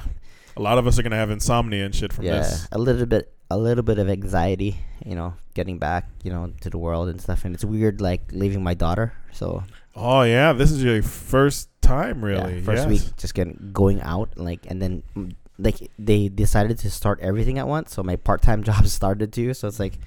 a 0.58 0.62
lot 0.62 0.78
of 0.78 0.86
us 0.88 1.00
are 1.00 1.04
gonna 1.04 1.16
have 1.16 1.32
insomnia 1.32 1.86
and 1.86 1.96
shit 1.96 2.12
from 2.12 2.26
this. 2.26 2.34
yeah 2.34 2.42
this. 2.52 2.68
a 2.74 2.78
little 2.80 3.06
bit 3.06 3.32
a 3.50 3.58
little 3.58 3.84
bit 3.84 3.98
of 3.98 4.10
anxiety 4.10 4.76
you 5.06 5.16
know 5.16 5.36
getting 5.54 5.78
back 5.78 6.04
you 6.24 6.32
know 6.34 6.52
to 6.62 6.70
the 6.70 6.78
world 6.78 7.08
and 7.08 7.22
stuff 7.22 7.46
and 7.46 7.56
it's 7.56 7.64
weird 7.64 8.02
like 8.02 8.24
leaving 8.34 8.62
my 8.62 8.74
daughter 8.74 9.14
so 9.32 9.64
Oh 10.00 10.22
yeah, 10.22 10.54
this 10.54 10.70
is 10.70 10.84
your 10.84 11.02
first 11.02 11.70
time, 11.82 12.24
really. 12.24 12.58
Yeah, 12.58 12.62
first 12.70 12.88
yes. 12.88 12.90
week 12.94 13.18
just 13.18 13.34
getting 13.34 13.72
going 13.74 14.00
out 14.02 14.30
like 14.38 14.62
and 14.70 14.78
then 14.80 15.02
mm, 15.18 15.34
like 15.60 15.90
they 15.98 16.30
decided 16.30 16.78
to 16.78 16.90
start 16.90 17.20
everything 17.22 17.58
at 17.58 17.68
once 17.68 17.94
so 17.94 18.04
my 18.04 18.16
part-time 18.16 18.64
job 18.70 18.86
started 18.88 19.34
too 19.34 19.54
so 19.54 19.68
it's 19.68 19.80
like 19.80 19.98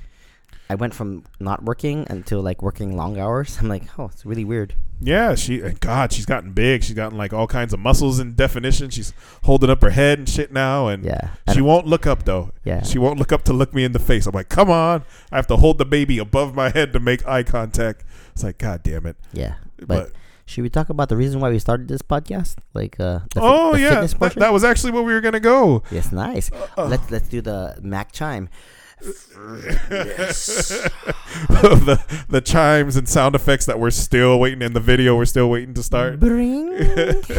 i 0.68 0.74
went 0.74 0.94
from 0.94 1.24
not 1.40 1.64
working 1.64 2.06
until 2.08 2.40
like 2.40 2.62
working 2.62 2.96
long 2.96 3.18
hours 3.18 3.58
i'm 3.60 3.68
like 3.68 3.82
oh 3.98 4.06
it's 4.12 4.24
really 4.24 4.44
weird 4.44 4.74
Yeah, 5.02 5.34
she. 5.34 5.62
and 5.62 5.80
God, 5.80 6.12
she's 6.12 6.26
gotten 6.26 6.52
big. 6.52 6.84
She's 6.84 6.94
gotten 6.94 7.16
like 7.16 7.32
all 7.32 7.46
kinds 7.46 7.72
of 7.72 7.80
muscles 7.80 8.18
and 8.20 8.36
definition. 8.36 8.90
She's 8.90 9.14
holding 9.44 9.70
up 9.70 9.80
her 9.80 9.88
head 9.88 10.18
and 10.18 10.28
shit 10.28 10.52
now, 10.52 10.88
and 10.88 11.02
yeah 11.06 11.30
she 11.54 11.62
won't 11.62 11.86
look 11.86 12.06
up 12.06 12.24
though. 12.26 12.52
yeah 12.64 12.82
She 12.82 12.98
won't 12.98 13.18
look 13.18 13.32
up 13.32 13.42
to 13.44 13.54
look 13.54 13.72
me 13.72 13.82
in 13.84 13.92
the 13.92 13.98
face. 13.98 14.26
I'm 14.26 14.34
like, 14.34 14.50
come 14.50 14.68
on! 14.70 15.04
I 15.32 15.36
have 15.36 15.46
to 15.46 15.56
hold 15.56 15.78
the 15.78 15.86
baby 15.86 16.18
above 16.18 16.54
my 16.54 16.68
head 16.68 16.92
to 16.92 17.00
make 17.00 17.26
eye 17.26 17.42
contact. 17.44 18.04
It's 18.34 18.44
like, 18.44 18.58
God 18.58 18.82
damn 18.82 19.06
it! 19.06 19.16
yeah 19.32 19.54
But, 19.78 19.88
but 19.88 20.12
Should 20.50 20.62
we 20.62 20.68
talk 20.68 20.88
about 20.88 21.08
the 21.08 21.16
reason 21.16 21.38
why 21.38 21.48
we 21.50 21.60
started 21.60 21.86
this 21.86 22.02
podcast? 22.02 22.56
Like, 22.74 22.98
uh, 22.98 23.20
the, 23.34 23.40
oh 23.40 23.72
the 23.74 23.80
yeah, 23.80 24.00
that, 24.00 24.34
that 24.34 24.52
was 24.52 24.64
actually 24.64 24.90
where 24.90 25.04
we 25.04 25.12
were 25.12 25.20
gonna 25.20 25.38
go. 25.38 25.84
yes, 25.92 26.10
nice. 26.10 26.50
Uh, 26.76 26.86
let's 26.86 27.08
let's 27.08 27.28
do 27.28 27.40
the 27.40 27.78
Mac 27.80 28.10
chime. 28.10 28.48
Yes. 29.00 30.68
the 31.48 32.02
the 32.28 32.40
chimes 32.40 32.96
and 32.96 33.08
sound 33.08 33.36
effects 33.36 33.66
that 33.66 33.78
we're 33.78 33.92
still 33.92 34.40
waiting 34.40 34.60
in 34.60 34.72
the 34.72 34.80
video. 34.80 35.16
We're 35.16 35.24
still 35.24 35.48
waiting 35.48 35.72
to 35.74 35.84
start. 35.84 36.18
Bring. 36.18 37.22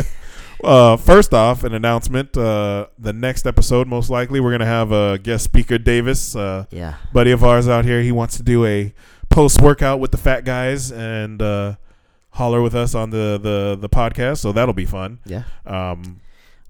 Uh, 0.63 0.95
first 0.95 1.33
off, 1.33 1.63
an 1.63 1.73
announcement. 1.73 2.37
Uh, 2.37 2.85
the 2.99 3.11
next 3.11 3.47
episode, 3.47 3.87
most 3.87 4.11
likely, 4.11 4.39
we're 4.39 4.51
gonna 4.51 4.63
have 4.63 4.91
a 4.91 5.17
guest 5.17 5.43
speaker, 5.43 5.79
Davis, 5.79 6.35
uh, 6.35 6.65
yeah. 6.69 6.97
buddy 7.11 7.31
of 7.31 7.43
ours 7.43 7.67
out 7.67 7.83
here. 7.83 8.03
He 8.03 8.11
wants 8.11 8.37
to 8.37 8.43
do 8.43 8.63
a 8.63 8.93
post 9.29 9.59
workout 9.59 9.99
with 9.99 10.11
the 10.11 10.19
fat 10.19 10.45
guys 10.45 10.91
and 10.91 11.41
uh, 11.41 11.77
holler 12.31 12.61
with 12.61 12.75
us 12.75 12.95
on 12.95 13.09
the, 13.09 13.39
the 13.41 13.77
the 13.79 13.89
podcast. 13.89 14.37
So 14.39 14.51
that'll 14.51 14.73
be 14.73 14.85
fun. 14.85 15.19
Yeah. 15.25 15.43
Um, 15.65 16.21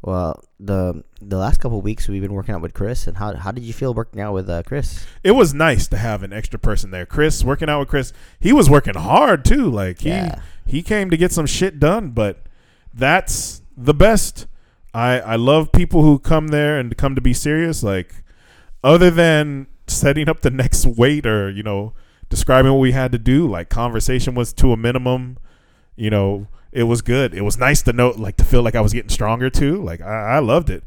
Well, 0.04 0.44
the 0.60 1.04
the 1.22 1.38
last 1.38 1.60
couple 1.60 1.78
of 1.78 1.84
weeks 1.84 2.08
we've 2.08 2.22
been 2.24 2.34
working 2.34 2.56
out 2.56 2.62
with 2.62 2.74
Chris, 2.74 3.06
and 3.08 3.18
how 3.18 3.36
how 3.36 3.52
did 3.52 3.64
you 3.64 3.74
feel 3.74 3.94
working 3.94 4.20
out 4.22 4.34
with 4.34 4.50
uh, 4.50 4.64
Chris? 4.64 5.06
it 5.24 5.32
was 5.32 5.54
nice 5.54 5.88
to 5.90 5.98
have 5.98 6.24
an 6.24 6.34
extra 6.34 6.58
person 6.58 6.90
there. 6.92 7.06
Chris 7.06 7.44
working 7.44 7.70
out 7.70 7.80
with 7.80 7.88
Chris. 7.90 8.12
He 8.40 8.52
was 8.52 8.70
working 8.70 8.96
hard 8.96 9.46
too. 9.46 9.70
Like 9.70 10.00
he 10.02 10.10
Yeah. 10.10 10.40
he 10.66 10.82
came 10.82 11.10
to 11.12 11.18
get 11.18 11.32
some 11.32 11.46
shit 11.46 11.80
done, 11.80 12.10
but 12.10 12.40
that's 12.94 13.62
the 13.78 13.94
best. 13.94 14.48
I 14.94 15.20
I 15.20 15.36
love 15.36 15.72
people 15.72 16.02
who 16.02 16.18
come 16.20 16.48
there 16.50 16.80
and 16.80 16.98
come 16.98 17.14
to 17.16 17.22
be 17.22 17.34
serious. 17.34 17.84
Like 17.84 18.24
other 18.84 19.12
than 19.12 19.68
setting 19.88 20.28
up 20.28 20.42
the 20.42 20.50
next 20.64 20.86
weight 20.86 21.26
or 21.28 21.50
you 21.52 21.62
know 21.64 21.94
describing 22.30 22.72
what 22.72 22.80
we 22.80 22.92
had 22.94 23.12
to 23.12 23.18
do, 23.20 23.48
like 23.48 23.70
conversation 23.70 24.34
was 24.34 24.52
to 24.54 24.72
a 24.72 24.78
minimum. 24.78 25.38
You 26.02 26.10
know, 26.10 26.48
it 26.72 26.84
was 26.84 27.04
good. 27.04 27.36
It 27.36 27.42
was 27.42 27.60
nice 27.60 27.84
to 27.84 27.94
know, 27.94 28.10
like 28.10 28.36
to 28.38 28.44
feel 28.44 28.64
like 28.64 28.74
I 28.74 28.82
was 28.82 28.92
getting 28.92 29.10
stronger 29.10 29.52
too. 29.52 29.84
Like 29.84 30.02
I, 30.02 30.38
I 30.38 30.40
loved 30.40 30.72
it. 30.72 30.84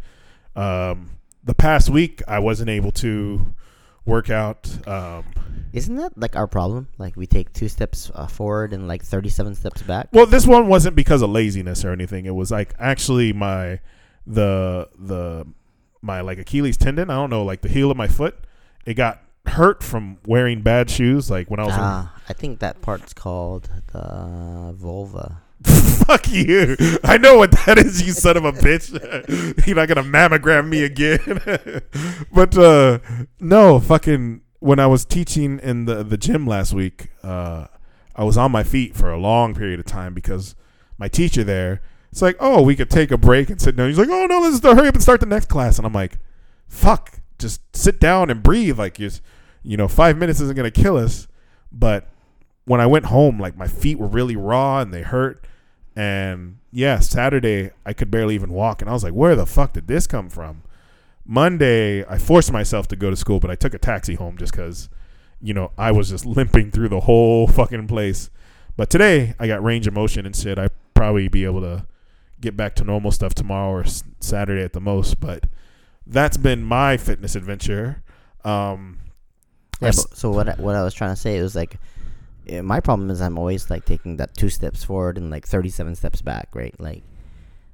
Um, 0.56 1.18
the 1.44 1.54
past 1.54 1.88
week 1.88 2.20
I 2.26 2.40
wasn't 2.40 2.68
able 2.68 2.90
to 2.92 3.54
work 4.04 4.28
out. 4.28 4.68
Um, 4.88 5.24
Isn't 5.72 5.94
that 5.96 6.18
like 6.18 6.34
our 6.34 6.48
problem? 6.48 6.88
Like 6.98 7.14
we 7.14 7.28
take 7.28 7.52
two 7.52 7.68
steps 7.68 8.10
uh, 8.12 8.26
forward 8.26 8.72
and 8.72 8.88
like 8.88 9.04
thirty 9.04 9.28
seven 9.28 9.54
steps 9.54 9.82
back. 9.82 10.08
Well, 10.12 10.26
this 10.26 10.48
one 10.48 10.66
wasn't 10.66 10.96
because 10.96 11.22
of 11.22 11.30
laziness 11.30 11.84
or 11.84 11.92
anything. 11.92 12.26
It 12.26 12.34
was 12.34 12.50
like 12.50 12.74
actually 12.80 13.32
my 13.32 13.78
the 14.26 14.88
the 14.98 15.46
my 16.02 16.22
like 16.22 16.38
Achilles 16.38 16.76
tendon. 16.76 17.08
I 17.08 17.14
don't 17.14 17.30
know, 17.30 17.44
like 17.44 17.60
the 17.60 17.68
heel 17.68 17.92
of 17.92 17.96
my 17.96 18.08
foot. 18.08 18.36
It 18.84 18.94
got 18.94 19.22
hurt 19.46 19.82
from 19.82 20.18
wearing 20.26 20.62
bad 20.62 20.90
shoes. 20.90 21.30
Like 21.30 21.50
when 21.50 21.60
I 21.60 21.64
was. 21.64 21.74
Ah, 21.76 22.14
I 22.28 22.32
think 22.32 22.60
that 22.60 22.82
part's 22.82 23.12
called 23.12 23.70
the 23.92 24.74
vulva. 24.76 25.42
Fuck 25.64 26.30
you! 26.30 26.76
I 27.04 27.16
know 27.16 27.38
what 27.38 27.52
that 27.52 27.78
is, 27.78 28.06
you 28.06 28.12
son 28.12 28.36
of 28.36 28.44
a 28.44 28.52
bitch. 28.52 28.90
You're 29.66 29.76
not 29.76 29.88
gonna 29.88 30.02
mammogram 30.02 30.68
me 30.68 30.84
again. 30.84 31.40
but 32.32 32.56
uh 32.56 32.98
no, 33.40 33.80
fucking. 33.80 34.42
When 34.60 34.78
I 34.78 34.86
was 34.86 35.04
teaching 35.04 35.58
in 35.58 35.84
the 35.84 36.02
the 36.02 36.16
gym 36.16 36.46
last 36.46 36.72
week, 36.72 37.08
uh, 37.22 37.66
I 38.16 38.24
was 38.24 38.36
on 38.36 38.50
my 38.50 38.62
feet 38.62 38.94
for 38.94 39.10
a 39.10 39.18
long 39.18 39.54
period 39.54 39.78
of 39.78 39.86
time 39.86 40.14
because 40.14 40.54
my 40.98 41.08
teacher 41.08 41.44
there. 41.44 41.82
It's 42.10 42.22
like, 42.22 42.36
oh, 42.38 42.62
we 42.62 42.76
could 42.76 42.90
take 42.90 43.10
a 43.10 43.18
break 43.18 43.50
and 43.50 43.60
sit 43.60 43.74
down. 43.74 43.88
He's 43.88 43.98
like, 43.98 44.08
oh 44.08 44.26
no, 44.26 44.38
let's 44.38 44.62
hurry 44.62 44.86
up 44.86 44.94
and 44.94 45.02
start 45.02 45.18
the 45.18 45.26
next 45.26 45.48
class. 45.48 45.78
And 45.78 45.86
I'm 45.86 45.92
like, 45.92 46.18
fuck, 46.68 47.18
just 47.38 47.60
sit 47.74 47.98
down 47.98 48.30
and 48.30 48.40
breathe. 48.40 48.78
Like 48.78 49.00
you, 49.00 49.10
you 49.64 49.76
know, 49.76 49.88
five 49.88 50.16
minutes 50.16 50.40
isn't 50.40 50.54
gonna 50.56 50.70
kill 50.70 50.96
us. 50.96 51.26
But 51.72 52.08
when 52.66 52.80
I 52.80 52.86
went 52.86 53.06
home, 53.06 53.40
like 53.40 53.56
my 53.56 53.66
feet 53.66 53.98
were 53.98 54.06
really 54.06 54.36
raw 54.36 54.80
and 54.80 54.92
they 54.94 55.02
hurt. 55.02 55.44
And 55.96 56.58
yeah, 56.70 56.98
Saturday 57.00 57.70
I 57.86 57.92
could 57.92 58.10
barely 58.10 58.34
even 58.34 58.52
walk, 58.52 58.80
and 58.80 58.88
I 58.90 58.92
was 58.92 59.04
like, 59.04 59.12
where 59.14 59.34
the 59.36 59.46
fuck 59.46 59.72
did 59.72 59.86
this 59.86 60.06
come 60.06 60.28
from? 60.28 60.62
Monday 61.26 62.04
I 62.04 62.18
forced 62.18 62.52
myself 62.52 62.86
to 62.88 62.96
go 62.96 63.10
to 63.10 63.16
school, 63.16 63.40
but 63.40 63.50
I 63.50 63.54
took 63.54 63.74
a 63.74 63.78
taxi 63.78 64.14
home 64.14 64.36
just 64.36 64.52
because, 64.52 64.88
you 65.40 65.54
know, 65.54 65.72
I 65.78 65.90
was 65.92 66.10
just 66.10 66.26
limping 66.26 66.70
through 66.70 66.88
the 66.90 67.00
whole 67.00 67.46
fucking 67.46 67.86
place. 67.86 68.30
But 68.76 68.90
today 68.90 69.34
I 69.38 69.46
got 69.46 69.62
range 69.62 69.86
of 69.86 69.94
motion 69.94 70.26
and 70.26 70.34
shit. 70.36 70.58
I 70.58 70.68
probably 70.94 71.28
be 71.28 71.44
able 71.44 71.60
to 71.62 71.86
get 72.40 72.56
back 72.56 72.74
to 72.76 72.84
normal 72.84 73.10
stuff 73.10 73.34
tomorrow 73.34 73.70
or 73.70 73.82
s- 73.84 74.04
Saturday 74.20 74.62
at 74.62 74.72
the 74.74 74.80
most. 74.80 75.20
But 75.20 75.44
that's 76.06 76.36
been 76.36 76.62
my 76.62 76.96
fitness 76.96 77.36
adventure. 77.36 78.02
Um, 78.44 78.98
Yeah, 79.84 79.92
but, 79.96 80.16
so 80.16 80.30
what 80.30 80.48
I, 80.48 80.54
what 80.54 80.74
I 80.74 80.82
was 80.82 80.94
trying 80.94 81.10
to 81.10 81.20
say 81.20 81.40
was 81.40 81.54
like, 81.54 81.78
my 82.62 82.80
problem 82.80 83.10
is 83.10 83.20
I'm 83.20 83.38
always 83.38 83.70
like 83.70 83.84
taking 83.84 84.16
that 84.18 84.34
two 84.34 84.50
steps 84.50 84.84
forward 84.84 85.16
and 85.16 85.30
like 85.30 85.46
37 85.46 85.94
steps 85.94 86.22
back, 86.22 86.48
right? 86.54 86.74
Like, 86.78 87.02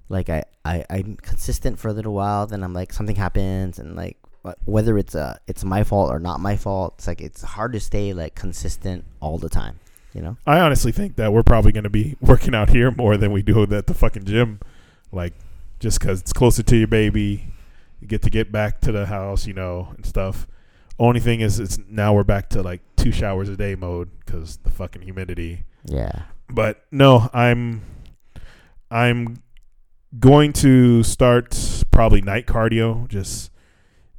like 0.08 0.28
I, 0.28 0.44
I 0.64 0.84
I'm 0.90 1.16
consistent 1.16 1.78
for 1.78 1.88
a 1.88 1.92
little 1.92 2.14
while, 2.14 2.46
then 2.46 2.62
I'm 2.62 2.72
like 2.72 2.92
something 2.92 3.16
happens, 3.16 3.78
and 3.78 3.96
like 3.96 4.16
whether 4.64 4.96
it's 4.96 5.14
uh 5.14 5.36
it's 5.46 5.64
my 5.64 5.84
fault 5.84 6.10
or 6.10 6.18
not 6.18 6.40
my 6.40 6.56
fault, 6.56 6.94
it's 6.98 7.06
like 7.06 7.20
it's 7.20 7.42
hard 7.42 7.72
to 7.72 7.80
stay 7.80 8.12
like 8.12 8.34
consistent 8.34 9.04
all 9.20 9.38
the 9.38 9.48
time, 9.48 9.78
you 10.14 10.22
know? 10.22 10.36
I 10.46 10.60
honestly 10.60 10.92
think 10.92 11.16
that 11.16 11.32
we're 11.32 11.42
probably 11.42 11.72
going 11.72 11.84
to 11.84 11.90
be 11.90 12.16
working 12.20 12.54
out 12.54 12.70
here 12.70 12.90
more 12.90 13.16
than 13.16 13.32
we 13.32 13.42
do 13.42 13.62
at 13.62 13.86
the 13.86 13.94
fucking 13.94 14.24
gym. 14.24 14.60
Like, 15.12 15.34
just 15.78 16.00
because 16.00 16.20
it's 16.20 16.32
closer 16.32 16.62
to 16.62 16.76
your 16.76 16.86
baby, 16.86 17.52
you 18.00 18.06
get 18.06 18.22
to 18.22 18.30
get 18.30 18.52
back 18.52 18.80
to 18.82 18.92
the 18.92 19.06
house, 19.06 19.46
you 19.46 19.54
know, 19.54 19.92
and 19.96 20.06
stuff. 20.06 20.46
Only 21.00 21.18
thing 21.18 21.40
is, 21.40 21.58
it's 21.58 21.78
now 21.88 22.12
we're 22.12 22.24
back 22.24 22.50
to 22.50 22.62
like 22.62 22.82
two 22.96 23.10
showers 23.10 23.48
a 23.48 23.56
day 23.56 23.74
mode 23.74 24.10
because 24.20 24.58
the 24.58 24.70
fucking 24.70 25.00
humidity. 25.00 25.64
Yeah. 25.86 26.24
But 26.48 26.84
no, 26.92 27.30
I'm, 27.32 27.80
I'm 28.90 29.42
going 30.18 30.52
to 30.54 31.02
start 31.02 31.84
probably 31.90 32.20
night 32.20 32.46
cardio, 32.46 33.08
just 33.08 33.50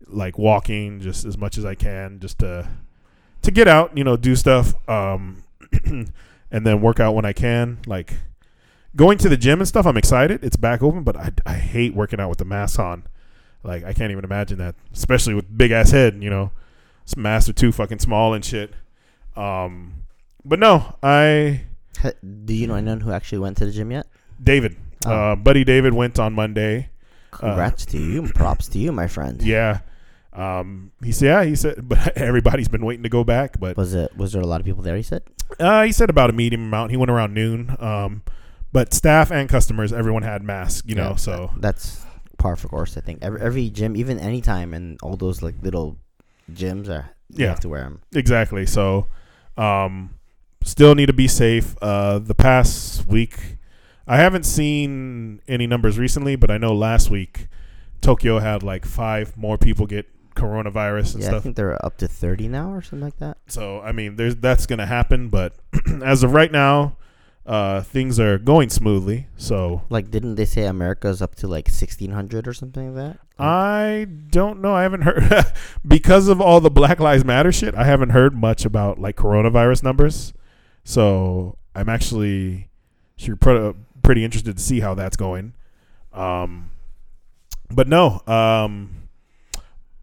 like 0.08 0.40
walking, 0.40 1.00
just 1.00 1.24
as 1.24 1.38
much 1.38 1.58
as 1.58 1.66
I 1.66 1.76
can, 1.76 2.20
just 2.20 2.40
to 2.40 2.68
to 3.44 3.52
get 3.52 3.68
out, 3.68 3.98
you 3.98 4.04
know, 4.04 4.18
do 4.18 4.36
stuff, 4.36 4.74
um, 4.90 5.44
and 5.86 6.12
then 6.52 6.82
work 6.82 7.00
out 7.00 7.14
when 7.14 7.26
I 7.26 7.34
can. 7.34 7.80
Like 7.86 8.14
going 8.96 9.18
to 9.20 9.30
the 9.30 9.38
gym 9.38 9.60
and 9.60 9.68
stuff, 9.68 9.86
I'm 9.86 9.98
excited. 9.98 10.44
It's 10.44 10.56
back 10.56 10.82
open, 10.82 11.04
but 11.04 11.18
I, 11.18 11.32
I 11.46 11.54
hate 11.54 11.94
working 11.94 12.20
out 12.20 12.30
with 12.30 12.38
the 12.40 12.46
mask 12.46 12.80
on. 12.80 13.04
Like 13.64 13.84
I 13.84 13.94
can't 13.94 14.12
even 14.12 14.24
imagine 14.24 14.58
that, 14.58 14.76
especially 14.94 15.34
with 15.34 15.56
big 15.56 15.72
ass 15.72 15.92
head. 15.92 16.22
You 16.22 16.30
know, 16.30 16.52
mask 17.18 17.50
are 17.50 17.54
too 17.54 17.72
fucking 17.72 18.00
small 18.00 18.34
and 18.34 18.44
shit. 18.44 18.74
Um, 19.36 20.04
but 20.44 20.60
no, 20.60 20.96
I 21.04 21.62
Do 22.46 22.54
you 22.54 22.68
know 22.68 22.76
anyone 22.76 23.02
who 23.02 23.12
actually 23.12 23.40
went 23.40 23.58
to 23.58 23.66
the 23.66 23.72
gym 23.72 23.92
yet? 23.92 24.08
David, 24.42 24.76
Oh. 25.06 25.12
uh, 25.32 25.36
buddy 25.36 25.64
David 25.64 25.94
went 25.94 26.20
on 26.20 26.34
Monday. 26.34 26.90
Congrats 27.32 27.86
to 27.88 27.98
you, 27.98 28.24
props 28.34 28.68
to 28.70 28.80
you, 28.80 28.92
my 28.92 29.08
friend. 29.08 29.42
Yeah. 29.46 29.80
Um, 30.34 30.92
he 31.04 31.12
said, 31.12 31.26
yeah, 31.26 31.44
he 31.44 31.56
said, 31.56 31.76
but 31.90 32.16
everybody's 32.18 32.70
been 32.70 32.86
waiting 32.86 33.04
to 33.04 33.10
go 33.10 33.24
back. 33.24 33.60
But 33.60 33.76
Was 33.78 33.94
it 33.94 34.16
was 34.16 34.32
there 34.34 34.42
a 34.42 34.48
lot 34.48 34.60
of 34.62 34.66
people 34.66 34.82
there? 34.84 34.96
He 34.96 35.04
said. 35.04 35.24
uh, 35.60 35.84
he 35.84 35.92
said 35.92 36.10
about 36.10 36.30
a 36.30 36.34
medium 36.34 36.62
amount. 36.64 36.92
He 36.92 36.98
went 36.98 37.12
around 37.12 37.34
noon. 37.34 37.76
Um, 37.80 38.24
but 38.72 38.94
staff 38.94 39.32
and 39.32 39.50
customers, 39.50 39.92
everyone 39.92 40.24
had 40.24 40.42
masks, 40.44 40.84
you 40.88 40.96
know. 40.96 41.16
So 41.16 41.52
that's 41.58 42.06
par 42.38 42.56
for 42.56 42.70
course. 42.70 42.96
I 42.96 43.02
think 43.02 43.20
every 43.22 43.42
every 43.42 43.70
gym, 43.70 43.98
even 43.98 44.18
anytime, 44.20 44.74
and 44.74 44.98
all 45.04 45.18
those 45.18 45.42
like 45.42 45.56
little 45.62 45.98
gyms 46.54 46.88
are 46.90 47.10
you 47.30 47.44
Yeah. 47.46 47.50
have 47.50 47.60
to 47.62 47.70
wear 47.70 47.84
them. 47.84 48.02
exactly. 48.14 48.66
So, 48.66 49.08
um, 49.58 50.12
still 50.64 50.96
need 50.96 51.08
to 51.08 51.14
be 51.14 51.28
safe. 51.28 51.76
Uh, 51.82 52.20
the 52.20 52.36
past 52.36 53.08
week, 53.08 53.58
I 54.08 54.18
haven't 54.18 54.46
seen 54.46 55.42
any 55.48 55.66
numbers 55.68 55.98
recently, 55.98 56.36
but 56.36 56.52
I 56.52 56.58
know 56.58 56.74
last 56.74 57.10
week 57.10 57.48
Tokyo 58.02 58.40
had 58.40 58.64
like 58.64 58.86
five 58.86 59.38
more 59.38 59.58
people 59.58 59.86
get 59.88 60.08
coronavirus 60.36 61.16
and 61.16 61.24
Yeah, 61.24 61.36
I 61.36 61.40
think 61.40 61.56
they're 61.56 61.84
up 61.86 61.98
to 61.98 62.08
thirty 62.08 62.48
now 62.48 62.72
or 62.74 62.82
something 62.82 63.04
like 63.06 63.18
that. 63.18 63.38
So 63.48 63.82
I 63.82 63.92
mean, 63.92 64.16
there's 64.16 64.36
that's 64.36 64.66
gonna 64.66 64.86
happen, 64.86 65.30
but 65.30 65.54
as 66.04 66.24
of 66.24 66.34
right 66.34 66.52
now, 66.52 66.98
uh, 67.52 67.82
things 67.82 68.18
are 68.18 68.38
going 68.38 68.70
smoothly. 68.70 69.28
So 69.36 69.82
Like, 69.90 70.10
didn't 70.10 70.36
they 70.36 70.46
say 70.46 70.64
America's 70.66 71.22
up 71.22 71.36
to 71.36 71.48
like 71.50 71.68
sixteen 71.68 72.12
hundred 72.12 72.48
or 72.48 72.54
something 72.54 72.96
like 72.96 72.96
that? 72.96 73.20
I 73.38 74.08
don't 74.30 74.62
know. 74.62 74.74
I 74.74 74.84
haven't 74.84 75.02
heard 75.02 75.46
because 75.88 76.30
of 76.30 76.40
all 76.40 76.62
the 76.62 76.72
Black 76.72 77.02
Lives 77.02 77.26
Matter 77.26 77.52
shit. 77.52 77.76
I 77.76 77.84
haven't 77.84 78.12
heard 78.12 78.34
much 78.34 78.64
about 78.64 79.00
like 79.00 79.18
coronavirus 79.18 79.84
numbers. 79.84 80.32
So 80.86 81.58
I'm 81.76 81.90
actually 81.90 82.70
sure 83.18 83.36
pretty, 83.36 83.78
pretty 84.02 84.24
interested 84.24 84.56
to 84.56 84.64
see 84.64 84.80
how 84.80 84.94
that's 84.94 85.18
going. 85.18 85.52
Um, 86.14 86.72
but 87.70 87.90
no. 87.90 88.22
Um, 88.28 89.10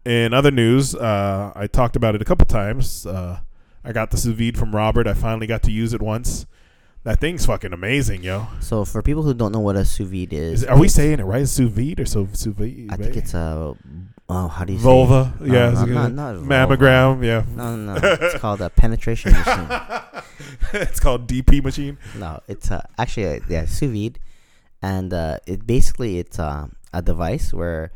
in 0.05 0.35
other 0.35 0.51
news, 0.51 0.93
uh, 0.93 1.51
I 1.55 1.65
talked 1.65 1.95
about 1.95 2.13
it 2.13 2.21
a 2.21 2.25
couple 2.25 2.45
times. 2.45 3.07
Uh, 3.07 3.39
I 3.83 3.91
got 3.91 4.11
the 4.11 4.17
sous 4.17 4.37
vide 4.37 4.55
from 4.55 4.75
Robert. 4.75 5.07
I 5.07 5.15
finally 5.15 5.47
got 5.47 5.63
to 5.63 5.71
use 5.71 5.93
it 5.93 6.01
once. 6.01 6.45
That 7.09 7.19
thing's 7.19 7.43
fucking 7.43 7.73
amazing, 7.73 8.21
yo. 8.21 8.45
So 8.59 8.85
for 8.85 9.01
people 9.01 9.23
who 9.23 9.33
don't 9.33 9.51
know 9.51 9.59
what 9.59 9.75
a 9.75 9.83
sous 9.83 10.07
vide 10.07 10.31
is, 10.31 10.61
Is, 10.61 10.65
are 10.65 10.77
we 10.77 10.87
saying 10.87 11.19
it 11.19 11.23
right? 11.23 11.47
Sous 11.47 11.67
vide 11.67 11.99
or 11.99 12.05
so 12.05 12.27
sous 12.33 12.53
vide? 12.53 12.85
I 12.91 12.97
think 12.97 13.17
it's 13.17 13.33
a 13.33 13.73
oh, 14.29 14.47
how 14.47 14.63
do 14.63 14.73
you 14.73 14.77
vulva. 14.77 15.33
say? 15.39 15.47
yeah, 15.47 15.71
no, 15.71 15.81
it's 15.81 15.89
not, 15.89 16.11
not, 16.13 16.35
mammogram. 16.35 17.25
Yeah. 17.25 17.45
No, 17.55 17.75
no, 17.75 17.95
no. 17.95 17.99
it's 18.21 18.37
called 18.37 18.61
a 18.61 18.69
penetration 18.69 19.31
machine. 19.31 19.67
it's 20.73 20.99
called 20.99 21.27
DP 21.27 21.63
machine. 21.63 21.97
No, 22.15 22.41
it's 22.47 22.69
uh, 22.69 22.85
actually 22.99 23.23
a, 23.25 23.39
yeah 23.49 23.65
sous 23.65 23.89
vide, 23.89 24.19
and 24.83 25.11
uh, 25.11 25.39
it 25.47 25.65
basically 25.65 26.19
it's 26.19 26.37
uh, 26.37 26.67
a 26.93 27.01
device 27.01 27.51
where 27.51 27.91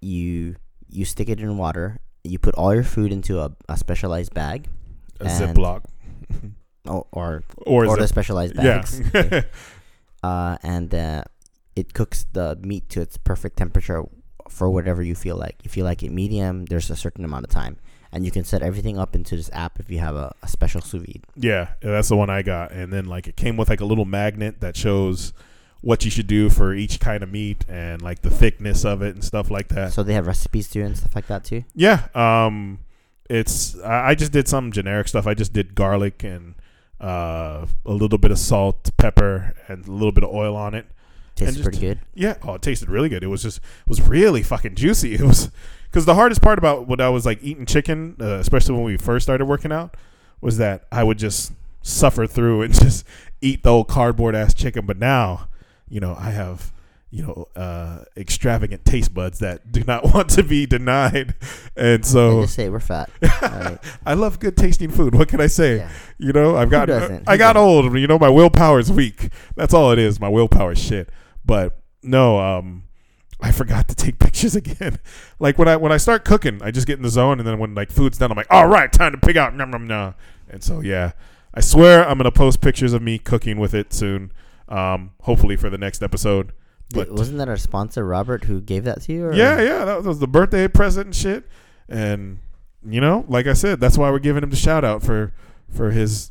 you 0.00 0.56
you 0.88 1.04
stick 1.04 1.28
it 1.28 1.38
in 1.38 1.56
water. 1.56 2.00
You 2.24 2.40
put 2.40 2.56
all 2.56 2.74
your 2.74 2.82
food 2.82 3.12
into 3.12 3.38
a, 3.38 3.54
a 3.68 3.76
specialized 3.76 4.34
bag, 4.34 4.66
A 5.20 5.26
And- 5.26 5.56
Ziploc. 5.56 5.84
or 6.86 7.06
or, 7.12 7.42
Or, 7.58 7.86
or 7.86 7.96
the 7.96 8.02
zip. 8.02 8.08
specialized 8.10 8.54
Yeah. 8.56 8.62
bags. 8.62 9.00
okay. 9.14 9.44
uh, 10.22 10.56
and 10.62 10.94
uh, 10.94 11.22
it 11.76 11.94
cooks 11.94 12.26
the 12.32 12.58
meat 12.62 12.88
to 12.90 13.00
its 13.00 13.16
perfect 13.16 13.56
temperature 13.56 14.02
for 14.48 14.70
whatever 14.70 15.02
you 15.02 15.14
feel 15.14 15.36
like. 15.36 15.56
If 15.64 15.76
you 15.76 15.84
like 15.84 16.02
it 16.02 16.10
medium, 16.12 16.66
there's 16.66 16.90
a 16.90 16.96
certain 16.96 17.24
amount 17.24 17.44
of 17.44 17.50
time, 17.50 17.76
and 18.12 18.24
you 18.24 18.30
can 18.30 18.44
set 18.44 18.62
everything 18.62 18.98
up 18.98 19.14
into 19.14 19.36
this 19.36 19.50
app 19.52 19.80
if 19.80 19.90
you 19.90 19.98
have 19.98 20.14
a, 20.16 20.32
a 20.42 20.48
special 20.48 20.80
sous 20.80 21.02
vide. 21.02 21.24
Yeah, 21.36 21.68
that's 21.80 22.08
the 22.08 22.16
one 22.16 22.30
I 22.30 22.42
got. 22.42 22.70
And 22.72 22.92
then 22.92 23.06
like 23.06 23.26
it 23.26 23.36
came 23.36 23.56
with 23.56 23.68
like 23.68 23.80
a 23.80 23.84
little 23.86 24.04
magnet 24.04 24.60
that 24.60 24.76
shows 24.76 25.32
what 25.80 26.02
you 26.04 26.10
should 26.10 26.26
do 26.26 26.48
for 26.48 26.72
each 26.72 26.98
kind 26.98 27.22
of 27.22 27.30
meat 27.30 27.62
and 27.68 28.00
like 28.00 28.22
the 28.22 28.30
thickness 28.30 28.86
of 28.86 29.02
it 29.02 29.14
and 29.14 29.22
stuff 29.22 29.50
like 29.50 29.68
that. 29.68 29.92
So 29.92 30.02
they 30.02 30.14
have 30.14 30.26
recipes 30.26 30.70
too 30.70 30.82
and 30.82 30.96
stuff 30.96 31.14
like 31.14 31.26
that 31.26 31.44
too. 31.44 31.64
Yeah, 31.74 32.06
um, 32.14 32.78
it's 33.28 33.78
I, 33.80 34.10
I 34.10 34.14
just 34.14 34.32
did 34.32 34.48
some 34.48 34.72
generic 34.72 35.08
stuff. 35.08 35.26
I 35.26 35.34
just 35.34 35.52
did 35.52 35.74
garlic 35.74 36.22
and 36.24 36.54
uh, 37.00 37.66
a 37.86 37.92
little 37.92 38.18
bit 38.18 38.30
of 38.30 38.38
salt, 38.38 38.90
pepper, 38.96 39.54
and 39.68 39.86
a 39.86 39.90
little 39.90 40.12
bit 40.12 40.24
of 40.24 40.30
oil 40.30 40.56
on 40.56 40.74
it. 40.74 40.86
Tastes 41.36 41.54
just- 41.56 41.64
pretty 41.64 41.80
good. 41.80 42.00
Yeah, 42.14 42.36
oh, 42.44 42.54
it 42.54 42.62
tasted 42.62 42.88
really 42.88 43.08
good. 43.08 43.22
It 43.24 43.28
was 43.28 43.42
just 43.42 43.58
it 43.58 43.88
was 43.88 44.00
really 44.02 44.42
fucking 44.42 44.74
juicy. 44.76 45.14
It 45.14 45.20
was 45.22 45.50
because 45.90 46.06
the 46.06 46.14
hardest 46.14 46.42
part 46.42 46.58
about 46.58 46.86
when 46.88 47.00
I 47.00 47.08
was 47.08 47.24
like 47.26 47.38
eating 47.42 47.66
chicken, 47.66 48.16
uh, 48.20 48.34
especially 48.38 48.74
when 48.74 48.84
we 48.84 48.96
first 48.96 49.24
started 49.24 49.46
working 49.46 49.70
out, 49.72 49.96
was 50.40 50.58
that 50.58 50.86
I 50.90 51.04
would 51.04 51.18
just 51.18 51.52
suffer 51.82 52.26
through 52.26 52.62
and 52.62 52.74
just 52.80 53.04
eat 53.40 53.62
the 53.62 53.70
old 53.70 53.88
cardboard 53.88 54.34
ass 54.34 54.54
chicken. 54.54 54.86
But 54.86 54.98
now, 54.98 55.48
you 55.88 56.00
know, 56.00 56.16
I 56.18 56.30
have 56.30 56.72
you 57.14 57.22
know 57.22 57.46
uh, 57.54 58.04
extravagant 58.16 58.84
taste 58.84 59.14
buds 59.14 59.38
that 59.38 59.70
do 59.70 59.84
not 59.84 60.02
want 60.14 60.28
to 60.30 60.42
be 60.42 60.66
denied, 60.66 61.36
and 61.76 62.04
so 62.04 62.42
just 62.42 62.56
say 62.56 62.68
we're 62.68 62.80
fat. 62.80 63.08
Alright. 63.42 63.78
I 64.04 64.14
love 64.14 64.40
good 64.40 64.56
tasting 64.56 64.90
food. 64.90 65.14
What 65.14 65.28
can 65.28 65.40
I 65.40 65.46
say? 65.46 65.76
Yeah. 65.76 65.90
You 66.18 66.32
know, 66.32 66.56
I've 66.56 66.70
got? 66.70 66.90
I 66.90 66.98
Who 66.98 67.38
got 67.38 67.52
doesn't? 67.52 67.56
old. 67.56 67.96
You 67.96 68.08
know, 68.08 68.18
my 68.18 68.28
willpower 68.28 68.80
is 68.80 68.90
weak. 68.90 69.32
That's 69.54 69.72
all 69.72 69.92
it 69.92 69.98
is. 70.00 70.18
My 70.18 70.28
willpower's 70.28 70.78
shit. 70.80 71.08
But 71.44 71.78
no, 72.02 72.40
um, 72.40 72.82
I 73.40 73.52
forgot 73.52 73.86
to 73.88 73.94
take 73.94 74.18
pictures 74.18 74.56
again. 74.56 74.98
like 75.38 75.56
when 75.56 75.68
I 75.68 75.76
when 75.76 75.92
I 75.92 75.98
start 75.98 76.24
cooking, 76.24 76.60
I 76.64 76.72
just 76.72 76.88
get 76.88 76.96
in 76.96 77.02
the 77.04 77.10
zone, 77.10 77.38
and 77.38 77.46
then 77.46 77.60
when 77.60 77.76
like 77.76 77.92
food's 77.92 78.18
done, 78.18 78.32
I'm 78.32 78.36
like, 78.36 78.48
all 78.50 78.66
right, 78.66 78.92
time 78.92 79.12
to 79.12 79.18
pick 79.18 79.36
out. 79.36 79.54
Nom, 79.54 79.70
nom, 79.70 79.86
nom. 79.86 80.16
And 80.50 80.64
so 80.64 80.80
yeah, 80.80 81.12
I 81.54 81.60
swear 81.60 82.08
I'm 82.08 82.18
gonna 82.18 82.32
post 82.32 82.60
pictures 82.60 82.92
of 82.92 83.02
me 83.02 83.20
cooking 83.20 83.60
with 83.60 83.72
it 83.72 83.92
soon. 83.92 84.32
Um, 84.68 85.12
hopefully 85.20 85.54
for 85.54 85.70
the 85.70 85.78
next 85.78 86.02
episode. 86.02 86.50
But 86.92 87.10
Wasn't 87.10 87.38
that 87.38 87.48
our 87.48 87.56
sponsor 87.56 88.04
Robert 88.04 88.44
who 88.44 88.60
gave 88.60 88.84
that 88.84 89.02
to 89.02 89.12
you? 89.12 89.26
Or? 89.26 89.32
yeah, 89.32 89.60
yeah, 89.60 89.84
that 89.84 90.04
was 90.04 90.18
the 90.18 90.28
birthday 90.28 90.68
present 90.68 91.06
and 91.06 91.16
shit. 91.16 91.44
And 91.88 92.38
you 92.86 93.00
know, 93.00 93.24
like 93.28 93.46
I 93.46 93.54
said, 93.54 93.80
that's 93.80 93.96
why 93.98 94.10
we're 94.10 94.18
giving 94.18 94.42
him 94.42 94.50
the 94.50 94.56
shout 94.56 94.84
out 94.84 95.02
for 95.02 95.32
for 95.70 95.90
his 95.90 96.30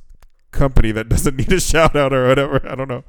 company 0.52 0.92
that 0.92 1.10
doesn't 1.10 1.36
need 1.36 1.52
a 1.52 1.60
shout 1.60 1.96
out 1.96 2.14
or 2.14 2.28
whatever. 2.28 2.62
I 2.68 2.76
don't 2.76 2.88
know, 2.88 3.04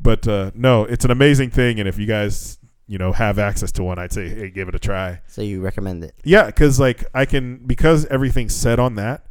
but 0.00 0.26
uh, 0.28 0.50
no, 0.54 0.84
it's 0.84 1.04
an 1.04 1.10
amazing 1.10 1.50
thing. 1.50 1.78
And 1.80 1.88
if 1.88 1.98
you 1.98 2.06
guys 2.06 2.58
you 2.86 2.98
know 2.98 3.12
have 3.12 3.38
access 3.38 3.70
to 3.72 3.84
one, 3.84 3.98
I'd 3.98 4.12
say 4.12 4.28
hey, 4.28 4.50
give 4.50 4.68
it 4.68 4.74
a 4.74 4.78
try. 4.78 5.20
So 5.28 5.42
you 5.42 5.60
recommend 5.60 6.04
it? 6.04 6.14
Yeah, 6.24 6.46
because 6.46 6.78
like 6.80 7.04
I 7.14 7.24
can 7.24 7.58
because 7.66 8.04
everything's 8.06 8.54
set 8.54 8.78
on 8.78 8.96
that, 8.96 9.24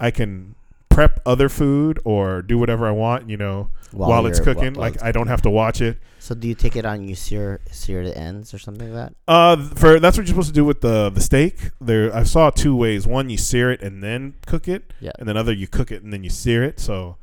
I 0.00 0.10
can 0.10 0.54
prep 0.88 1.20
other 1.24 1.48
food 1.48 1.98
or 2.04 2.42
do 2.42 2.58
whatever 2.58 2.86
I 2.86 2.90
want. 2.92 3.30
You 3.30 3.36
know, 3.36 3.70
while, 3.92 4.26
it's 4.26 4.40
cooking, 4.40 4.56
while- 4.56 4.72
while 4.72 4.80
like 4.80 4.94
it's 4.94 5.02
I 5.02 5.12
don't 5.12 5.28
have 5.28 5.42
to 5.42 5.50
watch 5.50 5.80
it. 5.80 5.98
So 6.18 6.34
do 6.34 6.46
you 6.48 6.54
take 6.54 6.76
it 6.76 6.84
on 6.84 7.06
you 7.08 7.14
sear 7.14 7.60
sear 7.70 8.04
the 8.04 8.16
ends 8.16 8.54
or 8.54 8.58
something 8.58 8.92
like 8.92 9.12
that? 9.26 9.32
Uh, 9.32 9.56
for 9.74 9.98
that's 10.00 10.16
what 10.16 10.26
you're 10.26 10.34
supposed 10.34 10.48
to 10.48 10.54
do 10.54 10.64
with 10.64 10.80
the 10.80 11.10
the 11.10 11.20
steak. 11.20 11.70
There, 11.80 12.14
I 12.14 12.22
saw 12.22 12.50
two 12.50 12.76
ways. 12.76 13.06
One, 13.06 13.28
you 13.30 13.36
sear 13.36 13.70
it 13.72 13.82
and 13.82 14.02
then 14.02 14.34
cook 14.46 14.68
it, 14.68 14.92
Yeah. 15.00 15.10
and 15.18 15.28
then 15.28 15.36
other 15.36 15.52
you 15.52 15.66
cook 15.66 15.90
it 15.90 16.02
and 16.02 16.12
then 16.12 16.22
you 16.24 16.30
sear 16.30 16.62
it. 16.62 16.78
So, 16.80 17.16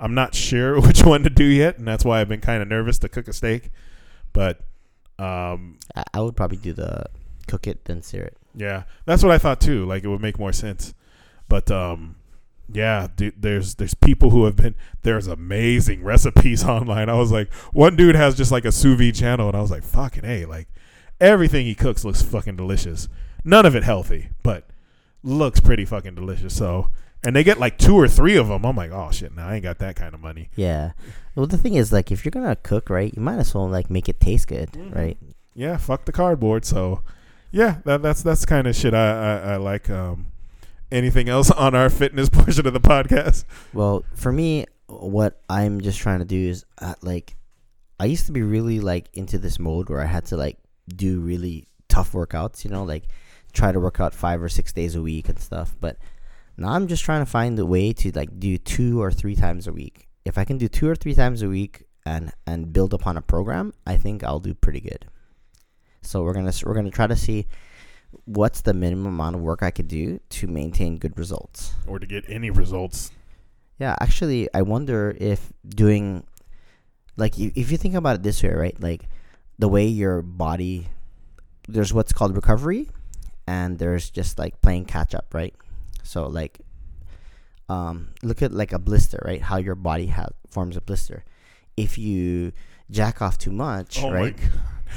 I'm 0.00 0.14
not 0.14 0.34
sure 0.34 0.80
which 0.86 1.04
one 1.04 1.22
to 1.24 1.30
do 1.30 1.44
yet, 1.44 1.78
and 1.78 1.86
that's 1.86 2.04
why 2.04 2.20
I've 2.20 2.28
been 2.28 2.40
kind 2.40 2.60
of 2.62 2.68
nervous 2.68 2.98
to 2.98 3.08
cook 3.08 3.28
a 3.28 3.32
steak. 3.32 3.70
But, 4.32 4.60
um, 5.18 5.78
I, 5.94 6.04
I 6.14 6.20
would 6.20 6.36
probably 6.36 6.56
do 6.58 6.72
the 6.72 7.04
cook 7.46 7.66
it 7.66 7.84
then 7.84 8.02
sear 8.02 8.22
it. 8.22 8.36
yeah, 8.54 8.84
that's 9.06 9.22
what 9.22 9.32
I 9.32 9.38
thought 9.38 9.60
too. 9.60 9.84
Like 9.86 10.02
it 10.04 10.08
would 10.08 10.20
make 10.22 10.38
more 10.38 10.52
sense. 10.52 10.94
But, 11.48 11.70
um, 11.70 12.16
yeah, 12.72 13.08
dude, 13.16 13.34
there's 13.40 13.74
there's 13.76 13.94
people 13.94 14.30
who 14.30 14.44
have 14.44 14.56
been 14.56 14.74
there's 15.02 15.26
amazing 15.26 16.02
recipes 16.04 16.64
online. 16.68 17.08
I 17.08 17.14
was 17.14 17.32
like, 17.32 17.52
one 17.72 17.96
dude 17.96 18.14
has 18.16 18.34
just 18.36 18.50
like 18.52 18.64
a 18.64 18.72
sous 18.72 18.98
vide 18.98 19.14
channel, 19.14 19.48
and 19.48 19.56
I 19.56 19.60
was 19.60 19.70
like, 19.70 19.82
fucking 19.84 20.24
a, 20.24 20.44
like 20.46 20.68
everything 21.20 21.66
he 21.66 21.74
cooks 21.74 22.04
looks 22.04 22.22
fucking 22.22 22.56
delicious. 22.56 23.08
None 23.44 23.66
of 23.66 23.74
it 23.74 23.84
healthy, 23.84 24.30
but 24.42 24.68
looks 25.22 25.60
pretty 25.60 25.84
fucking 25.84 26.14
delicious. 26.14 26.56
So, 26.56 26.90
and 27.24 27.34
they 27.36 27.44
get 27.44 27.58
like 27.58 27.78
two 27.78 27.96
or 27.96 28.08
three 28.08 28.36
of 28.36 28.48
them. 28.48 28.64
I'm 28.64 28.76
like, 28.76 28.90
oh 28.90 29.10
shit, 29.10 29.34
now 29.34 29.48
I 29.48 29.54
ain't 29.54 29.62
got 29.62 29.78
that 29.78 29.96
kind 29.96 30.14
of 30.14 30.20
money. 30.20 30.50
Yeah. 30.56 30.92
Well, 31.34 31.46
the 31.46 31.58
thing 31.58 31.74
is, 31.74 31.92
like, 31.92 32.10
if 32.10 32.24
you're 32.24 32.30
gonna 32.30 32.56
cook, 32.56 32.90
right, 32.90 33.12
you 33.14 33.22
might 33.22 33.38
as 33.38 33.54
well 33.54 33.68
like 33.68 33.88
make 33.90 34.08
it 34.08 34.20
taste 34.20 34.48
good, 34.48 34.72
Mhm. 34.72 34.94
right? 34.94 35.18
Yeah, 35.54 35.76
fuck 35.76 36.04
the 36.04 36.12
cardboard. 36.12 36.64
So, 36.64 37.02
yeah, 37.50 37.78
that, 37.84 38.02
that's 38.02 38.22
that's 38.22 38.44
kind 38.44 38.66
of 38.66 38.74
shit 38.76 38.94
I, 38.94 39.10
I 39.10 39.36
I 39.52 39.56
like. 39.56 39.88
Um, 39.90 40.26
anything 40.92 41.28
else 41.28 41.50
on 41.50 41.74
our 41.74 41.90
fitness 41.90 42.28
portion 42.32 42.66
of 42.66 42.72
the 42.72 42.80
podcast? 42.80 43.44
Well, 43.72 44.04
for 44.14 44.32
me, 44.32 44.66
what 44.86 45.40
I'm 45.48 45.80
just 45.80 45.98
trying 45.98 46.20
to 46.20 46.24
do 46.24 46.48
is 46.48 46.64
uh, 46.78 46.94
like, 47.02 47.36
I 47.98 48.06
used 48.06 48.26
to 48.26 48.32
be 48.32 48.42
really 48.42 48.80
like 48.80 49.08
into 49.12 49.38
this 49.38 49.58
mode 49.58 49.88
where 49.88 50.00
I 50.00 50.06
had 50.06 50.24
to 50.26 50.36
like 50.36 50.58
do 50.88 51.20
really 51.20 51.68
tough 51.88 52.12
workouts, 52.12 52.64
you 52.64 52.70
know, 52.70 52.84
like 52.84 53.04
try 53.52 53.72
to 53.72 53.80
work 53.80 54.00
out 54.00 54.14
five 54.14 54.42
or 54.42 54.48
six 54.48 54.72
days 54.72 54.94
a 54.94 55.02
week 55.02 55.28
and 55.28 55.38
stuff. 55.38 55.76
But 55.80 55.98
now 56.56 56.68
I'm 56.70 56.86
just 56.86 57.04
trying 57.04 57.22
to 57.24 57.30
find 57.30 57.58
a 57.58 57.66
way 57.66 57.92
to 57.92 58.10
like 58.12 58.38
do 58.38 58.56
two 58.58 59.00
or 59.00 59.10
three 59.10 59.34
times 59.34 59.66
a 59.66 59.72
week. 59.72 60.08
If 60.24 60.38
I 60.38 60.44
can 60.44 60.58
do 60.58 60.68
two 60.68 60.88
or 60.88 60.94
three 60.94 61.14
times 61.14 61.42
a 61.42 61.48
week 61.48 61.84
and 62.06 62.32
and 62.46 62.72
build 62.72 62.94
upon 62.94 63.16
a 63.16 63.22
program, 63.22 63.72
I 63.86 63.96
think 63.96 64.24
I'll 64.24 64.40
do 64.40 64.54
pretty 64.54 64.80
good. 64.80 65.06
So 66.02 66.22
we're 66.22 66.34
gonna 66.34 66.52
we're 66.64 66.74
gonna 66.74 66.90
try 66.90 67.06
to 67.06 67.16
see 67.16 67.46
what's 68.24 68.62
the 68.62 68.74
minimum 68.74 69.06
amount 69.06 69.36
of 69.36 69.42
work 69.42 69.62
I 69.62 69.70
could 69.70 69.88
do 69.88 70.20
to 70.30 70.46
maintain 70.46 70.98
good 70.98 71.18
results. 71.18 71.74
Or 71.86 71.98
to 71.98 72.06
get 72.06 72.24
any 72.28 72.50
results? 72.50 73.10
Yeah, 73.78 73.96
actually, 74.00 74.48
I 74.52 74.62
wonder 74.62 75.16
if 75.18 75.52
doing, 75.68 76.24
like, 77.16 77.38
if, 77.38 77.70
you 77.70 77.78
think 77.78 77.94
about 77.94 78.16
it 78.16 78.22
this 78.22 78.42
way, 78.42 78.50
right? 78.50 78.80
Like, 78.80 79.08
the 79.58 79.68
way 79.68 79.86
your 79.86 80.22
body, 80.22 80.88
there's 81.68 81.92
what's 81.92 82.12
called 82.12 82.36
recovery, 82.36 82.88
and 83.46 83.78
there's 83.78 84.10
just 84.10 84.38
like 84.38 84.60
playing 84.60 84.84
catch 84.84 85.14
up, 85.14 85.32
right? 85.32 85.54
So, 86.02 86.26
like, 86.26 86.60
um, 87.68 88.08
look 88.22 88.42
at 88.42 88.52
like 88.52 88.72
a 88.72 88.78
blister, 88.78 89.22
right? 89.24 89.40
How 89.40 89.56
your 89.56 89.74
body 89.76 90.08
ha- 90.08 90.30
forms 90.50 90.76
a 90.76 90.80
blister. 90.80 91.24
If 91.76 91.96
you 91.96 92.52
jack 92.90 93.22
off 93.22 93.38
too 93.38 93.52
much, 93.52 94.02
Oh 94.02 94.10
right? 94.12 94.36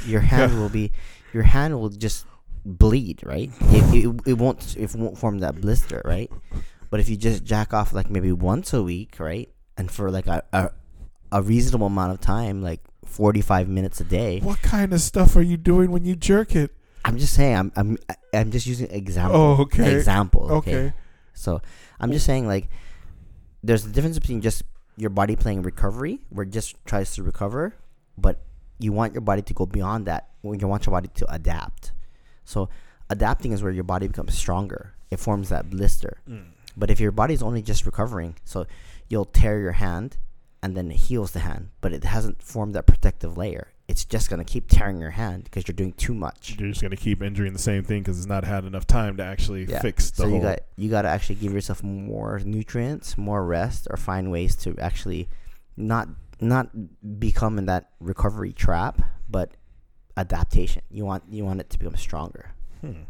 your 0.05 0.21
hand 0.21 0.59
will 0.59 0.69
be 0.69 0.91
your 1.33 1.43
hand 1.43 1.79
will 1.79 1.89
just 1.89 2.25
bleed 2.65 3.19
right 3.25 3.51
it, 3.61 4.05
it, 4.05 4.21
it 4.25 4.33
won't 4.37 4.75
it 4.77 4.93
won't 4.95 5.17
form 5.17 5.39
that 5.39 5.59
blister 5.59 6.01
right 6.05 6.31
but 6.89 6.99
if 6.99 7.09
you 7.09 7.17
just 7.17 7.43
jack 7.43 7.73
off 7.73 7.91
like 7.93 8.09
maybe 8.09 8.31
once 8.31 8.73
a 8.73 8.81
week 8.81 9.19
right 9.19 9.49
and 9.77 9.91
for 9.91 10.09
like 10.09 10.27
a, 10.27 10.43
a, 10.53 10.69
a 11.31 11.41
reasonable 11.41 11.87
amount 11.87 12.13
of 12.13 12.21
time 12.21 12.61
like 12.61 12.79
45 13.05 13.67
minutes 13.67 13.99
a 13.99 14.05
day 14.05 14.39
What 14.39 14.61
kind 14.61 14.93
of 14.93 15.01
stuff 15.01 15.35
are 15.35 15.41
you 15.41 15.57
doing 15.57 15.91
when 15.91 16.05
you 16.05 16.15
jerk 16.15 16.55
it? 16.55 16.71
i'm 17.05 17.17
just 17.17 17.33
saying 17.33 17.55
i'm 17.57 17.71
i'm 17.75 17.97
i'm 18.33 18.49
just 18.49 18.65
using 18.65 18.89
example 18.91 19.39
Oh, 19.39 19.61
okay. 19.63 19.95
example 19.95 20.49
okay? 20.63 20.75
Okay. 20.87 20.93
so 21.33 21.61
i'm 21.99 22.11
just 22.13 22.25
saying 22.25 22.47
like 22.47 22.69
there's 23.61 23.85
a 23.85 23.89
difference 23.89 24.17
between 24.19 24.39
just 24.41 24.63
your 24.95 25.09
body 25.09 25.35
playing 25.35 25.63
recovery 25.63 26.19
where 26.29 26.43
it 26.45 26.51
just 26.51 26.75
tries 26.85 27.13
to 27.15 27.23
recover 27.23 27.75
but 28.17 28.39
you 28.79 28.93
want 28.93 29.13
your 29.13 29.21
body 29.21 29.41
to 29.41 29.53
go 29.53 29.65
beyond 29.65 30.05
that 30.05 30.29
when 30.41 30.59
you 30.61 30.67
want 30.67 30.85
your 30.85 30.91
body 30.91 31.09
to 31.15 31.29
adapt 31.33 31.91
so 32.45 32.69
adapting 33.09 33.51
is 33.51 33.61
where 33.63 33.71
your 33.71 33.83
body 33.83 34.07
becomes 34.07 34.33
stronger 34.37 34.93
it 35.11 35.19
forms 35.19 35.49
that 35.49 35.69
blister 35.69 36.17
Mm. 36.29 36.45
but 36.77 36.89
if 36.89 36.99
your 36.99 37.11
body's 37.11 37.43
only 37.43 37.61
just 37.61 37.85
recovering 37.85 38.35
so 38.45 38.65
you'll 39.09 39.25
tear 39.25 39.59
your 39.59 39.73
hand 39.73 40.17
and 40.61 40.75
then 40.77 40.89
it 40.91 40.95
heals 40.97 41.31
the 41.31 41.39
hand 41.39 41.69
but 41.81 41.91
it 41.93 42.03
hasn't 42.03 42.41
formed 42.41 42.73
that 42.75 42.85
protective 42.87 43.37
layer 43.37 43.67
it's 43.89 44.05
just 44.05 44.29
going 44.29 44.43
to 44.43 44.49
keep 44.49 44.69
tearing 44.69 44.99
your 45.01 45.09
hand 45.11 45.43
because 45.43 45.67
you're 45.67 45.75
doing 45.75 45.91
too 45.93 46.13
much 46.13 46.55
You're 46.57 46.69
just 46.69 46.81
gonna 46.81 46.95
keep 46.95 47.21
injuring 47.21 47.51
the 47.51 47.59
same 47.59 47.83
thing 47.83 48.01
because 48.01 48.17
it's 48.17 48.25
not 48.27 48.45
had 48.45 48.63
enough 48.63 48.87
time 48.87 49.17
to 49.17 49.23
actually 49.23 49.65
Yeah. 49.65 49.81
fix 49.81 50.09
the 50.11 50.15
so 50.23 50.23
whole. 50.29 50.35
you 50.37 50.41
got 50.41 50.59
you 50.77 50.89
got 50.89 51.01
to 51.01 51.09
actually 51.09 51.35
give 51.35 51.51
yourself 51.51 51.83
more 51.83 52.39
nutrients, 52.45 53.17
more 53.17 53.45
rest, 53.45 53.87
or 53.91 53.97
find 53.97 54.31
ways 54.31 54.55
to 54.63 54.75
actually 54.79 55.27
not 55.75 56.07
not 56.39 56.69
become 57.19 57.57
in 57.59 57.65
that 57.65 57.89
recovery 57.99 58.53
trap, 58.53 59.01
but 59.29 59.51
adaptation. 60.17 60.81
You 60.89 61.05
want 61.05 61.23
you 61.29 61.45
want 61.45 61.59
it 61.59 61.69
to 61.71 61.79
become 61.79 61.95
stronger. 61.97 62.51
Hmm. 62.81 63.03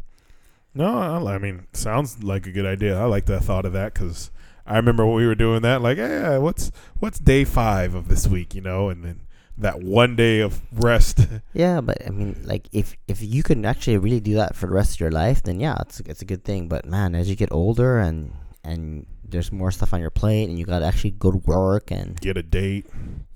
No, 0.74 0.98
I, 0.98 1.34
I 1.34 1.38
mean, 1.38 1.66
sounds 1.72 2.22
like 2.24 2.46
a 2.46 2.50
good 2.50 2.66
idea. 2.66 2.98
I 3.00 3.04
like 3.04 3.26
the 3.26 3.40
thought 3.40 3.64
of 3.64 3.72
that 3.74 3.94
because 3.94 4.30
I 4.66 4.76
remember 4.76 5.06
when 5.06 5.16
we 5.16 5.26
were 5.26 5.34
doing 5.36 5.62
that, 5.62 5.82
like, 5.82 5.98
yeah, 5.98 6.38
what's 6.38 6.72
what's 6.98 7.18
day 7.18 7.44
five 7.44 7.94
of 7.94 8.08
this 8.08 8.26
week, 8.26 8.54
you 8.54 8.60
know, 8.60 8.88
and 8.88 9.04
then 9.04 9.20
that 9.56 9.80
one 9.82 10.16
day 10.16 10.40
of 10.40 10.60
rest. 10.72 11.20
Yeah, 11.52 11.80
but 11.80 12.04
I 12.04 12.10
mean, 12.10 12.40
like 12.44 12.68
if 12.72 12.96
if 13.06 13.22
you 13.22 13.44
can 13.44 13.64
actually 13.64 13.98
really 13.98 14.18
do 14.20 14.34
that 14.34 14.56
for 14.56 14.66
the 14.66 14.72
rest 14.72 14.94
of 14.94 15.00
your 15.00 15.12
life, 15.12 15.42
then 15.44 15.60
yeah, 15.60 15.76
it's 15.82 16.00
it's 16.00 16.22
a 16.22 16.24
good 16.24 16.42
thing. 16.44 16.66
But 16.68 16.84
man, 16.86 17.14
as 17.14 17.30
you 17.30 17.36
get 17.36 17.52
older 17.52 17.98
and 17.98 18.32
and 18.64 19.06
there's 19.22 19.52
more 19.52 19.70
stuff 19.70 19.94
on 19.94 20.00
your 20.00 20.10
plate, 20.10 20.48
and 20.48 20.58
you 20.58 20.64
got 20.64 20.80
to 20.80 20.86
actually 20.86 21.12
go 21.12 21.30
to 21.30 21.38
work 21.38 21.90
and 21.92 22.20
Get 22.20 22.36
a 22.36 22.42
date. 22.42 22.86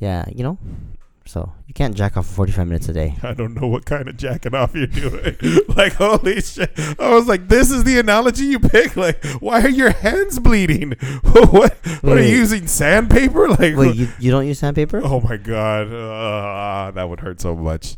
yeah, 0.00 0.24
you 0.34 0.42
know, 0.42 0.58
so 1.28 1.52
you 1.66 1.74
can't 1.74 1.94
jack 1.94 2.16
off 2.16 2.26
for 2.26 2.32
45 2.32 2.66
minutes 2.66 2.88
a 2.88 2.94
day. 2.94 3.14
I 3.22 3.34
don't 3.34 3.52
know 3.52 3.68
what 3.68 3.84
kind 3.84 4.08
of 4.08 4.16
jacking 4.16 4.54
off 4.54 4.74
you're 4.74 4.86
doing. 4.86 5.36
like, 5.76 5.92
holy 5.92 6.40
shit. 6.40 6.72
I 6.98 7.14
was 7.14 7.26
like, 7.26 7.48
this 7.48 7.70
is 7.70 7.84
the 7.84 7.98
analogy 7.98 8.46
you 8.46 8.58
pick? 8.58 8.96
Like, 8.96 9.22
why 9.40 9.60
are 9.60 9.68
your 9.68 9.90
hands 9.90 10.38
bleeding? 10.38 10.92
what 11.22 11.52
what 11.52 11.78
are 12.02 12.14
Wait. 12.14 12.30
you 12.30 12.36
using? 12.36 12.66
Sandpaper? 12.66 13.48
Like, 13.48 13.76
Wait, 13.76 13.94
you, 13.94 14.08
you 14.18 14.30
don't 14.30 14.46
use 14.46 14.58
sandpaper? 14.60 15.02
oh 15.04 15.20
my 15.20 15.36
God. 15.36 15.92
Uh, 15.92 16.90
that 16.92 17.08
would 17.08 17.20
hurt 17.20 17.42
so 17.42 17.54
much. 17.54 17.96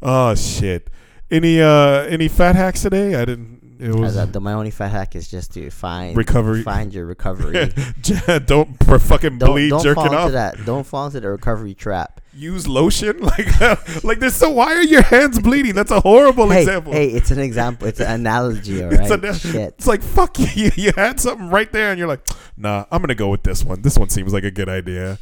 Oh, 0.00 0.36
shit. 0.36 0.88
Any 1.30 1.60
uh 1.60 2.04
any 2.04 2.28
fat 2.28 2.54
hacks 2.54 2.82
today? 2.82 3.16
I 3.16 3.24
didn't. 3.24 3.57
It 3.78 3.90
Uh, 3.92 3.98
was 3.98 4.14
that- 4.16 4.32
the, 4.32 4.40
my 4.40 4.52
only 4.54 4.70
fat 4.70 4.88
hack 4.88 5.14
is 5.14 5.28
just 5.28 5.52
to 5.54 5.70
find 5.70 6.16
Recovery. 6.16 6.62
find 6.62 6.92
your 6.92 7.06
recovery. 7.06 7.72
don't 8.46 8.82
for 8.84 8.98
fucking 8.98 9.38
don't 9.38 9.50
bleed 9.50 9.70
don't 9.70 9.82
jerking 9.82 10.04
fall 10.04 10.14
off. 10.14 10.20
into 10.26 10.32
that. 10.32 10.64
Don't 10.64 10.84
fall 10.86 11.06
into 11.06 11.20
the 11.20 11.28
recovery 11.30 11.74
trap. 11.74 12.20
Use 12.34 12.66
lotion 12.68 13.18
like 13.32 13.60
like 14.04 14.18
this. 14.20 14.34
So 14.36 14.50
why 14.50 14.74
are 14.74 14.82
your 14.82 15.02
hands 15.02 15.38
bleeding? 15.40 15.74
That's 15.74 15.90
a 15.90 16.00
horrible 16.00 16.50
hey, 16.50 16.60
example. 16.62 16.92
hey, 16.92 17.08
it's 17.08 17.30
an 17.30 17.38
example. 17.38 17.86
It's 17.88 18.00
an 18.00 18.10
analogy, 18.20 18.82
all 18.82 18.92
It's 18.92 19.10
right? 19.10 19.34
Shit. 19.34 19.74
It's 19.78 19.86
like 19.86 20.02
fuck 20.02 20.38
you. 20.38 20.70
you. 20.76 20.92
Had 20.96 21.20
something 21.20 21.48
right 21.50 21.70
there, 21.72 21.90
and 21.90 21.98
you're 21.98 22.08
like, 22.08 22.26
nah, 22.56 22.84
I'm 22.90 23.00
gonna 23.02 23.14
go 23.14 23.28
with 23.28 23.42
this 23.44 23.64
one. 23.64 23.82
This 23.82 23.96
one 23.98 24.08
seems 24.08 24.32
like 24.32 24.44
a 24.44 24.50
good 24.50 24.68
idea. 24.68 25.18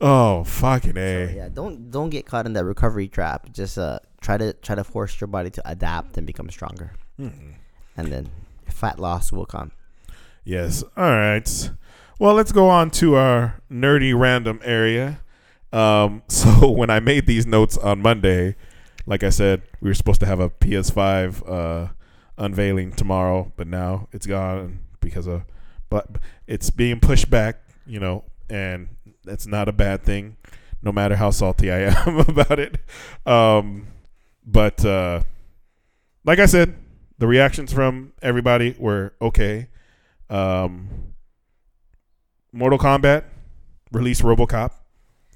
Oh 0.00 0.44
fucking 0.44 0.96
a. 0.96 1.28
So, 1.28 1.34
yeah, 1.34 1.48
don't 1.52 1.90
don't 1.90 2.10
get 2.10 2.24
caught 2.26 2.46
in 2.46 2.52
that 2.54 2.64
recovery 2.64 3.08
trap. 3.08 3.50
Just 3.52 3.76
uh, 3.78 3.98
try 4.20 4.36
to 4.38 4.52
try 4.54 4.74
to 4.76 4.84
force 4.84 5.20
your 5.20 5.28
body 5.28 5.50
to 5.50 5.62
adapt 5.68 6.16
and 6.18 6.26
become 6.26 6.48
stronger, 6.50 6.92
Mhm. 7.20 7.54
And 7.98 8.12
then 8.12 8.30
fat 8.68 8.98
loss 8.98 9.32
will 9.32 9.44
come. 9.44 9.72
Yes. 10.44 10.82
All 10.96 11.10
right. 11.10 11.70
Well, 12.18 12.34
let's 12.34 12.52
go 12.52 12.68
on 12.68 12.90
to 12.92 13.16
our 13.16 13.60
nerdy 13.70 14.18
random 14.18 14.60
area. 14.64 15.20
Um, 15.72 16.22
so 16.28 16.70
when 16.70 16.88
I 16.88 17.00
made 17.00 17.26
these 17.26 17.44
notes 17.44 17.76
on 17.76 18.00
Monday, 18.00 18.56
like 19.04 19.22
I 19.22 19.30
said, 19.30 19.62
we 19.80 19.90
were 19.90 19.94
supposed 19.94 20.20
to 20.20 20.26
have 20.26 20.38
a 20.38 20.48
PS5 20.48 21.42
uh, 21.50 21.88
unveiling 22.38 22.92
tomorrow, 22.92 23.52
but 23.56 23.66
now 23.66 24.08
it's 24.12 24.26
gone 24.26 24.78
because 25.00 25.26
of, 25.26 25.42
but 25.90 26.06
it's 26.46 26.70
being 26.70 27.00
pushed 27.00 27.28
back, 27.28 27.60
you 27.84 27.98
know, 27.98 28.24
and 28.48 28.88
that's 29.24 29.46
not 29.46 29.68
a 29.68 29.72
bad 29.72 30.04
thing, 30.04 30.36
no 30.82 30.92
matter 30.92 31.16
how 31.16 31.30
salty 31.30 31.72
I 31.72 31.78
am 32.06 32.18
about 32.18 32.60
it. 32.60 32.78
Um, 33.26 33.88
but 34.46 34.84
uh, 34.84 35.22
like 36.24 36.38
I 36.38 36.46
said, 36.46 36.76
the 37.18 37.26
reactions 37.26 37.72
from 37.72 38.12
everybody 38.22 38.74
were 38.78 39.14
okay. 39.20 39.68
Um, 40.30 41.14
Mortal 42.52 42.78
Kombat 42.78 43.24
released 43.92 44.22
RoboCop 44.22 44.72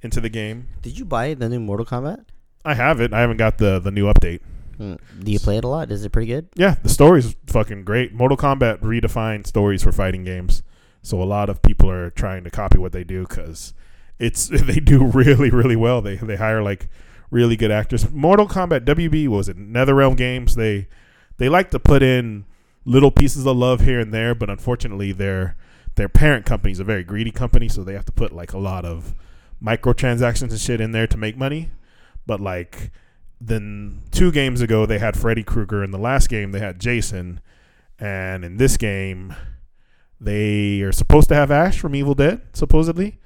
into 0.02 0.20
the 0.20 0.28
game. 0.28 0.68
Did 0.82 0.98
you 0.98 1.04
buy 1.04 1.34
the 1.34 1.48
new 1.48 1.60
Mortal 1.60 1.86
Kombat? 1.86 2.24
I 2.64 2.74
have 2.74 3.00
it. 3.00 3.12
I 3.12 3.20
haven't 3.20 3.38
got 3.38 3.58
the 3.58 3.78
the 3.78 3.90
new 3.90 4.06
update. 4.06 4.40
Hmm. 4.76 4.94
Do 5.20 5.32
you 5.32 5.38
play 5.38 5.58
it 5.58 5.64
a 5.64 5.68
lot? 5.68 5.90
Is 5.90 6.04
it 6.04 6.10
pretty 6.10 6.28
good? 6.28 6.48
Yeah, 6.56 6.76
the 6.82 6.88
story's 6.88 7.36
fucking 7.46 7.84
great. 7.84 8.12
Mortal 8.12 8.38
Kombat 8.38 8.80
redefined 8.80 9.46
stories 9.46 9.82
for 9.82 9.92
fighting 9.92 10.24
games. 10.24 10.62
So 11.02 11.20
a 11.20 11.24
lot 11.24 11.50
of 11.50 11.62
people 11.62 11.90
are 11.90 12.10
trying 12.10 12.44
to 12.44 12.50
copy 12.50 12.78
what 12.78 12.92
they 12.92 13.04
do 13.04 13.26
because 13.26 13.74
it's 14.18 14.46
they 14.52 14.80
do 14.80 15.04
really 15.04 15.50
really 15.50 15.76
well. 15.76 16.00
They 16.00 16.16
they 16.16 16.36
hire 16.36 16.62
like 16.62 16.88
really 17.30 17.56
good 17.56 17.70
actors. 17.70 18.10
Mortal 18.10 18.46
Kombat 18.46 18.84
WB 18.84 19.28
was 19.28 19.48
it 19.48 19.58
NetherRealm 19.58 20.16
Games. 20.16 20.54
They 20.54 20.86
they 21.38 21.48
like 21.48 21.70
to 21.70 21.78
put 21.78 22.02
in 22.02 22.44
little 22.84 23.10
pieces 23.10 23.46
of 23.46 23.56
love 23.56 23.80
here 23.80 24.00
and 24.00 24.12
there, 24.12 24.34
but 24.34 24.50
unfortunately 24.50 25.12
their 25.12 25.56
their 25.94 26.08
parent 26.08 26.46
company 26.46 26.72
is 26.72 26.80
a 26.80 26.84
very 26.84 27.04
greedy 27.04 27.30
company, 27.30 27.68
so 27.68 27.84
they 27.84 27.92
have 27.92 28.06
to 28.06 28.12
put 28.12 28.32
like 28.32 28.52
a 28.52 28.58
lot 28.58 28.84
of 28.84 29.14
microtransactions 29.62 30.50
and 30.50 30.58
shit 30.58 30.80
in 30.80 30.92
there 30.92 31.06
to 31.06 31.16
make 31.16 31.36
money. 31.36 31.70
But 32.26 32.40
like 32.40 32.90
then 33.40 34.02
two 34.10 34.32
games 34.32 34.60
ago 34.60 34.86
they 34.86 34.98
had 34.98 35.16
Freddy 35.16 35.42
Krueger. 35.42 35.82
In 35.84 35.90
the 35.90 35.98
last 35.98 36.28
game 36.28 36.52
they 36.52 36.60
had 36.60 36.80
Jason, 36.80 37.40
and 37.98 38.44
in 38.44 38.56
this 38.56 38.76
game 38.76 39.34
they 40.20 40.80
are 40.82 40.92
supposed 40.92 41.28
to 41.28 41.34
have 41.34 41.50
Ash 41.50 41.78
from 41.78 41.94
Evil 41.94 42.14
Dead, 42.14 42.42
supposedly. 42.52 43.18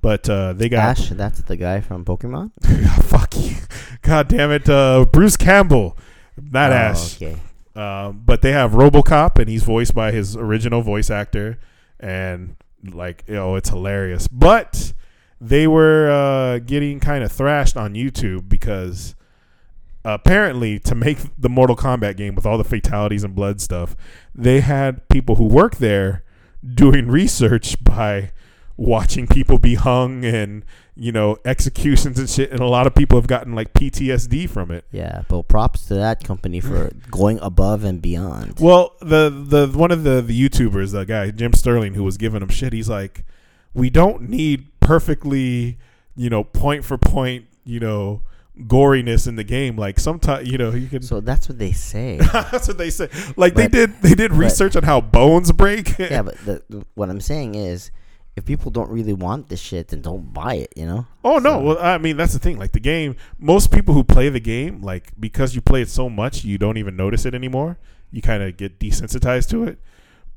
But 0.00 0.28
uh, 0.28 0.52
they 0.52 0.68
got 0.68 0.98
Ash, 0.98 1.10
that's 1.10 1.42
the 1.42 1.56
guy 1.56 1.80
from 1.80 2.04
Pokemon. 2.04 2.50
fuck 3.04 3.36
you, 3.36 3.56
god 4.02 4.28
damn 4.28 4.50
it, 4.50 4.68
uh, 4.68 5.06
Bruce 5.10 5.36
Campbell, 5.36 5.96
not 6.36 6.72
Oh, 6.72 6.74
Ash. 6.74 7.16
Okay. 7.16 7.36
Um, 7.74 8.22
but 8.24 8.42
they 8.42 8.52
have 8.52 8.72
RoboCop, 8.72 9.38
and 9.38 9.48
he's 9.48 9.62
voiced 9.62 9.94
by 9.94 10.12
his 10.12 10.36
original 10.36 10.82
voice 10.82 11.10
actor, 11.10 11.58
and 11.98 12.56
like, 12.84 13.24
you 13.26 13.34
know, 13.34 13.56
it's 13.56 13.70
hilarious. 13.70 14.28
But 14.28 14.92
they 15.40 15.66
were 15.66 16.10
uh, 16.10 16.58
getting 16.58 17.00
kind 17.00 17.24
of 17.24 17.32
thrashed 17.32 17.76
on 17.76 17.94
YouTube 17.94 18.48
because 18.48 19.14
apparently, 20.04 20.78
to 20.80 20.94
make 20.94 21.18
the 21.38 21.48
Mortal 21.48 21.76
Kombat 21.76 22.16
game 22.16 22.34
with 22.34 22.46
all 22.46 22.58
the 22.58 22.64
fatalities 22.64 23.24
and 23.24 23.34
blood 23.34 23.60
stuff, 23.60 23.96
they 24.34 24.60
had 24.60 25.08
people 25.08 25.36
who 25.36 25.44
work 25.44 25.76
there 25.76 26.24
doing 26.74 27.06
research 27.08 27.82
by 27.82 28.32
watching 28.76 29.26
people 29.26 29.58
be 29.58 29.74
hung 29.74 30.24
and 30.24 30.64
you 30.94 31.10
know 31.10 31.38
executions 31.46 32.18
and 32.18 32.28
shit 32.28 32.50
and 32.50 32.60
a 32.60 32.66
lot 32.66 32.86
of 32.86 32.94
people 32.94 33.16
have 33.18 33.26
gotten 33.26 33.54
like 33.54 33.72
PTSD 33.72 34.48
from 34.48 34.70
it 34.70 34.84
Yeah, 34.92 35.22
but 35.26 35.48
props 35.48 35.86
to 35.86 35.94
that 35.94 36.22
company 36.22 36.60
for 36.60 36.90
going 37.10 37.38
above 37.40 37.82
and 37.84 38.02
beyond. 38.02 38.58
Well, 38.60 38.94
the 39.00 39.30
the 39.30 39.68
one 39.78 39.90
of 39.90 40.04
the, 40.04 40.20
the 40.20 40.48
YouTubers, 40.48 40.92
the 40.92 41.04
guy 41.04 41.30
Jim 41.30 41.54
Sterling, 41.54 41.94
who 41.94 42.04
was 42.04 42.18
giving 42.18 42.42
him 42.42 42.50
shit, 42.50 42.72
he's 42.74 42.90
like, 42.90 43.24
we 43.72 43.88
don't 43.88 44.28
need 44.28 44.68
perfectly, 44.80 45.78
you 46.14 46.28
know, 46.28 46.44
point 46.44 46.84
for 46.84 46.98
point, 46.98 47.46
you 47.64 47.80
know, 47.80 48.20
goriness 48.60 49.26
in 49.26 49.36
the 49.36 49.44
game. 49.44 49.76
Like 49.78 49.98
sometimes, 49.98 50.46
you 50.46 50.58
know, 50.58 50.72
you 50.72 50.88
can. 50.88 51.00
So 51.00 51.20
that's 51.20 51.48
what 51.48 51.58
they 51.58 51.72
say. 51.72 52.18
that's 52.32 52.68
what 52.68 52.76
they 52.76 52.90
say. 52.90 53.08
Like 53.36 53.54
they 53.54 53.68
did, 53.68 54.02
they 54.02 54.14
did 54.14 54.30
but- 54.32 54.36
research 54.36 54.76
on 54.76 54.82
how 54.82 55.00
bones 55.00 55.52
break. 55.52 55.98
yeah, 55.98 56.20
but 56.20 56.36
the- 56.44 56.84
what 56.94 57.08
I'm 57.08 57.20
saying 57.22 57.54
is, 57.54 57.90
if 58.36 58.44
people 58.44 58.70
don't 58.70 58.88
really 58.90 59.12
want 59.12 59.48
this 59.48 59.60
shit, 59.60 59.88
then 59.88 60.00
don't 60.02 60.32
buy 60.32 60.54
it. 60.54 60.72
You 60.76 60.86
know. 60.86 61.06
Oh 61.24 61.38
no! 61.38 61.50
So- 61.50 61.60
Well, 61.62 61.78
I 61.80 61.98
mean 61.98 62.16
that's 62.16 62.32
the 62.32 62.38
thing. 62.38 62.58
Like 62.58 62.72
the 62.72 62.80
game, 62.80 63.16
most 63.38 63.70
people 63.70 63.94
who 63.94 64.04
play 64.04 64.28
the 64.28 64.40
game, 64.40 64.80
like 64.82 65.12
because 65.20 65.54
you 65.54 65.60
play 65.60 65.82
it 65.82 65.88
so 65.90 66.08
much, 66.08 66.44
you 66.44 66.58
don't 66.58 66.76
even 66.78 66.96
notice 66.96 67.24
it 67.26 67.34
anymore. 67.34 67.78
You 68.10 68.22
kind 68.22 68.42
of 68.42 68.56
get 68.56 68.78
desensitized 68.78 69.48
to 69.50 69.64
it. 69.64 69.78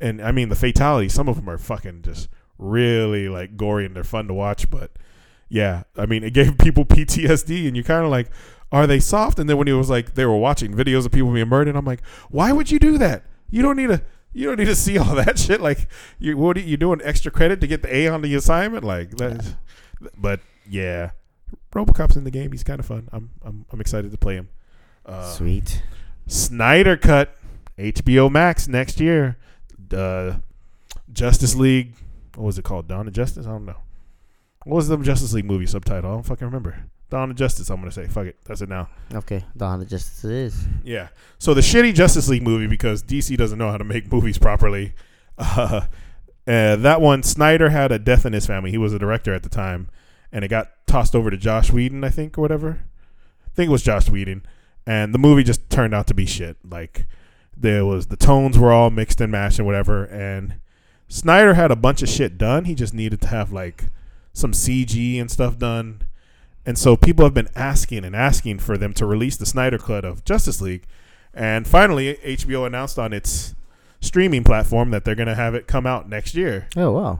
And 0.02 0.22
I 0.22 0.32
mean 0.32 0.50
the 0.50 0.56
fatalities. 0.56 1.14
Some 1.14 1.28
of 1.30 1.36
them 1.38 1.50
are 1.50 1.58
fucking 1.58 2.02
just 2.04 2.28
really 2.58 3.28
like 3.30 3.58
gory 3.58 3.86
and 3.86 3.96
they're 3.96 4.04
fun 4.04 4.28
to 4.28 4.34
watch. 4.34 4.70
But 4.70 4.92
yeah, 5.50 5.84
I 5.98 6.06
mean 6.06 6.24
it 6.24 6.34
gave 6.34 6.58
people 6.60 6.86
PTSD, 6.86 7.68
and 7.68 7.78
you 7.78 7.84
kind 7.84 8.04
of 8.04 8.12
like, 8.12 8.30
are 8.72 8.88
they 8.88 9.00
soft? 9.00 9.40
And 9.40 9.50
then 9.50 9.58
when 9.58 9.68
it 9.68 9.74
was 9.74 9.90
like 9.90 10.16
they 10.16 10.26
were 10.26 10.38
watching 10.38 10.74
videos 10.74 11.06
of 11.06 11.12
people 11.14 11.32
being 11.32 11.48
murdered, 11.48 11.76
I'm 11.76 11.86
like, 11.86 12.06
why 12.30 12.52
would 12.52 12.72
you 12.72 12.80
do 12.80 12.98
that? 12.98 13.24
You 13.50 13.62
don't 13.62 13.78
need 13.78 13.88
to. 13.88 14.02
You 14.36 14.48
don't 14.48 14.60
need 14.60 14.66
to 14.66 14.76
see 14.76 14.98
all 14.98 15.16
that 15.16 15.40
shit. 15.46 15.62
Like 15.62 15.88
you, 16.20 16.36
what 16.38 16.58
are 16.58 16.60
you 16.60 16.76
doing 16.76 17.00
extra 17.04 17.32
credit 17.32 17.62
to 17.62 17.68
get 17.68 17.82
the 17.82 17.96
A 17.96 18.10
on 18.10 18.22
the 18.22 18.36
assignment? 18.36 18.84
Like 18.84 19.12
that. 19.12 19.56
But 20.18 20.42
yeah, 20.70 21.12
RoboCop's 21.72 22.18
in 22.18 22.26
the 22.26 22.32
game. 22.32 22.52
He's 22.52 22.64
kind 22.64 22.82
of 22.82 22.86
fun. 22.86 23.08
I'm 23.14 23.30
I'm 23.44 23.66
I'm 23.72 23.80
excited 23.80 24.12
to 24.12 24.18
play 24.18 24.36
him. 24.36 24.50
Uh, 25.06 25.32
Sweet. 25.32 25.82
Snyder 26.28 26.98
cut 26.98 27.38
HBO 27.80 28.30
Max 28.30 28.68
next 28.68 29.00
year. 29.00 29.38
Uh, 29.94 30.40
Justice 31.14 31.56
League. 31.56 31.94
What 32.36 32.44
was 32.46 32.60
it 32.60 32.66
called? 32.66 32.90
Dawn 32.90 33.08
of 33.08 33.14
Justice. 33.14 33.46
I 33.46 33.52
don't 33.52 33.66
know. 33.66 33.78
What 34.66 34.76
was 34.76 34.90
the 34.90 34.98
Justice 34.98 35.32
League 35.32 35.46
movie 35.46 35.66
subtitle? 35.66 36.12
I 36.12 36.14
don't 36.14 36.24
fucking 36.24 36.46
remember. 36.46 36.88
Dawn 37.16 37.32
of 37.32 37.38
Justice. 37.38 37.70
I'm 37.70 37.80
gonna 37.80 37.94
say. 37.94 38.08
Fuck 38.08 38.26
it. 38.26 38.36
That's 38.44 38.60
it 38.60 38.68
now. 38.68 38.90
Okay, 39.14 39.46
Dawn 39.56 39.82
of 39.82 39.88
Justice 39.88 40.26
it 40.26 40.32
is. 40.32 40.68
Yeah. 40.84 41.08
So 41.40 41.54
the 41.54 41.62
shitty 41.62 41.94
Justice 41.94 42.28
League 42.28 42.44
movie 42.44 42.68
because 42.68 43.02
DC 43.02 43.38
doesn't 43.38 43.58
know 43.58 43.72
how 43.72 43.78
to 43.78 43.86
make 43.86 44.12
movies 44.12 44.38
properly. 44.38 44.94
Uh, 45.38 45.84
uh, 46.48 46.76
that 46.76 47.00
one, 47.00 47.24
Snyder 47.24 47.70
had 47.70 47.94
a 47.94 48.00
death 48.00 48.26
in 48.26 48.34
his 48.34 48.46
family. 48.46 48.70
He 48.70 48.78
was 48.78 48.92
a 48.92 49.00
director 49.00 49.34
at 49.34 49.44
the 49.44 49.50
time, 49.50 49.90
and 50.30 50.44
it 50.44 50.50
got 50.50 50.72
tossed 50.88 51.16
over 51.16 51.30
to 51.32 51.38
Josh 51.38 51.72
Whedon, 51.72 52.04
I 52.04 52.10
think, 52.10 52.38
or 52.38 52.42
whatever. 52.42 52.82
I 53.48 53.50
think 53.56 53.70
it 53.70 53.72
was 53.72 53.82
Josh 53.82 54.10
Whedon, 54.10 54.46
and 54.86 55.14
the 55.14 55.20
movie 55.20 55.46
just 55.46 55.70
turned 55.70 55.96
out 55.96 56.08
to 56.08 56.14
be 56.14 56.26
shit. 56.26 56.58
Like 56.70 57.06
there 57.56 57.86
was 57.86 58.08
the 58.08 58.18
tones 58.18 58.60
were 58.60 58.74
all 58.74 58.90
mixed 58.90 59.22
and 59.22 59.32
matched 59.32 59.58
and 59.58 59.66
whatever, 59.66 60.04
and 60.04 60.56
Snyder 61.08 61.54
had 61.54 61.72
a 61.72 61.78
bunch 61.78 62.02
of 62.02 62.10
shit 62.10 62.38
done. 62.38 62.66
He 62.66 62.76
just 62.76 62.94
needed 62.94 63.22
to 63.22 63.30
have 63.30 63.54
like 63.54 63.86
some 64.34 64.52
CG 64.52 65.18
and 65.22 65.32
stuff 65.32 65.58
done. 65.58 66.02
And 66.66 66.78
so 66.78 66.96
people 66.98 67.26
have 67.26 67.34
been 67.34 67.50
asking 67.56 68.04
and 68.06 68.16
asking 68.16 68.60
for 68.60 68.78
them 68.78 68.94
to 68.96 69.06
release 69.06 69.38
the 69.38 69.46
Snyder 69.46 69.78
Cut 69.78 70.04
of 70.04 70.24
Justice 70.26 70.62
League. 70.62 70.86
And 71.34 71.68
finally, 71.68 72.16
HBO 72.24 72.66
announced 72.66 72.98
on 72.98 73.14
its 73.14 73.54
streaming 74.02 74.44
platform 74.44 74.90
that 74.92 75.06
they're 75.06 75.16
going 75.16 75.28
to 75.28 75.36
have 75.36 75.54
it 75.56 75.68
come 75.68 75.86
out 75.86 76.08
next 76.10 76.34
year. 76.36 76.68
Oh 76.76 76.92
wow. 76.92 77.20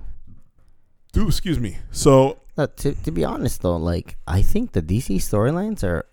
Ooh, 1.18 1.28
excuse 1.28 1.60
me. 1.60 1.78
So 1.92 2.40
Uh, 2.58 2.68
to 2.78 2.94
to 3.04 3.12
be 3.12 3.24
honest 3.24 3.62
though, 3.62 3.78
like 3.78 4.18
I 4.28 4.42
think 4.42 4.72
the 4.72 4.82
DC 4.82 5.18
storylines 5.18 5.84
are 5.84 6.06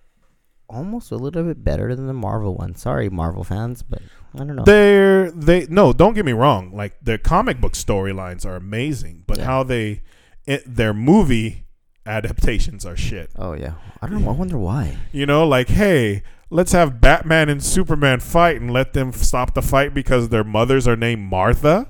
almost 0.69 1.11
a 1.13 1.17
little 1.17 1.43
bit 1.43 1.63
better 1.65 1.95
than 1.95 2.07
the 2.07 2.13
Marvel 2.13 2.55
ones. 2.57 2.81
Sorry, 2.83 3.09
Marvel 3.11 3.45
fans, 3.45 3.83
but 3.83 4.01
I 4.35 4.39
don't 4.39 4.57
know. 4.57 4.65
they're 4.65 5.31
they 5.31 5.67
no, 5.69 5.93
don't 5.93 6.15
get 6.15 6.25
me 6.25 6.33
wrong. 6.33 6.73
Like 6.75 6.97
the 7.03 7.19
comic 7.19 7.61
book 7.61 7.73
storylines 7.75 8.45
are 8.47 8.57
amazing, 8.57 9.25
but 9.27 9.39
Yeah. 9.39 9.45
how 9.45 9.63
they 9.65 10.03
it, 10.47 10.63
their 10.67 10.93
movie 10.95 11.65
adaptations 12.07 12.85
are 12.85 12.97
shit. 12.97 13.31
oh 13.37 13.53
yeah, 13.53 13.75
I 14.01 14.09
don't 14.09 14.23
know. 14.23 14.31
I 14.31 14.35
wonder 14.35 14.59
why. 14.59 14.97
You 15.13 15.27
know, 15.27 15.47
like 15.47 15.69
hey, 15.69 16.23
let's 16.51 16.73
have 16.73 17.01
Batman 17.01 17.49
and 17.49 17.63
Superman 17.63 18.21
fight 18.21 18.61
and 18.61 18.71
let 18.71 18.93
them 18.93 19.13
stop 19.13 19.55
the 19.55 19.63
fight 19.63 19.95
because 19.95 20.29
their 20.29 20.45
mothers 20.45 20.87
are 20.87 20.97
named 20.97 21.23
Martha. 21.23 21.89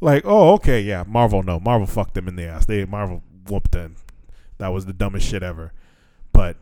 Like, 0.00 0.24
oh, 0.26 0.52
okay, 0.54 0.80
yeah, 0.80 1.04
Marvel 1.06 1.42
no, 1.42 1.58
Marvel 1.58 1.86
fucked 1.86 2.14
them 2.14 2.28
in 2.28 2.36
the 2.36 2.44
ass. 2.44 2.66
They 2.66 2.84
Marvel 2.84 3.22
whooped 3.48 3.72
them. 3.72 3.96
That 4.58 4.68
was 4.68 4.86
the 4.86 4.92
dumbest 4.92 5.26
shit 5.26 5.42
ever. 5.42 5.72
But 6.32 6.56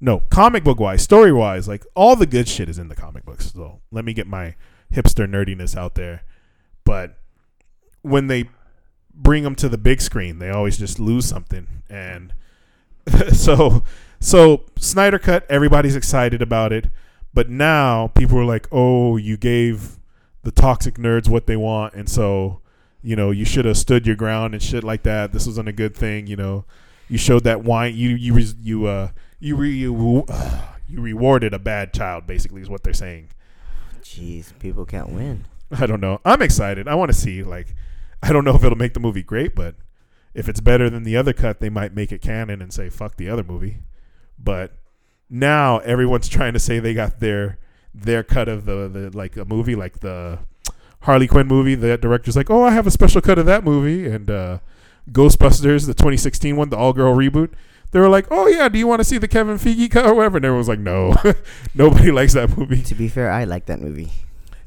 no, 0.00 0.20
comic 0.30 0.64
book 0.64 0.80
wise, 0.80 1.02
story 1.02 1.32
wise, 1.32 1.68
like 1.68 1.84
all 1.94 2.16
the 2.16 2.26
good 2.26 2.48
shit 2.48 2.68
is 2.68 2.78
in 2.78 2.88
the 2.88 2.96
comic 2.96 3.24
books. 3.24 3.52
So 3.52 3.80
let 3.90 4.04
me 4.04 4.12
get 4.12 4.26
my 4.26 4.54
hipster 4.92 5.28
nerdiness 5.28 5.76
out 5.76 5.94
there. 5.94 6.22
But 6.84 7.16
when 8.02 8.26
they 8.26 8.48
bring 9.14 9.44
them 9.44 9.54
to 9.56 9.68
the 9.68 9.78
big 9.78 10.00
screen, 10.00 10.38
they 10.38 10.50
always 10.50 10.78
just 10.78 10.98
lose 10.98 11.26
something. 11.26 11.66
And 11.88 12.32
so, 13.32 13.82
so 14.18 14.64
Snyder 14.78 15.18
Cut, 15.18 15.46
everybody's 15.48 15.96
excited 15.96 16.42
about 16.42 16.72
it. 16.72 16.88
But 17.32 17.48
now 17.48 18.08
people 18.08 18.38
are 18.38 18.44
like, 18.44 18.66
oh, 18.72 19.16
you 19.16 19.36
gave 19.36 19.98
the 20.42 20.50
toxic 20.50 20.94
nerds 20.94 21.28
what 21.28 21.46
they 21.46 21.56
want. 21.56 21.94
And 21.94 22.08
so, 22.08 22.60
you 23.02 23.14
know, 23.14 23.30
you 23.30 23.44
should 23.44 23.64
have 23.64 23.78
stood 23.78 24.06
your 24.06 24.16
ground 24.16 24.52
and 24.54 24.62
shit 24.62 24.82
like 24.82 25.04
that. 25.04 25.32
This 25.32 25.46
wasn't 25.46 25.68
a 25.68 25.72
good 25.72 25.94
thing. 25.94 26.26
You 26.26 26.36
know, 26.36 26.64
you 27.08 27.18
showed 27.18 27.44
that 27.44 27.62
wine. 27.62 27.94
You, 27.94 28.10
you, 28.10 28.36
you, 28.60 28.86
uh, 28.86 29.10
you, 29.38 29.54
re- 29.54 29.70
you, 29.70 30.24
uh, 30.28 30.62
you 30.88 31.00
rewarded 31.00 31.54
a 31.54 31.58
bad 31.58 31.94
child, 31.94 32.26
basically, 32.26 32.62
is 32.62 32.68
what 32.68 32.82
they're 32.82 32.92
saying. 32.92 33.28
Jeez, 34.02 34.58
people 34.58 34.84
can't 34.84 35.10
win. 35.10 35.44
I 35.70 35.86
don't 35.86 36.00
know. 36.00 36.20
I'm 36.24 36.42
excited. 36.42 36.88
I 36.88 36.94
want 36.96 37.12
to 37.12 37.16
see 37.16 37.42
like 37.42 37.74
I 38.22 38.32
don't 38.32 38.44
know 38.44 38.54
if 38.54 38.64
it'll 38.64 38.78
make 38.78 38.94
the 38.94 39.00
movie 39.00 39.22
great, 39.22 39.54
but 39.54 39.74
if 40.34 40.48
it's 40.48 40.60
better 40.60 40.88
than 40.88 41.02
the 41.02 41.16
other 41.16 41.32
cut, 41.32 41.60
they 41.60 41.70
might 41.70 41.94
make 41.94 42.12
it 42.12 42.20
canon 42.22 42.62
and 42.62 42.72
say 42.72 42.88
fuck 42.88 43.16
the 43.16 43.28
other 43.28 43.42
movie. 43.44 43.78
But 44.38 44.72
now 45.28 45.78
everyone's 45.78 46.28
trying 46.28 46.52
to 46.54 46.58
say 46.58 46.78
they 46.78 46.94
got 46.94 47.20
their 47.20 47.58
their 47.94 48.22
cut 48.22 48.48
of 48.48 48.64
the, 48.66 48.88
the 48.88 49.16
like 49.16 49.36
a 49.36 49.44
movie 49.44 49.74
like 49.74 50.00
the 50.00 50.38
Harley 51.02 51.26
Quinn 51.26 51.46
movie. 51.46 51.74
The 51.74 51.96
director's 51.98 52.36
like, 52.36 52.50
"Oh, 52.50 52.62
I 52.62 52.70
have 52.70 52.86
a 52.86 52.90
special 52.90 53.20
cut 53.20 53.38
of 53.38 53.46
that 53.46 53.64
movie." 53.64 54.06
And 54.06 54.30
uh 54.30 54.58
Ghostbusters, 55.10 55.86
the 55.86 55.94
2016 55.94 56.56
one, 56.56 56.68
the 56.70 56.76
all 56.76 56.92
girl 56.92 57.14
reboot. 57.16 57.50
They 57.90 57.98
were 57.98 58.08
like, 58.08 58.26
"Oh 58.30 58.46
yeah, 58.46 58.68
do 58.68 58.78
you 58.78 58.86
want 58.86 59.00
to 59.00 59.04
see 59.04 59.18
the 59.18 59.26
Kevin 59.26 59.58
Feige 59.58 59.90
cut 59.90 60.06
or 60.06 60.14
whatever?" 60.14 60.36
And 60.36 60.44
everyone 60.46 60.58
was 60.58 60.68
like, 60.68 60.78
"No, 60.78 61.16
nobody 61.74 62.12
likes 62.12 62.34
that 62.34 62.56
movie." 62.56 62.82
To 62.82 62.94
be 62.94 63.08
fair, 63.08 63.30
I 63.30 63.44
like 63.44 63.66
that 63.66 63.80
movie. 63.80 64.10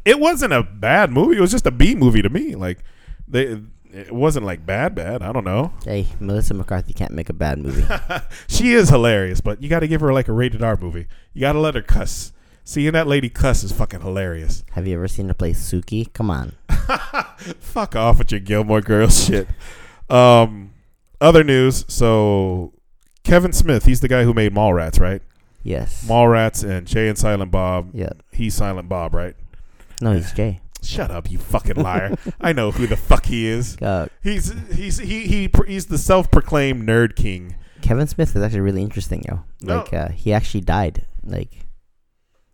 it 0.04 0.20
wasn't 0.20 0.52
a 0.52 0.64
bad 0.64 1.12
movie. 1.12 1.38
It 1.38 1.42
was 1.42 1.52
just 1.52 1.66
a 1.66 1.72
B 1.72 1.96
movie 1.96 2.22
to 2.22 2.30
me. 2.30 2.56
Like 2.56 2.80
they, 3.28 3.62
it 3.94 4.12
wasn't 4.12 4.46
like 4.46 4.66
bad, 4.66 4.96
bad. 4.96 5.22
I 5.22 5.32
don't 5.32 5.44
know. 5.44 5.72
Hey, 5.86 6.08
Melissa 6.20 6.54
McCarthy 6.54 6.94
can't 6.94 7.12
make 7.14 7.30
a 7.30 7.34
bad 7.34 7.60
movie. 7.60 7.86
she 8.48 8.74
is 8.74 8.90
hilarious, 8.90 9.40
but 9.40 9.62
you 9.62 9.70
got 9.70 9.82
to 9.82 9.88
give 9.88 10.02
her 10.02 10.12
like 10.12 10.28
a 10.28 10.34
rated 10.34 10.64
R 10.64 10.76
movie. 10.76 11.08
You 11.34 11.42
got 11.42 11.54
to 11.54 11.60
let 11.60 11.76
her 11.76 11.82
cuss. 11.82 12.34
Seeing 12.66 12.94
that 12.94 13.08
lady 13.08 13.30
cuss 13.30 13.64
is 13.64 13.72
fucking 13.72 14.02
hilarious. 14.02 14.64
Have 14.72 14.88
you 14.88 14.96
ever 14.96 15.08
seen 15.08 15.28
her 15.28 15.34
play 15.34 15.52
Sookie? 15.52 16.12
Come 16.14 16.30
on. 16.32 16.54
Fuck 17.60 17.96
off 17.96 18.18
with 18.18 18.32
your 18.32 18.40
Gilmore 18.40 18.82
Girls 18.82 19.26
shit. 19.26 19.48
Um, 20.10 20.74
other 21.22 21.44
news. 21.44 21.86
So 21.88 22.74
Kevin 23.24 23.54
Smith, 23.54 23.86
he's 23.86 24.00
the 24.00 24.08
guy 24.08 24.24
who 24.24 24.34
made 24.34 24.54
Mallrats, 24.56 25.00
right? 25.00 25.22
Yes. 25.62 26.06
Mallrats 26.08 26.68
and 26.68 26.88
Jay 26.88 27.08
and 27.10 27.18
Silent 27.18 27.52
Bob. 27.52 27.92
yeah. 27.94 28.10
He's 28.32 28.56
Silent 28.56 28.90
Bob, 28.90 29.14
right? 29.14 29.36
No, 30.02 30.14
he's 30.14 30.32
Jay. 30.32 30.60
Shut 30.84 31.12
up, 31.12 31.32
you 31.32 31.38
fucking 31.40 31.78
liar. 31.78 32.16
I 32.42 32.54
know 32.54 32.72
who 32.72 32.88
the 32.88 32.98
fuck 32.98 33.26
he 33.26 33.48
is. 33.48 33.78
Uh, 33.82 34.08
He's 34.22 34.54
he's 34.74 34.98
he 35.00 35.26
he 35.28 35.50
he's 35.68 35.88
the 35.88 35.98
self-proclaimed 35.98 36.88
nerd 36.88 37.16
king. 37.16 37.56
Kevin 37.82 38.08
Smith 38.08 38.36
is 38.36 38.42
actually 38.42 38.62
really 38.62 38.82
interesting, 38.82 39.24
yo. 39.28 39.44
No. 39.62 39.80
Like, 39.80 39.94
uh, 39.94 40.10
he 40.10 40.32
actually 40.34 40.62
died. 40.62 41.06
Like, 41.26 41.66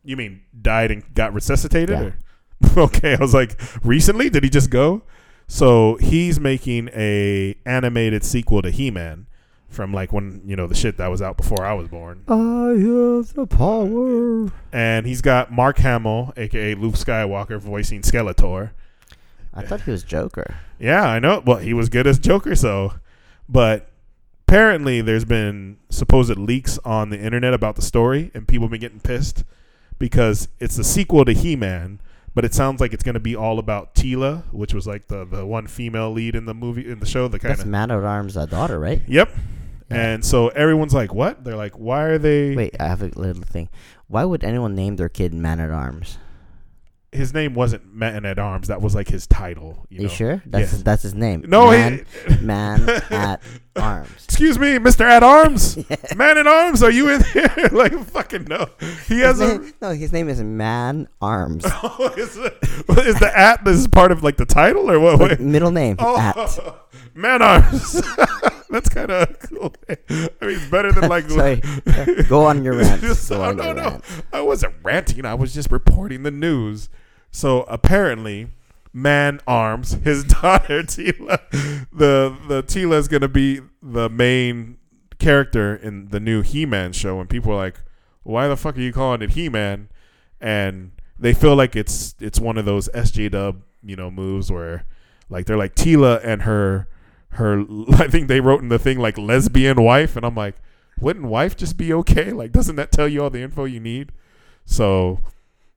You 0.04 0.18
mean 0.18 0.42
died 0.60 0.90
and 0.92 1.04
got 1.14 1.34
resuscitated? 1.34 2.00
Yeah. 2.00 2.12
Okay, 2.78 3.16
I 3.16 3.22
was 3.22 3.34
like, 3.34 3.60
recently? 3.86 4.30
Did 4.30 4.44
he 4.44 4.50
just 4.50 4.70
go? 4.70 5.04
So 5.48 5.96
he's 5.96 6.40
making 6.42 6.90
a 6.94 7.56
animated 7.66 8.24
sequel 8.26 8.62
to 8.64 8.70
He-Man 8.70 9.28
from 9.70 9.94
like 9.94 10.12
when 10.12 10.42
you 10.46 10.56
know 10.56 10.68
the 10.68 10.76
shit 10.76 10.98
that 10.98 11.08
was 11.08 11.22
out 11.22 11.38
before 11.38 11.66
I 11.66 11.74
was 11.74 11.88
born. 11.88 12.24
I 12.28 12.34
have 12.34 13.34
the 13.34 13.48
power. 13.48 14.52
And 14.72 15.06
he's 15.06 15.22
got 15.22 15.52
Mark 15.52 15.78
Hamill, 15.78 16.34
aka 16.36 16.76
Luke 16.76 16.96
Skywalker, 16.96 17.60
voicing 17.60 18.02
Skeletor. 18.02 18.72
I 19.54 19.64
thought 19.64 19.82
he 19.82 19.92
was 19.92 20.04
Joker. 20.04 20.56
Yeah, 20.80 21.04
I 21.04 21.20
know. 21.20 21.42
Well, 21.46 21.58
he 21.58 21.74
was 21.74 21.90
good 21.90 22.08
as 22.08 22.20
Joker, 22.20 22.56
so. 22.56 22.94
But 23.48 23.90
apparently, 24.48 25.02
there's 25.02 25.26
been 25.26 25.78
supposed 25.90 26.38
leaks 26.38 26.78
on 26.86 27.10
the 27.10 27.20
internet 27.20 27.54
about 27.54 27.76
the 27.76 27.82
story, 27.82 28.32
and 28.34 28.48
people 28.48 28.66
have 28.66 28.72
been 28.72 28.82
getting 28.82 29.00
pissed 29.00 29.44
because 29.98 30.48
it's 30.60 30.78
a 30.78 30.84
sequel 30.84 31.26
to 31.26 31.34
He-Man, 31.34 32.00
but 32.34 32.46
it 32.46 32.54
sounds 32.54 32.80
like 32.80 32.94
it's 32.94 33.04
going 33.04 33.16
to 33.16 33.20
be 33.20 33.36
all 33.36 33.60
about 33.60 33.96
Teela, 33.96 34.44
which 34.54 34.74
was 34.74 34.88
like 34.88 35.08
the 35.08 35.26
the 35.26 35.46
one 35.46 35.68
female 35.68 36.12
lead 36.12 36.36
in 36.36 36.46
the 36.46 36.54
movie 36.54 36.90
in 36.90 37.00
the 37.00 37.06
show. 37.06 37.28
The 37.28 37.40
kind 37.40 37.52
That's 37.52 37.62
of 37.62 37.68
Man 37.68 37.92
at 37.92 38.04
Arms' 38.04 38.38
uh, 38.38 38.46
daughter, 38.46 38.80
right? 38.80 39.02
yep. 39.08 39.30
And 39.90 40.24
so 40.24 40.50
everyone's 40.50 40.94
like, 40.94 41.14
"What?" 41.14 41.44
They're 41.44 41.56
like, 41.56 41.78
"Why 41.80 42.04
are 42.04 42.18
they?" 42.18 42.56
Wait, 42.56 42.76
I 42.80 42.88
have 42.88 43.02
a 43.02 43.08
little 43.08 43.44
thing. 43.44 43.70
Why 44.08 44.24
would 44.26 44.44
anyone 44.44 44.76
name 44.76 44.96
their 44.98 45.10
kid 45.10 45.34
Man 45.34 45.60
at 45.60 45.72
Arms? 45.72 46.18
His 47.12 47.34
name 47.34 47.56
wasn't 47.56 47.92
Man 47.94 48.24
at 48.26 48.38
Arms. 48.38 48.68
That 48.68 48.82
was 48.82 48.94
like 48.94 49.08
his 49.08 49.26
title. 49.26 49.88
You, 49.90 49.98
You, 50.02 50.04
know? 50.04 50.14
sure? 50.14 50.44
That's 50.46 50.62
Yes. 50.62 50.72
his, 50.72 50.84
that's 50.84 51.02
his 51.04 51.16
name. 51.16 51.44
No, 51.48 51.72
Man, 51.72 52.06
he, 52.28 52.38
man 52.38 52.88
at 53.10 53.42
Arms. 53.80 54.10
Excuse 54.26 54.58
me, 54.60 54.78
Mister 54.80 55.06
at 55.06 55.24
Arms, 55.24 55.78
Man 56.16 56.38
at 56.38 56.48
Arms. 56.48 56.82
Are 56.84 56.92
you 56.92 57.10
in 57.10 57.24
here? 57.24 57.52
like 57.72 57.94
fucking 58.06 58.46
no. 58.46 58.68
He 59.08 59.20
has 59.22 59.40
His 59.40 59.50
a. 59.52 59.58
name, 59.60 59.74
no, 59.82 59.90
his 59.92 60.14
name 60.14 60.30
is 60.30 60.42
Man 60.42 61.08
Arms. 61.22 61.66
Oh, 61.84 62.14
is, 62.18 62.38
it, 62.38 62.58
is 63.06 63.20
the 63.20 63.32
at 63.36 63.64
this 63.66 63.78
is 63.78 63.88
part 63.88 64.12
of 64.12 64.24
like 64.24 64.38
the 64.38 64.46
title 64.46 64.90
or 64.92 65.00
what? 65.00 65.20
Like, 65.20 65.40
middle 65.40 65.72
name 65.72 65.96
Oh, 66.00 66.18
at. 66.18 67.16
man 67.16 67.42
arms. 67.42 68.02
That's 68.70 68.88
kind 68.90 69.10
of 69.12 69.40
cool. 69.40 69.74
I 69.90 69.96
mean, 70.10 70.30
it's 70.42 70.66
better 70.68 70.92
than 70.92 71.10
like. 71.10 71.30
Sorry. 71.30 71.62
Go 72.28 72.46
on 72.46 72.64
your 72.64 72.78
rant. 72.78 73.02
Just- 73.02 73.32
oh, 73.32 73.42
on 73.42 73.58
no, 73.58 73.64
your 73.66 73.74
no. 73.74 73.82
rant. 73.84 74.04
I 74.32 74.42
wasn't 74.42 74.76
ranting. 74.84 75.26
I 75.26 75.34
was 75.34 75.54
just 75.54 75.72
reporting 75.72 76.24
the 76.24 76.32
news. 76.32 76.90
So 77.32 77.64
apparently, 77.64 78.48
Man 78.94 79.40
Arms, 79.48 79.92
his 80.04 80.24
daughter 80.24 80.84
Teela, 80.84 81.40
the 81.92 82.36
the 82.48 82.64
Teela 82.64 82.98
is 82.98 83.08
gonna 83.08 83.28
be 83.28 83.62
the 83.82 84.10
main 84.10 84.78
character 85.20 85.76
in 85.76 86.10
the 86.10 86.20
new 86.20 86.42
He-Man 86.42 86.94
show, 86.94 87.20
and 87.20 87.30
people 87.30 87.52
are 87.52 87.58
like, 87.58 87.82
"Why 88.24 88.48
the 88.48 88.58
fuck 88.58 88.78
are 88.78 88.82
you 88.82 88.94
calling 88.94 89.22
it 89.22 89.32
He-Man?" 89.32 89.90
And 90.42 90.92
they 91.18 91.34
feel 91.34 91.56
like 91.56 91.76
it's 91.76 92.16
it's 92.20 92.40
one 92.40 92.58
of 92.58 92.66
those 92.66 92.90
SJW 92.90 93.62
you 93.84 93.96
know 93.96 94.12
moves 94.12 94.52
where 94.52 94.86
like 95.30 95.46
they're 95.46 95.58
like 95.58 95.76
Teela 95.76 96.20
and 96.24 96.44
her 96.44 96.88
her 97.32 97.64
I 97.94 98.08
think 98.08 98.28
they 98.28 98.40
wrote 98.40 98.62
in 98.62 98.70
the 98.70 98.80
thing 98.80 99.00
like 99.00 99.18
lesbian 99.18 99.82
wife, 99.82 100.16
and 100.16 100.26
I'm 100.26 100.36
like, 100.36 100.56
wouldn't 101.00 101.26
wife 101.26 101.56
just 101.56 101.78
be 101.78 101.94
okay? 101.94 102.32
Like, 102.32 102.52
doesn't 102.52 102.76
that 102.78 102.92
tell 102.92 103.08
you 103.08 103.24
all 103.24 103.30
the 103.30 103.42
info 103.42 103.66
you 103.66 103.80
need? 103.80 104.12
So 104.66 105.20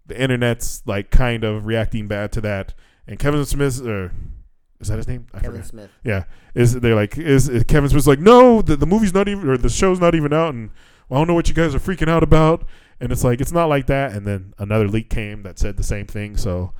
the 0.06 0.20
internet's 0.20 0.82
like 0.86 1.10
kind 1.10 1.44
of 1.44 1.66
reacting 1.66 2.08
bad 2.08 2.32
to 2.32 2.40
that. 2.42 2.74
And 3.06 3.18
Kevin 3.18 3.44
Smith, 3.44 3.80
or 3.84 4.12
is 4.80 4.88
that 4.88 4.96
his 4.96 5.08
name? 5.08 5.26
I 5.32 5.38
Kevin 5.40 5.52
forgot. 5.52 5.66
Smith. 5.66 5.90
Yeah, 6.04 6.24
is 6.54 6.78
they're 6.80 6.94
like 6.94 7.18
is, 7.18 7.48
is 7.48 7.64
Kevin 7.64 7.88
Smith's 7.90 8.06
like 8.06 8.20
no, 8.20 8.62
the, 8.62 8.76
the 8.76 8.86
movie's 8.86 9.14
not 9.14 9.28
even 9.28 9.48
or 9.48 9.56
the 9.56 9.68
show's 9.68 10.00
not 10.00 10.14
even 10.14 10.32
out, 10.32 10.54
and 10.54 10.70
well, 11.08 11.18
I 11.18 11.20
don't 11.20 11.28
know 11.28 11.34
what 11.34 11.48
you 11.48 11.54
guys 11.54 11.74
are 11.74 11.80
freaking 11.80 12.08
out 12.08 12.22
about. 12.22 12.64
And 13.00 13.10
it's 13.10 13.24
like 13.24 13.40
it's 13.40 13.50
not 13.52 13.68
like 13.68 13.86
that. 13.86 14.12
And 14.12 14.24
then 14.24 14.54
another 14.58 14.86
leak 14.86 15.10
came 15.10 15.42
that 15.42 15.58
said 15.58 15.76
the 15.76 15.82
same 15.82 16.06
thing. 16.06 16.36
So 16.36 16.72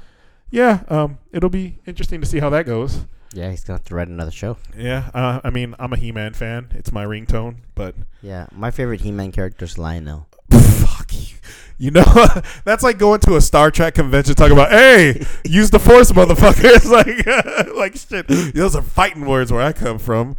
yeah, 0.51 0.85
um, 0.89 1.19
it'll 1.33 1.51
be 1.51 1.81
interesting 1.87 2.21
to 2.21 2.27
see 2.27 2.39
how 2.39 2.49
that 2.51 2.65
goes. 2.65 3.07
Yeah, 3.35 3.51
he's 3.51 3.65
gonna 3.65 3.79
have 3.79 3.85
to 3.87 3.95
write 3.95 4.09
another 4.09 4.31
show. 4.31 4.57
Yeah, 4.77 5.11
uh, 5.15 5.41
I 5.43 5.51
mean 5.51 5.75
I'm 5.81 5.93
a 5.93 5.97
He-Man 5.97 6.35
fan. 6.35 6.69
It's 6.75 6.93
my 6.93 7.05
ringtone, 7.05 7.57
but 7.75 7.97
Yeah, 8.21 8.47
my 8.53 8.71
favorite 8.71 9.01
He-Man 9.01 9.33
character 9.33 9.65
is 9.65 9.79
Lionel. 9.79 10.29
fuck 10.51 11.13
you. 11.13 11.37
You 11.83 11.91
know, 11.91 12.05
that's 12.65 12.85
like 12.85 12.97
going 12.97 13.19
to 13.23 13.35
a 13.35 13.41
Star 13.41 13.73
Trek 13.73 13.97
convention 13.97 14.37
talking 14.37 14.53
about, 14.53 14.71
hey, 14.71 15.27
use 15.45 15.71
the 15.71 15.81
Force, 15.81 16.13
motherfuckers. 16.13 16.89
like, 17.69 17.75
like 17.77 17.97
shit. 17.97 18.55
Those 18.55 18.77
are 18.77 18.83
fighting 18.83 19.27
words 19.27 19.51
where 19.51 19.63
I 19.63 19.73
come 19.73 19.99
from. 19.99 20.37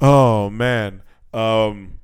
Oh 0.00 0.48
man. 0.48 1.02
Um, 1.34 2.00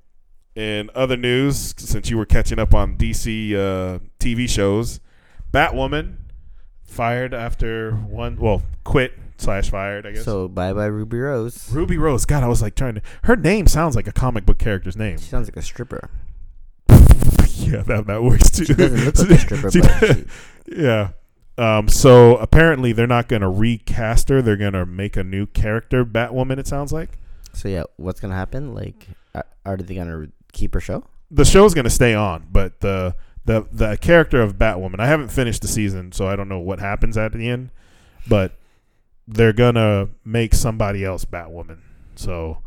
in 0.55 0.91
other 0.95 1.17
news, 1.17 1.75
since 1.79 2.11
you 2.11 2.19
were 2.19 2.27
catching 2.27 2.59
up 2.59 2.75
on 2.75 2.99
DC 2.99 3.55
uh, 3.55 4.01
TV 4.19 4.47
shows, 4.47 5.01
Batwoman 5.51 6.17
fired 6.85 7.33
after 7.33 7.93
one, 7.93 8.37
well, 8.37 8.61
quit 8.85 9.15
slash 9.39 9.71
fired. 9.71 10.05
I 10.05 10.13
guess. 10.13 10.25
So 10.27 10.49
bye 10.49 10.75
bye 10.75 10.85
Ruby 10.85 11.19
Rose. 11.19 11.73
Ruby 11.73 11.97
Rose. 11.97 12.27
God, 12.27 12.43
I 12.43 12.49
was 12.49 12.61
like 12.61 12.75
trying 12.75 12.97
to. 12.97 13.03
Her 13.23 13.37
name 13.37 13.69
sounds 13.69 13.97
like 13.97 14.07
a 14.07 14.13
comic 14.13 14.45
book 14.45 14.59
character's 14.59 14.99
name. 14.99 15.17
She 15.17 15.31
sounds 15.31 15.49
like 15.49 15.57
a 15.57 15.63
stripper. 15.63 16.11
Yeah, 17.73 17.83
that 17.83 18.07
that 18.07 18.23
works 18.23 18.51
too. 18.51 18.65
She 18.65 18.75
doesn't 18.75 19.05
look 19.05 19.19
like 19.19 19.31
a 19.31 19.39
stripper, 19.39 19.71
She- 19.73 19.81
but 19.81 20.17
she, 20.17 20.25
yeah. 20.83 21.11
Um, 21.59 21.87
so 21.89 22.37
apparently 22.39 22.93
they're 22.93 23.07
not 23.07 23.29
gonna 23.29 23.51
recast 23.51 24.29
her. 24.31 24.41
They're 24.43 24.57
gonna 24.57 24.87
make 24.87 25.17
a 25.17 25.25
new 25.25 25.47
character, 25.47 26.05
Batwoman. 26.05 26.59
It 26.59 26.67
sounds 26.67 26.93
like 26.93 27.19
so 27.53 27.69
yeah, 27.69 27.85
what's 27.97 28.21
gonna 28.21 28.35
happen? 28.35 28.75
Like, 28.75 29.07
are, 29.35 29.45
are 29.67 29.77
they 29.77 29.95
gonna 29.95 30.29
keep 30.53 30.75
her 30.75 30.81
show? 30.81 31.05
the 31.31 31.45
show's 31.47 31.73
gonna 31.75 31.91
stay 31.91 32.15
on, 32.15 32.47
but 32.51 32.81
the 32.81 33.15
the 33.45 33.67
the 33.73 33.97
character 33.99 34.41
of 34.41 34.57
Batwoman. 34.57 35.01
I 35.01 35.07
haven't 35.07 35.29
finished 35.29 35.63
the 35.63 35.69
season, 35.69 36.13
so 36.13 36.27
I 36.27 36.37
don't 36.37 36.49
know 36.49 36.59
what 36.59 36.79
happens 36.81 37.17
at 37.17 37.33
the 37.33 37.49
end. 37.49 37.71
But 38.29 38.57
they're 39.29 39.53
gonna 39.53 40.09
make 40.25 40.55
somebody 40.55 41.05
else 41.05 41.25
Batwoman. 41.25 41.79
So 42.17 42.59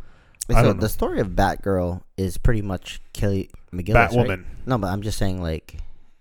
so 0.51 0.73
the 0.73 0.89
story 0.89 1.19
of 1.19 1.29
Batgirl 1.29 2.01
is 2.17 2.37
pretty 2.37 2.61
much 2.61 3.01
Kelly 3.13 3.49
McGillis, 3.73 3.95
right? 3.95 4.09
Batwoman. 4.11 4.43
No, 4.65 4.77
but 4.77 4.87
I'm 4.87 5.01
just 5.01 5.17
saying 5.17 5.41
like. 5.41 5.77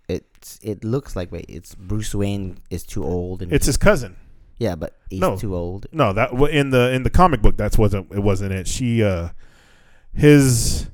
It's 0.06 0.60
it 0.62 0.84
looks 0.84 1.16
like 1.16 1.32
wait 1.32 1.46
it's 1.48 1.74
Bruce 1.74 2.14
Wayne 2.14 2.58
is 2.68 2.82
too 2.84 3.02
old 3.02 3.40
and 3.40 3.50
It's 3.50 3.64
his 3.64 3.78
cousin. 3.78 4.16
yeah 4.58 4.74
but 4.74 4.94
he's 5.08 5.18
No. 5.20 5.38
too 5.38 5.56
old 5.56 5.86
No, 5.90 6.12
that 6.12 6.32
in 6.52 6.68
the 6.68 6.92
in 6.92 7.02
the 7.02 7.08
comic 7.08 7.40
book 7.40 7.56
that's 7.56 7.78
wasn't 7.78 8.12
it 8.12 8.18
wasn't 8.22 8.52
it. 8.52 8.68
She 8.68 9.02
uh 9.02 9.30
his 10.12 10.88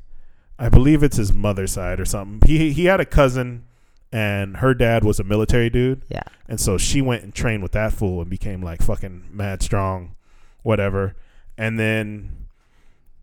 I 0.58 0.68
believe 0.68 1.02
it's 1.02 1.16
his 1.16 1.32
mother's 1.32 1.72
side 1.72 1.98
or 1.98 2.04
something. 2.04 2.48
He 2.48 2.72
he 2.72 2.84
had 2.84 3.00
a 3.00 3.04
cousin 3.04 3.64
and 4.12 4.58
her 4.58 4.74
dad 4.74 5.02
was 5.04 5.18
a 5.18 5.24
military 5.24 5.70
dude 5.70 6.02
yeah 6.08 6.22
and 6.48 6.60
so 6.60 6.78
she 6.78 7.00
went 7.00 7.22
and 7.24 7.34
trained 7.34 7.62
with 7.64 7.72
that 7.72 7.92
fool 7.92 8.20
and 8.20 8.30
became 8.30 8.62
like 8.62 8.82
fucking 8.82 9.24
mad 9.32 9.62
strong 9.62 10.14
whatever. 10.62 11.16
And 11.58 11.78
then 11.78 12.46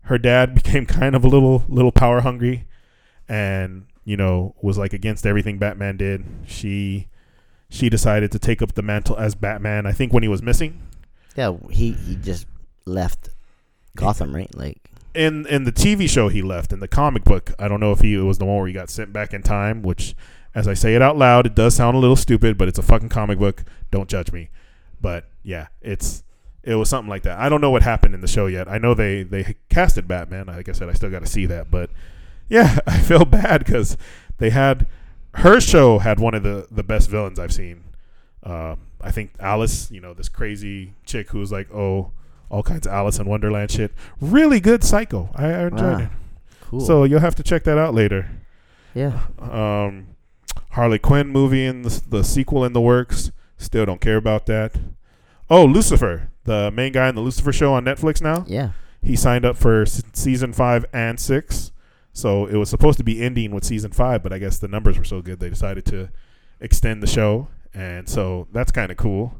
her 0.08 0.18
dad 0.18 0.54
became 0.62 0.86
kind 0.86 1.14
of 1.14 1.24
a 1.24 1.28
little 1.28 1.64
little 1.68 1.92
power 1.92 2.20
hungry 2.20 2.66
and 3.28 3.86
you 4.04 4.16
know 4.16 4.54
was 4.60 4.78
like 4.78 4.92
against 4.92 5.26
everything 5.26 5.58
Batman 5.58 5.96
did. 5.96 6.24
She 6.46 7.08
she 7.70 7.88
decided 7.88 8.32
to 8.32 8.38
take 8.38 8.62
up 8.62 8.74
the 8.74 8.82
mantle 8.82 9.16
as 9.16 9.34
Batman. 9.34 9.86
I 9.86 9.92
think 9.92 10.12
when 10.12 10.22
he 10.22 10.28
was 10.28 10.42
missing 10.42 10.82
yeah 11.36 11.56
he 11.70 11.92
he 11.92 12.16
just 12.16 12.46
left 12.84 13.28
Gotham 13.94 14.34
right 14.34 14.52
like 14.54 14.90
in 15.14 15.46
in 15.46 15.64
the 15.64 15.72
TV 15.72 16.08
show 16.08 16.28
he 16.28 16.42
left. 16.42 16.72
In 16.72 16.80
the 16.80 16.88
comic 16.88 17.24
book, 17.24 17.52
I 17.58 17.68
don't 17.68 17.80
know 17.80 17.92
if 17.92 18.00
he 18.00 18.14
it 18.14 18.20
was 18.20 18.38
the 18.38 18.44
one 18.44 18.58
where 18.58 18.66
he 18.66 18.72
got 18.72 18.90
sent 18.90 19.12
back 19.12 19.34
in 19.34 19.42
time. 19.42 19.82
Which, 19.82 20.14
as 20.54 20.68
I 20.68 20.74
say 20.74 20.94
it 20.94 21.02
out 21.02 21.16
loud, 21.16 21.46
it 21.46 21.54
does 21.54 21.74
sound 21.74 21.96
a 21.96 22.00
little 22.00 22.16
stupid, 22.16 22.56
but 22.56 22.68
it's 22.68 22.78
a 22.78 22.82
fucking 22.82 23.08
comic 23.08 23.38
book. 23.38 23.64
Don't 23.90 24.08
judge 24.08 24.32
me. 24.32 24.50
But 25.00 25.28
yeah, 25.42 25.68
it's 25.80 26.22
it 26.68 26.74
was 26.74 26.88
something 26.88 27.08
like 27.08 27.22
that. 27.22 27.38
I 27.38 27.48
don't 27.48 27.60
know 27.60 27.70
what 27.70 27.82
happened 27.82 28.14
in 28.14 28.20
the 28.20 28.28
show 28.28 28.46
yet. 28.46 28.68
I 28.68 28.78
know 28.78 28.94
they 28.94 29.22
they 29.22 29.56
casted 29.68 30.06
Batman. 30.06 30.46
Like 30.46 30.68
I 30.68 30.72
said, 30.72 30.88
I 30.88 30.92
still 30.92 31.10
got 31.10 31.20
to 31.20 31.26
see 31.26 31.46
that. 31.46 31.70
But 31.70 31.90
yeah, 32.48 32.78
I 32.86 32.98
feel 32.98 33.24
bad 33.24 33.64
because 33.64 33.96
they 34.38 34.50
had 34.50 34.86
her 35.34 35.60
show 35.60 35.98
had 35.98 36.20
one 36.20 36.34
of 36.34 36.42
the 36.42 36.66
the 36.70 36.82
best 36.82 37.08
villains 37.10 37.38
I've 37.38 37.52
seen. 37.52 37.84
Um, 38.42 38.80
I 39.00 39.10
think 39.10 39.32
Alice, 39.40 39.90
you 39.90 40.00
know, 40.00 40.14
this 40.14 40.28
crazy 40.28 40.94
chick 41.06 41.30
who's 41.30 41.50
like, 41.52 41.72
oh, 41.72 42.12
all 42.50 42.62
kinds 42.62 42.86
of 42.86 42.92
Alice 42.92 43.18
in 43.18 43.26
Wonderland 43.26 43.70
shit. 43.70 43.92
Really 44.20 44.60
good 44.60 44.82
Psycho. 44.84 45.30
I, 45.34 45.46
I 45.46 45.66
enjoyed 45.66 45.80
Ah, 45.94 45.98
it. 46.02 46.08
cool 46.62 46.80
So 46.80 47.04
you'll 47.04 47.20
have 47.20 47.34
to 47.36 47.42
check 47.42 47.64
that 47.64 47.78
out 47.78 47.94
later. 47.94 48.28
yeah 48.94 49.20
Um, 49.38 50.08
Harley 50.70 50.98
Quinn 50.98 51.28
movie 51.28 51.64
and 51.66 51.84
the, 51.84 52.02
the 52.08 52.24
sequel 52.24 52.64
in 52.64 52.72
the 52.72 52.80
works. 52.80 53.30
Still 53.58 53.84
don't 53.86 54.00
care 54.00 54.16
about 54.16 54.46
that. 54.46 54.76
Oh, 55.50 55.64
Lucifer, 55.64 56.30
the 56.48 56.70
main 56.72 56.92
guy 56.92 57.08
in 57.08 57.14
the 57.14 57.20
Lucifer 57.20 57.52
show 57.52 57.72
on 57.74 57.84
Netflix 57.84 58.20
now. 58.20 58.44
yeah 58.48 58.70
He 59.02 59.14
signed 59.16 59.44
up 59.44 59.56
for 59.56 59.82
s- 59.82 60.02
season 60.14 60.52
five 60.52 60.84
and 60.92 61.20
six. 61.20 61.70
So 62.12 62.46
it 62.46 62.56
was 62.56 62.68
supposed 62.68 62.98
to 62.98 63.04
be 63.04 63.22
ending 63.22 63.52
with 63.54 63.62
season 63.64 63.92
five, 63.92 64.22
but 64.24 64.32
I 64.32 64.38
guess 64.38 64.58
the 64.58 64.66
numbers 64.68 64.98
were 64.98 65.04
so 65.04 65.22
good 65.22 65.38
they 65.38 65.48
decided 65.50 65.84
to 65.86 66.08
extend 66.60 67.00
the 67.02 67.06
show, 67.06 67.46
and 67.72 68.08
so 68.08 68.48
that's 68.52 68.72
kind 68.72 68.90
of 68.90 68.96
cool. 68.98 69.34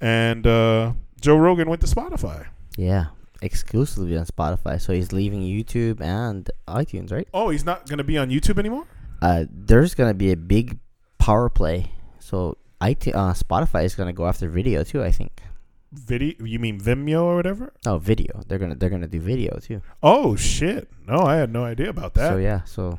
And 0.00 0.46
uh, 0.46 0.92
Joe 1.20 1.36
Rogan 1.36 1.68
went 1.68 1.80
to 1.80 1.86
Spotify. 1.88 2.46
yeah 2.76 3.06
exclusively 3.42 4.16
on 4.16 4.24
Spotify 4.24 4.80
so 4.80 4.94
he's 4.94 5.12
leaving 5.12 5.42
YouTube 5.42 6.00
and 6.00 6.48
iTunes 6.66 7.12
right 7.12 7.28
Oh, 7.34 7.50
he's 7.50 7.66
not 7.66 7.86
going 7.86 7.98
to 7.98 8.04
be 8.12 8.16
on 8.16 8.30
YouTube 8.30 8.58
anymore. 8.58 8.86
uh 9.20 9.44
there's 9.50 9.94
gonna 9.94 10.14
be 10.14 10.32
a 10.32 10.36
big 10.36 10.78
power 11.18 11.48
play 11.50 11.90
so 12.18 12.56
uh 12.80 12.86
Spotify 13.44 13.84
is 13.84 13.94
gonna 13.94 14.14
go 14.14 14.26
after 14.26 14.48
video 14.48 14.84
too 14.84 15.02
I 15.02 15.12
think 15.12 15.42
Video? 15.92 16.34
You 16.44 16.58
mean 16.58 16.80
Vimeo 16.80 17.22
or 17.22 17.36
whatever? 17.36 17.72
oh 17.86 17.98
video 17.98 18.42
they're 18.48 18.58
gonna 18.58 18.74
they're 18.74 18.90
gonna 18.90 19.06
do 19.06 19.20
video 19.20 19.58
too 19.58 19.80
Oh 20.02 20.34
shit! 20.36 20.90
No, 21.06 21.18
I 21.20 21.36
had 21.36 21.52
no 21.52 21.64
idea 21.64 21.88
about 21.90 22.14
that. 22.14 22.30
So 22.32 22.36
yeah, 22.38 22.64
so 22.64 22.98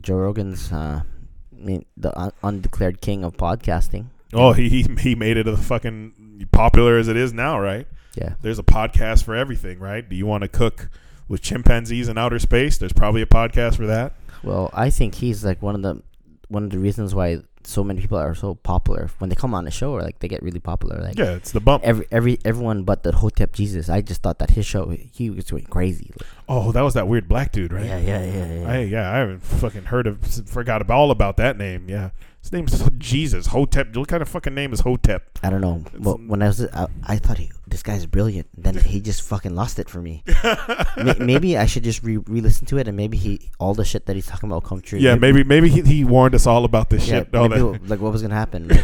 Joe 0.00 0.16
Rogan's 0.16 0.70
uh, 0.70 1.02
I 1.02 1.60
mean 1.64 1.84
the 1.96 2.16
un- 2.18 2.32
undeclared 2.42 3.00
king 3.00 3.24
of 3.24 3.36
podcasting. 3.36 4.06
Oh, 4.34 4.52
he 4.52 4.68
he 4.68 4.86
he 5.00 5.14
made 5.14 5.36
it 5.38 5.48
a 5.48 5.56
fucking 5.56 6.46
popular 6.52 6.98
as 6.98 7.08
it 7.08 7.16
is 7.16 7.32
now, 7.32 7.58
right? 7.58 7.86
Yeah, 8.14 8.34
There's 8.42 8.58
a 8.58 8.64
podcast 8.64 9.24
for 9.24 9.34
everything, 9.34 9.78
right? 9.78 10.06
Do 10.06 10.16
you 10.16 10.26
want 10.26 10.42
to 10.42 10.48
cook 10.48 10.90
with 11.28 11.40
chimpanzees 11.40 12.08
in 12.08 12.18
outer 12.18 12.38
space? 12.40 12.76
There's 12.76 12.92
probably 12.92 13.22
a 13.22 13.26
podcast 13.26 13.76
for 13.76 13.86
that. 13.86 14.12
well, 14.42 14.70
I 14.72 14.90
think 14.90 15.14
he's 15.16 15.44
like 15.44 15.62
one 15.62 15.74
of 15.76 15.82
the 15.82 16.02
one 16.48 16.64
of 16.64 16.70
the 16.70 16.78
reasons 16.78 17.14
why 17.14 17.38
so 17.68 17.84
many 17.84 18.00
people 18.00 18.16
are 18.16 18.34
so 18.34 18.54
popular 18.54 19.10
when 19.18 19.28
they 19.28 19.36
come 19.36 19.52
on 19.54 19.64
the 19.66 19.70
show 19.70 19.92
or 19.92 20.00
like 20.02 20.18
they 20.20 20.28
get 20.28 20.42
really 20.42 20.58
popular. 20.60 21.00
Like 21.02 21.18
Yeah, 21.18 21.32
it's 21.34 21.52
the 21.52 21.60
bump. 21.60 21.84
every 21.84 22.06
every 22.10 22.38
everyone 22.44 22.84
but 22.84 23.02
the 23.02 23.12
Hotep 23.12 23.52
Jesus. 23.52 23.88
I 23.90 24.00
just 24.00 24.22
thought 24.22 24.38
that 24.38 24.50
his 24.50 24.64
show 24.64 24.88
he 25.12 25.28
was 25.28 25.44
going 25.50 25.64
crazy. 25.66 26.10
Like, 26.18 26.28
Oh, 26.48 26.72
that 26.72 26.80
was 26.80 26.94
that 26.94 27.06
weird 27.08 27.28
black 27.28 27.52
dude, 27.52 27.72
right? 27.72 27.84
Yeah, 27.84 27.98
yeah, 27.98 28.24
yeah, 28.24 28.54
yeah. 28.60 28.70
I, 28.70 28.78
yeah, 28.80 29.12
I 29.12 29.16
haven't 29.18 29.40
fucking 29.42 29.84
heard 29.84 30.06
of, 30.06 30.18
forgot 30.48 30.80
about 30.80 30.96
all 30.96 31.10
about 31.10 31.36
that 31.36 31.58
name. 31.58 31.90
Yeah, 31.90 32.10
his 32.40 32.52
name's 32.52 32.82
Jesus 32.98 33.48
Hotep. 33.48 33.94
What 33.96 34.08
kind 34.08 34.22
of 34.22 34.28
fucking 34.28 34.54
name 34.54 34.72
is 34.72 34.80
Hotep? 34.80 35.38
I 35.42 35.50
don't 35.50 35.60
know. 35.60 35.84
Well, 35.98 36.20
when 36.26 36.40
I 36.42 36.46
was, 36.46 36.64
I, 36.72 36.86
I 37.04 37.16
thought 37.16 37.38
he, 37.38 37.50
this 37.66 37.82
guy's 37.82 38.06
brilliant. 38.06 38.46
Then 38.56 38.76
he 38.76 39.00
just 39.00 39.22
fucking 39.22 39.54
lost 39.54 39.78
it 39.78 39.90
for 39.90 40.00
me. 40.00 40.22
May 40.96 41.14
maybe 41.18 41.58
I 41.58 41.66
should 41.66 41.84
just 41.84 42.02
re 42.02 42.16
re-listen 42.16 42.66
to 42.68 42.78
it, 42.78 42.88
and 42.88 42.96
maybe 42.96 43.16
he 43.16 43.50
all 43.58 43.74
the 43.74 43.84
shit 43.84 44.06
that 44.06 44.16
he's 44.16 44.26
talking 44.26 44.48
about 44.48 44.62
will 44.62 44.68
come 44.68 44.80
true. 44.80 44.98
Yeah, 44.98 45.16
maybe 45.16 45.44
maybe 45.44 45.68
he, 45.68 45.82
he 45.82 46.04
warned 46.04 46.34
us 46.34 46.46
all 46.46 46.64
about 46.64 46.90
this 46.90 47.06
Yeah, 47.08 47.20
shit. 47.20 47.34
all 47.34 47.48
maybe 47.48 47.60
that. 47.62 47.88
like 47.88 48.00
what 48.00 48.12
was 48.12 48.22
gonna 48.22 48.34
happen? 48.34 48.70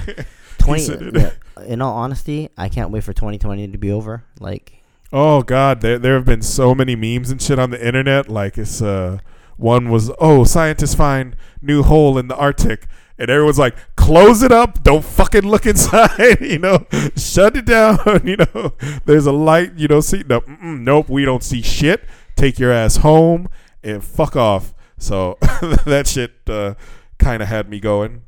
Like, 0.66 0.86
Twenty. 0.86 1.30
in 1.66 1.82
all 1.82 1.94
honesty, 1.94 2.48
I 2.56 2.70
can't 2.70 2.90
wait 2.90 3.04
for 3.04 3.12
2020 3.12 3.68
to 3.68 3.76
be 3.76 3.90
over. 3.92 4.24
Like, 4.40 4.82
Oh 5.12 5.42
God, 5.42 5.82
there 5.82 5.98
there 5.98 6.14
have 6.14 6.24
been 6.24 6.40
so 6.40 6.74
many 6.74 6.96
memes 6.96 7.30
and 7.30 7.40
shit 7.42 7.58
on 7.58 7.68
the 7.70 7.86
internet. 7.86 8.28
Like 8.30 8.56
it's 8.56 8.80
uh, 8.80 9.18
one 9.58 9.90
was 9.90 10.10
oh 10.18 10.44
scientists 10.44 10.94
find 10.94 11.36
new 11.60 11.82
hole 11.82 12.16
in 12.16 12.28
the 12.28 12.36
Arctic, 12.36 12.86
and 13.18 13.30
everyone's 13.30 13.58
like, 13.58 13.76
close 13.96 14.42
it 14.42 14.52
up, 14.52 14.82
don't 14.82 15.04
fucking 15.04 15.42
look 15.42 15.66
inside, 15.74 16.38
you 16.40 16.58
know, 16.58 16.86
shut 17.16 17.56
it 17.56 17.64
down, 17.64 17.98
you 18.24 18.36
know. 18.36 18.74
There's 19.04 19.26
a 19.26 19.32
light, 19.32 19.74
you 19.76 19.88
don't 19.88 20.02
see. 20.02 20.24
No, 20.28 20.42
nope, 20.60 21.08
we 21.08 21.24
don't 21.24 21.42
see 21.42 21.62
shit. 21.62 22.04
Take 22.36 22.58
your 22.58 22.72
ass 22.72 22.96
home 22.96 23.48
and 23.82 24.02
fuck 24.02 24.36
off. 24.36 24.74
So 24.98 25.38
that 25.40 26.06
shit 26.06 26.32
uh, 26.48 26.74
kind 27.18 27.42
of 27.42 27.48
had 27.48 27.68
me 27.68 27.80
going. 27.80 28.22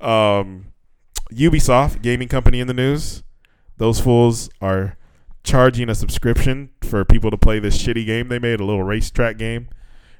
Um, 0.00 0.72
Ubisoft, 1.32 2.02
gaming 2.02 2.28
company 2.28 2.60
in 2.60 2.66
the 2.66 2.74
news. 2.74 3.22
Those 3.78 4.00
fools 4.00 4.48
are 4.60 4.96
charging 5.44 5.88
a 5.88 5.94
subscription 5.94 6.70
for 6.82 7.04
people 7.04 7.30
to 7.30 7.36
play 7.36 7.58
this 7.58 7.80
shitty 7.80 8.06
game 8.06 8.28
they 8.28 8.38
made, 8.38 8.60
a 8.60 8.64
little 8.64 8.82
racetrack 8.82 9.38
game. 9.38 9.68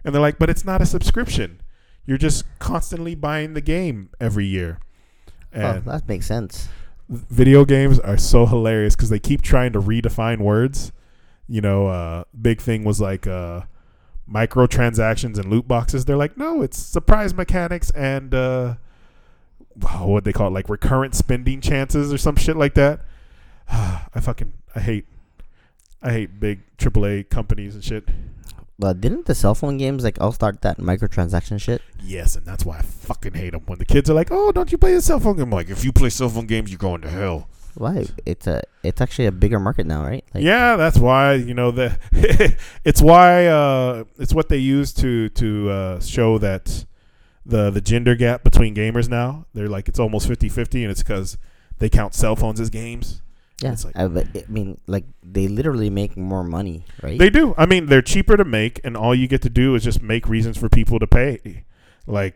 And 0.05 0.15
they're 0.15 0.23
like, 0.23 0.39
but 0.39 0.51
it's 0.51 0.65
not 0.65 0.81
a 0.81 0.87
subscription. 0.87 1.61
You're 2.07 2.19
just 2.19 2.45
constantly 2.59 3.15
buying 3.15 3.55
the 3.55 3.61
game 3.61 4.11
every 4.21 4.47
year. 4.47 4.79
oh, 5.55 5.81
that 5.81 6.09
makes 6.09 6.27
sense. 6.27 6.69
video 7.09 7.65
games 7.65 7.99
are 8.01 8.19
so 8.19 8.47
hilarious 8.47 8.95
because 8.95 9.11
they 9.11 9.19
keep 9.19 9.43
trying 9.43 9.73
to 9.73 9.81
redefine 9.81 10.39
words. 10.39 10.93
You 11.49 11.61
know, 11.61 11.87
uh, 11.87 12.25
big 12.41 12.61
thing 12.61 12.85
was 12.85 13.01
like 13.01 13.27
uh, 13.27 13.63
microtransactions 14.31 15.39
and 15.39 15.47
loot 15.47 15.69
boxes. 15.69 16.05
They're 16.05 16.17
like, 16.17 16.37
no, 16.37 16.63
it's 16.63 16.79
surprise 16.79 17.35
mechanics 17.35 17.91
and 17.91 18.35
uh, 18.35 18.75
what 20.01 20.25
they 20.25 20.33
call 20.33 20.49
it, 20.49 20.53
like 20.53 20.69
recurrent 20.69 21.15
spending 21.15 21.61
chances 21.61 22.13
or 22.13 22.19
some 22.19 22.37
shit 22.37 22.57
like 22.57 22.75
that. 22.75 23.01
I 23.69 24.21
fucking 24.21 24.53
I 24.75 24.81
hate 24.81 25.07
I 26.03 26.13
hate 26.13 26.39
big 26.41 26.61
AAA 26.79 27.29
companies 27.31 27.75
and 27.75 27.85
shit. 27.85 28.09
But 28.79 29.01
didn't 29.01 29.27
the 29.27 29.35
cell 29.35 29.55
phone 29.55 29.79
games 29.79 30.05
like 30.05 30.21
all 30.21 30.33
start 30.33 30.61
that 30.63 30.79
microtransaction 30.79 31.61
shit? 31.61 31.81
Yes, 32.03 32.37
and 32.37 32.45
that's 32.45 32.65
why 32.65 32.79
I 32.79 32.83
fucking 32.83 33.35
hate 33.35 33.51
them. 33.53 33.63
When 33.67 33.79
the 33.79 33.87
kids 33.87 34.11
are 34.11 34.15
like, 34.15 34.29
"Oh, 34.31 34.53
don't 34.53 34.71
you 34.71 34.79
play 34.79 34.95
a 34.95 35.01
cell 35.01 35.19
phone 35.19 35.37
game?" 35.37 35.45
I'm 35.45 35.51
like, 35.51 35.71
if 35.71 35.85
you 35.85 35.93
play 35.93 36.11
cell 36.11 36.29
phone 36.29 36.47
games, 36.47 36.71
you're 36.71 36.79
going 36.79 37.01
to 37.01 37.09
hell. 37.09 37.49
Why? 37.75 38.07
It's 38.25 38.47
a 38.47 38.63
it's 38.83 39.01
actually 39.01 39.27
a 39.27 39.33
bigger 39.33 39.59
market 39.59 39.87
now, 39.87 40.03
right? 40.03 40.25
Like, 40.35 40.45
yeah, 40.45 40.77
that's 40.77 40.99
why 40.99 41.35
you 41.35 41.55
know 41.55 41.71
the. 41.71 41.99
it's 42.85 43.01
why 43.01 43.47
uh, 43.47 44.05
it's 44.19 44.35
what 44.35 44.49
they 44.49 44.59
use 44.59 44.93
to 44.95 45.29
to 45.31 45.71
uh, 45.71 46.01
show 46.01 46.39
that 46.39 46.85
the 47.47 47.71
the 47.71 47.81
gender 47.81 48.15
gap 48.15 48.45
between 48.45 48.75
gamers 48.75 49.09
now. 49.09 49.47
They're 49.55 49.69
like 49.69 49.89
it's 49.89 49.99
almost 49.99 50.29
50-50 50.29 50.83
and 50.83 50.91
it's 50.91 51.03
because 51.03 51.39
they 51.79 51.89
count 51.89 52.15
cell 52.15 52.37
phones 52.37 52.61
as 52.61 52.71
games, 52.71 53.23
Yeah, 53.63 53.73
It's 53.73 53.85
like- 53.87 53.97
I, 53.97 54.05
I 54.05 54.45
mean, 54.49 54.79
like 54.87 55.05
they 55.23 55.49
literally 55.49 55.89
make 55.91 56.17
more 56.17 56.45
money, 56.45 56.85
right? 57.03 57.19
They 57.19 57.31
do. 57.31 57.55
I 57.57 57.65
mean, 57.67 57.87
they're 57.87 58.03
cheaper 58.03 58.37
to 58.37 58.45
make, 58.45 58.81
and 58.85 58.97
all 58.97 59.15
you 59.15 59.27
get 59.29 59.41
to 59.43 59.51
do 59.51 59.75
is 59.75 59.83
just 59.85 60.03
make 60.03 60.29
reasons 60.29 60.59
for 60.59 60.69
people 60.69 60.99
to 60.99 61.07
pay. 61.07 61.65
Like, 62.07 62.35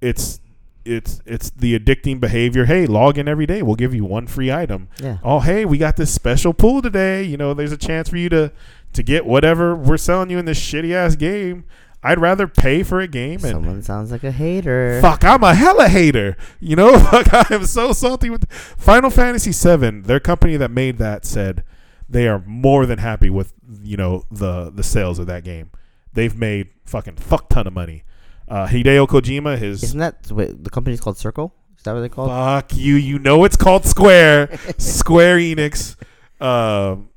it's 0.00 0.40
it's 0.84 1.22
it's 1.24 1.48
the 1.50 1.78
addicting 1.78 2.20
behavior. 2.20 2.66
Hey, 2.66 2.84
log 2.86 3.16
in 3.16 3.26
every 3.26 3.46
day. 3.46 3.62
We'll 3.62 3.74
give 3.74 3.94
you 3.94 4.04
one 4.04 4.26
free 4.26 4.52
item. 4.52 4.88
yeah, 5.00 5.16
Oh, 5.24 5.40
hey, 5.40 5.64
we 5.64 5.78
got 5.78 5.96
this 5.96 6.12
special 6.12 6.52
pool 6.52 6.82
today. 6.82 7.22
You 7.22 7.38
know, 7.38 7.54
there's 7.54 7.72
a 7.72 7.78
chance 7.78 8.10
for 8.10 8.18
you 8.18 8.28
to 8.28 8.52
to 8.92 9.02
get 9.02 9.24
whatever 9.24 9.74
we're 9.74 9.96
selling 9.96 10.28
you 10.30 10.38
in 10.38 10.44
this 10.44 10.60
shitty 10.60 10.92
ass 10.92 11.16
game. 11.16 11.64
I'd 12.04 12.20
rather 12.20 12.46
pay 12.46 12.82
for 12.82 13.00
a 13.00 13.08
game 13.08 13.40
and 13.40 13.40
someone 13.42 13.82
sounds 13.82 14.10
like 14.12 14.22
a 14.24 14.30
hater. 14.30 15.00
Fuck, 15.00 15.24
I'm 15.24 15.42
a 15.42 15.54
hella 15.54 15.88
hater. 15.88 16.36
You 16.60 16.76
know, 16.76 16.98
fuck, 17.10 17.32
I 17.32 17.46
am 17.54 17.64
so 17.64 17.92
salty 17.92 18.28
with 18.28 18.50
Final 18.52 19.08
Fantasy 19.10 19.52
VII. 19.52 20.00
Their 20.02 20.20
company 20.20 20.56
that 20.58 20.70
made 20.70 20.98
that 20.98 21.24
said 21.24 21.64
they 22.08 22.28
are 22.28 22.42
more 22.46 22.84
than 22.84 22.98
happy 22.98 23.30
with 23.30 23.54
you 23.82 23.96
know 23.96 24.24
the 24.30 24.70
the 24.70 24.82
sales 24.82 25.18
of 25.18 25.26
that 25.28 25.44
game. 25.44 25.70
They've 26.12 26.36
made 26.36 26.68
fucking 26.84 27.16
fuck 27.16 27.48
ton 27.48 27.66
of 27.66 27.72
money. 27.72 28.04
Uh, 28.46 28.66
Hideo 28.66 29.08
Kojima, 29.08 29.56
his 29.56 29.82
Isn't 29.82 29.98
that 30.00 30.30
wait, 30.30 30.62
the 30.62 30.70
company's 30.70 31.00
called 31.00 31.16
Circle? 31.16 31.54
Is 31.78 31.82
that 31.84 31.92
what 31.94 32.00
they 32.00 32.10
call? 32.10 32.28
fuck 32.28 32.74
you. 32.74 32.96
You 32.96 33.18
know 33.18 33.44
it's 33.44 33.56
called 33.56 33.86
Square. 33.86 34.58
Square 34.78 35.38
Enix. 35.38 35.96
Um, 36.40 37.08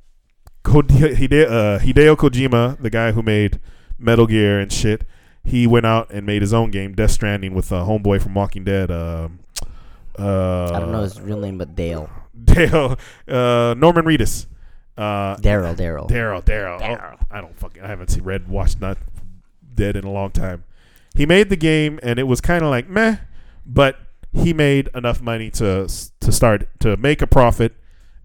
Ko- 0.62 0.82
Hide- 0.82 1.46
uh, 1.46 1.78
Hideo 1.78 2.16
Kojima, 2.16 2.80
the 2.80 2.88
guy 2.90 3.12
who 3.12 3.22
made 3.22 3.60
Metal 3.98 4.26
Gear 4.26 4.60
and 4.60 4.72
shit, 4.72 5.04
he 5.44 5.66
went 5.66 5.86
out 5.86 6.10
and 6.10 6.26
made 6.26 6.42
his 6.42 6.52
own 6.52 6.70
game, 6.70 6.94
Death 6.94 7.12
Stranding, 7.12 7.54
with 7.54 7.72
a 7.72 7.82
homeboy 7.82 8.20
from 8.22 8.34
Walking 8.34 8.64
Dead. 8.64 8.90
Um, 8.90 9.40
uh, 10.18 10.72
I 10.72 10.80
don't 10.80 10.92
know 10.92 11.02
his 11.02 11.20
real 11.20 11.38
name, 11.38 11.58
but 11.58 11.74
Dale, 11.74 12.10
Dale, 12.44 12.98
uh, 13.26 13.74
Norman 13.76 14.04
Reedus. 14.04 14.46
Uh, 14.96 15.36
Daryl, 15.36 15.76
Daryl. 15.76 16.08
Daryl, 16.08 16.44
Daryl. 16.44 16.80
Oh, 16.82 17.24
I 17.30 17.40
don't 17.40 17.56
fucking. 17.58 17.82
I 17.82 17.86
haven't 17.86 18.08
seen 18.08 18.24
Red 18.24 18.48
watched 18.48 18.80
Not 18.80 18.98
Dead 19.74 19.96
in 19.96 20.04
a 20.04 20.10
long 20.10 20.30
time. 20.30 20.64
He 21.14 21.24
made 21.24 21.50
the 21.50 21.56
game, 21.56 22.00
and 22.02 22.18
it 22.18 22.24
was 22.24 22.40
kind 22.40 22.64
of 22.64 22.70
like 22.70 22.88
meh, 22.88 23.16
but 23.64 23.96
he 24.32 24.52
made 24.52 24.88
enough 24.94 25.22
money 25.22 25.50
to 25.52 25.88
to 26.20 26.32
start 26.32 26.68
to 26.80 26.96
make 26.96 27.22
a 27.22 27.26
profit 27.26 27.74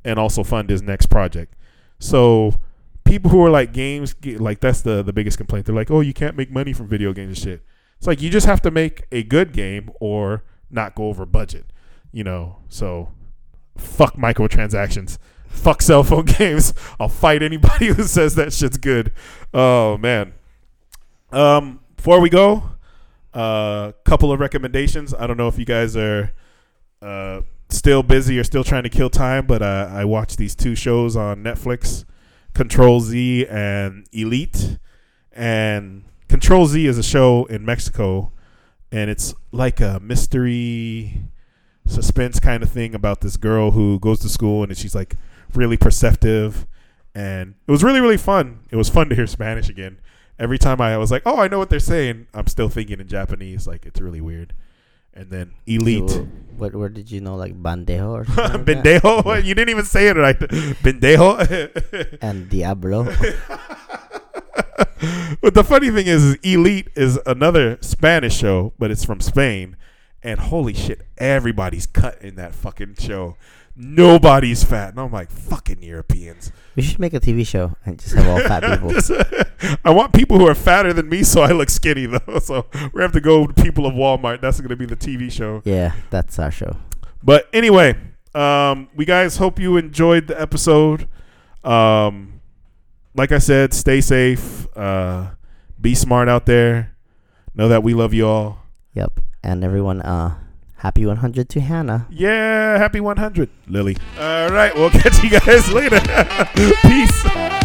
and 0.04 0.20
also 0.20 0.44
fund 0.44 0.70
his 0.70 0.82
next 0.82 1.08
project. 1.08 1.54
So 2.00 2.56
people 3.04 3.32
who 3.32 3.44
are 3.44 3.50
like 3.50 3.74
games, 3.74 4.16
like 4.24 4.60
that's 4.60 4.82
the 4.82 5.04
the 5.04 5.14
biggest 5.14 5.38
complaint. 5.38 5.66
They're 5.66 5.76
like, 5.76 5.92
oh, 5.92 6.02
you 6.02 6.14
can't 6.14 6.36
make 6.36 6.52
money 6.52 6.74
from 6.74 6.88
video 6.88 7.14
games 7.14 7.30
and 7.30 7.38
shit. 7.38 7.66
It's 7.98 8.08
like 8.08 8.22
you 8.22 8.30
just 8.30 8.46
have 8.46 8.62
to 8.64 8.72
make 8.72 9.04
a 9.12 9.24
good 9.24 9.54
game 9.54 9.92
or 10.00 10.44
not 10.70 10.96
go 10.96 11.08
over 11.08 11.26
budget, 11.26 11.66
you 12.12 12.24
know. 12.24 12.58
So 12.70 13.10
fuck 13.78 14.16
microtransactions. 14.16 15.18
Fuck 15.48 15.82
cell 15.82 16.04
phone 16.04 16.26
games. 16.40 16.74
I'll 17.00 17.10
fight 17.10 17.44
anybody 17.44 17.88
who 17.94 18.04
says 18.04 18.36
that 18.36 18.54
shit's 18.54 18.78
good. 18.78 19.12
Oh 19.54 19.98
man. 19.98 20.34
Um, 21.32 21.80
before 21.96 22.20
we 22.20 22.30
go, 22.30 22.72
a 23.34 23.38
uh, 23.38 23.92
couple 24.04 24.32
of 24.32 24.40
recommendations. 24.40 25.14
I 25.14 25.26
don't 25.26 25.38
know 25.38 25.48
if 25.48 25.58
you 25.58 25.66
guys 25.66 25.98
are 25.98 26.32
uh, 27.02 27.42
still 27.70 28.04
busy 28.04 28.38
or 28.38 28.44
still 28.44 28.64
trying 28.64 28.84
to 28.84 28.90
kill 28.90 29.10
time, 29.10 29.48
but 29.48 29.62
uh, 29.62 29.90
I 29.92 30.06
watched 30.06 30.38
these 30.38 30.56
two 30.56 30.76
shows 30.76 31.16
on 31.16 31.44
Netflix, 31.44 32.06
Control 32.54 33.00
Z 33.00 33.48
and 33.48 34.08
Elite. 34.12 34.78
And 35.32 36.04
Control 36.28 36.66
Z 36.66 36.86
is 36.86 36.98
a 36.98 37.04
show 37.04 37.46
in 37.46 37.66
Mexico, 37.66 38.32
and 38.92 39.10
it's 39.10 39.34
like 39.52 39.80
a 39.80 40.00
mystery 40.02 41.24
suspense 41.86 42.40
kind 42.40 42.64
of 42.64 42.70
thing 42.70 42.96
about 42.96 43.22
this 43.22 43.36
girl 43.38 43.72
who 43.72 44.00
goes 44.00 44.20
to 44.20 44.30
school 44.30 44.64
and 44.64 44.78
she's 44.78 44.96
like 44.96 45.16
really 45.54 45.78
perceptive. 45.78 46.66
And 47.14 47.56
it 47.68 47.72
was 47.72 47.84
really 47.84 48.00
really 48.00 48.18
fun. 48.18 48.60
It 48.72 48.78
was 48.78 48.90
fun 48.90 49.10
to 49.10 49.16
hear 49.16 49.28
spanish 49.28 49.70
again. 49.70 50.00
Every 50.40 50.58
time 50.58 50.82
i 50.82 50.98
was 50.98 51.12
like 51.12 51.24
oh 51.26 51.40
i 51.40 51.48
know 51.48 51.60
what 51.60 51.70
they're 51.70 51.80
saying 51.80 52.28
i'm 52.34 52.48
still 52.48 52.70
thinking 52.70 53.00
in 53.00 53.08
japanese. 53.08 53.68
Like 53.68 53.86
it's 53.86 54.00
really 54.02 54.22
weird 54.22 54.54
and 55.16 55.30
then 55.30 55.54
elite 55.68 56.10
So, 56.10 56.28
what? 56.58 56.76
Where 56.76 56.90
did 56.90 57.10
you 57.12 57.22
know 57.22 57.36
like 57.36 57.54
bandejo 57.62 58.12
or 58.12 58.24
like 58.38 58.66
that? 58.66 58.66
bendejo 58.66 59.44
you 59.46 59.54
didn't 59.56 59.70
even 59.70 59.86
say 59.86 60.08
it 60.08 60.16
right 60.18 60.38
bandejo 60.84 61.38
and 62.22 62.50
Diablo? 62.50 63.06
but 65.42 65.54
the 65.54 65.64
funny 65.64 65.90
thing 65.92 66.08
is, 66.08 66.24
is 66.24 66.36
elite 66.44 66.88
is 66.96 67.20
another 67.26 67.78
spanish 67.82 68.36
show 68.38 68.74
but 68.80 68.92
it's 68.92 69.04
from 69.04 69.20
spain 69.20 69.76
and 70.22 70.40
holy 70.40 70.74
shit 70.74 71.02
everybody's 71.18 71.86
cut 71.86 72.22
in 72.22 72.36
that 72.36 72.56
fucking 72.56 72.96
show 72.98 73.36
nobody's 73.76 74.64
fat 74.64 74.90
and 74.90 75.00
i'm 75.00 75.12
like 75.12 75.32
fucking 75.32 75.82
europeans 75.82 76.52
We 76.76 76.82
should 76.84 77.00
make 77.00 77.14
a 77.14 77.20
TV 77.20 77.46
show 77.46 77.76
and 77.86 78.00
just 78.00 78.16
have 78.16 78.28
all 78.28 78.40
fat 78.40 78.64
people. 78.80 78.90
Just- 78.90 79.12
I 79.86 79.92
want 79.92 80.12
people 80.12 80.40
who 80.40 80.48
are 80.48 80.56
fatter 80.56 80.92
than 80.92 81.08
me, 81.08 81.22
so 81.22 81.44
I 81.44 81.52
look 81.52 81.70
skinny 81.70 82.08
though. 82.08 82.40
So 82.42 82.66
we 82.94 83.02
have 83.04 83.12
to 83.12 83.22
go 83.22 83.46
with 83.46 83.56
people 83.56 83.86
of 83.86 83.94
Walmart. 83.94 84.42
That's 84.42 84.60
going 84.60 84.70
to 84.72 84.76
be 84.76 84.88
the 84.88 84.96
TV 84.96 85.32
show. 85.32 85.62
Yeah, 85.66 85.94
that's 86.10 86.40
our 86.40 86.50
show. 86.50 86.76
But 87.22 87.48
anyway, 87.54 87.96
um, 88.34 88.90
we 88.96 89.06
guys 89.06 89.38
hope 89.38 89.60
you 89.60 89.78
enjoyed 89.78 90.26
the 90.26 90.34
episode. 90.42 91.08
Um, 91.64 92.42
like 93.14 93.32
I 93.32 93.38
said, 93.38 93.72
stay 93.76 94.02
safe. 94.02 94.68
Uh, 94.76 95.28
be 95.80 95.94
smart 95.94 96.28
out 96.28 96.48
there. 96.48 96.96
Know 97.54 97.68
that 97.70 97.84
we 97.84 97.94
love 97.94 98.16
you 98.16 98.28
all. 98.28 98.64
Yep. 98.96 99.20
And 99.44 99.64
everyone, 99.64 100.02
uh, 100.02 100.40
happy 100.84 101.06
100 101.06 101.48
to 101.48 101.62
Hannah. 101.62 102.06
Yeah, 102.12 102.78
happy 102.78 103.00
100, 103.00 103.50
Lily. 103.68 103.96
All 104.20 104.50
right, 104.50 104.76
we'll 104.76 104.90
catch 105.02 105.24
you 105.24 105.30
guys 105.30 105.72
later. 105.72 106.00
Peace. 106.84 107.24
Bye. 107.24 107.63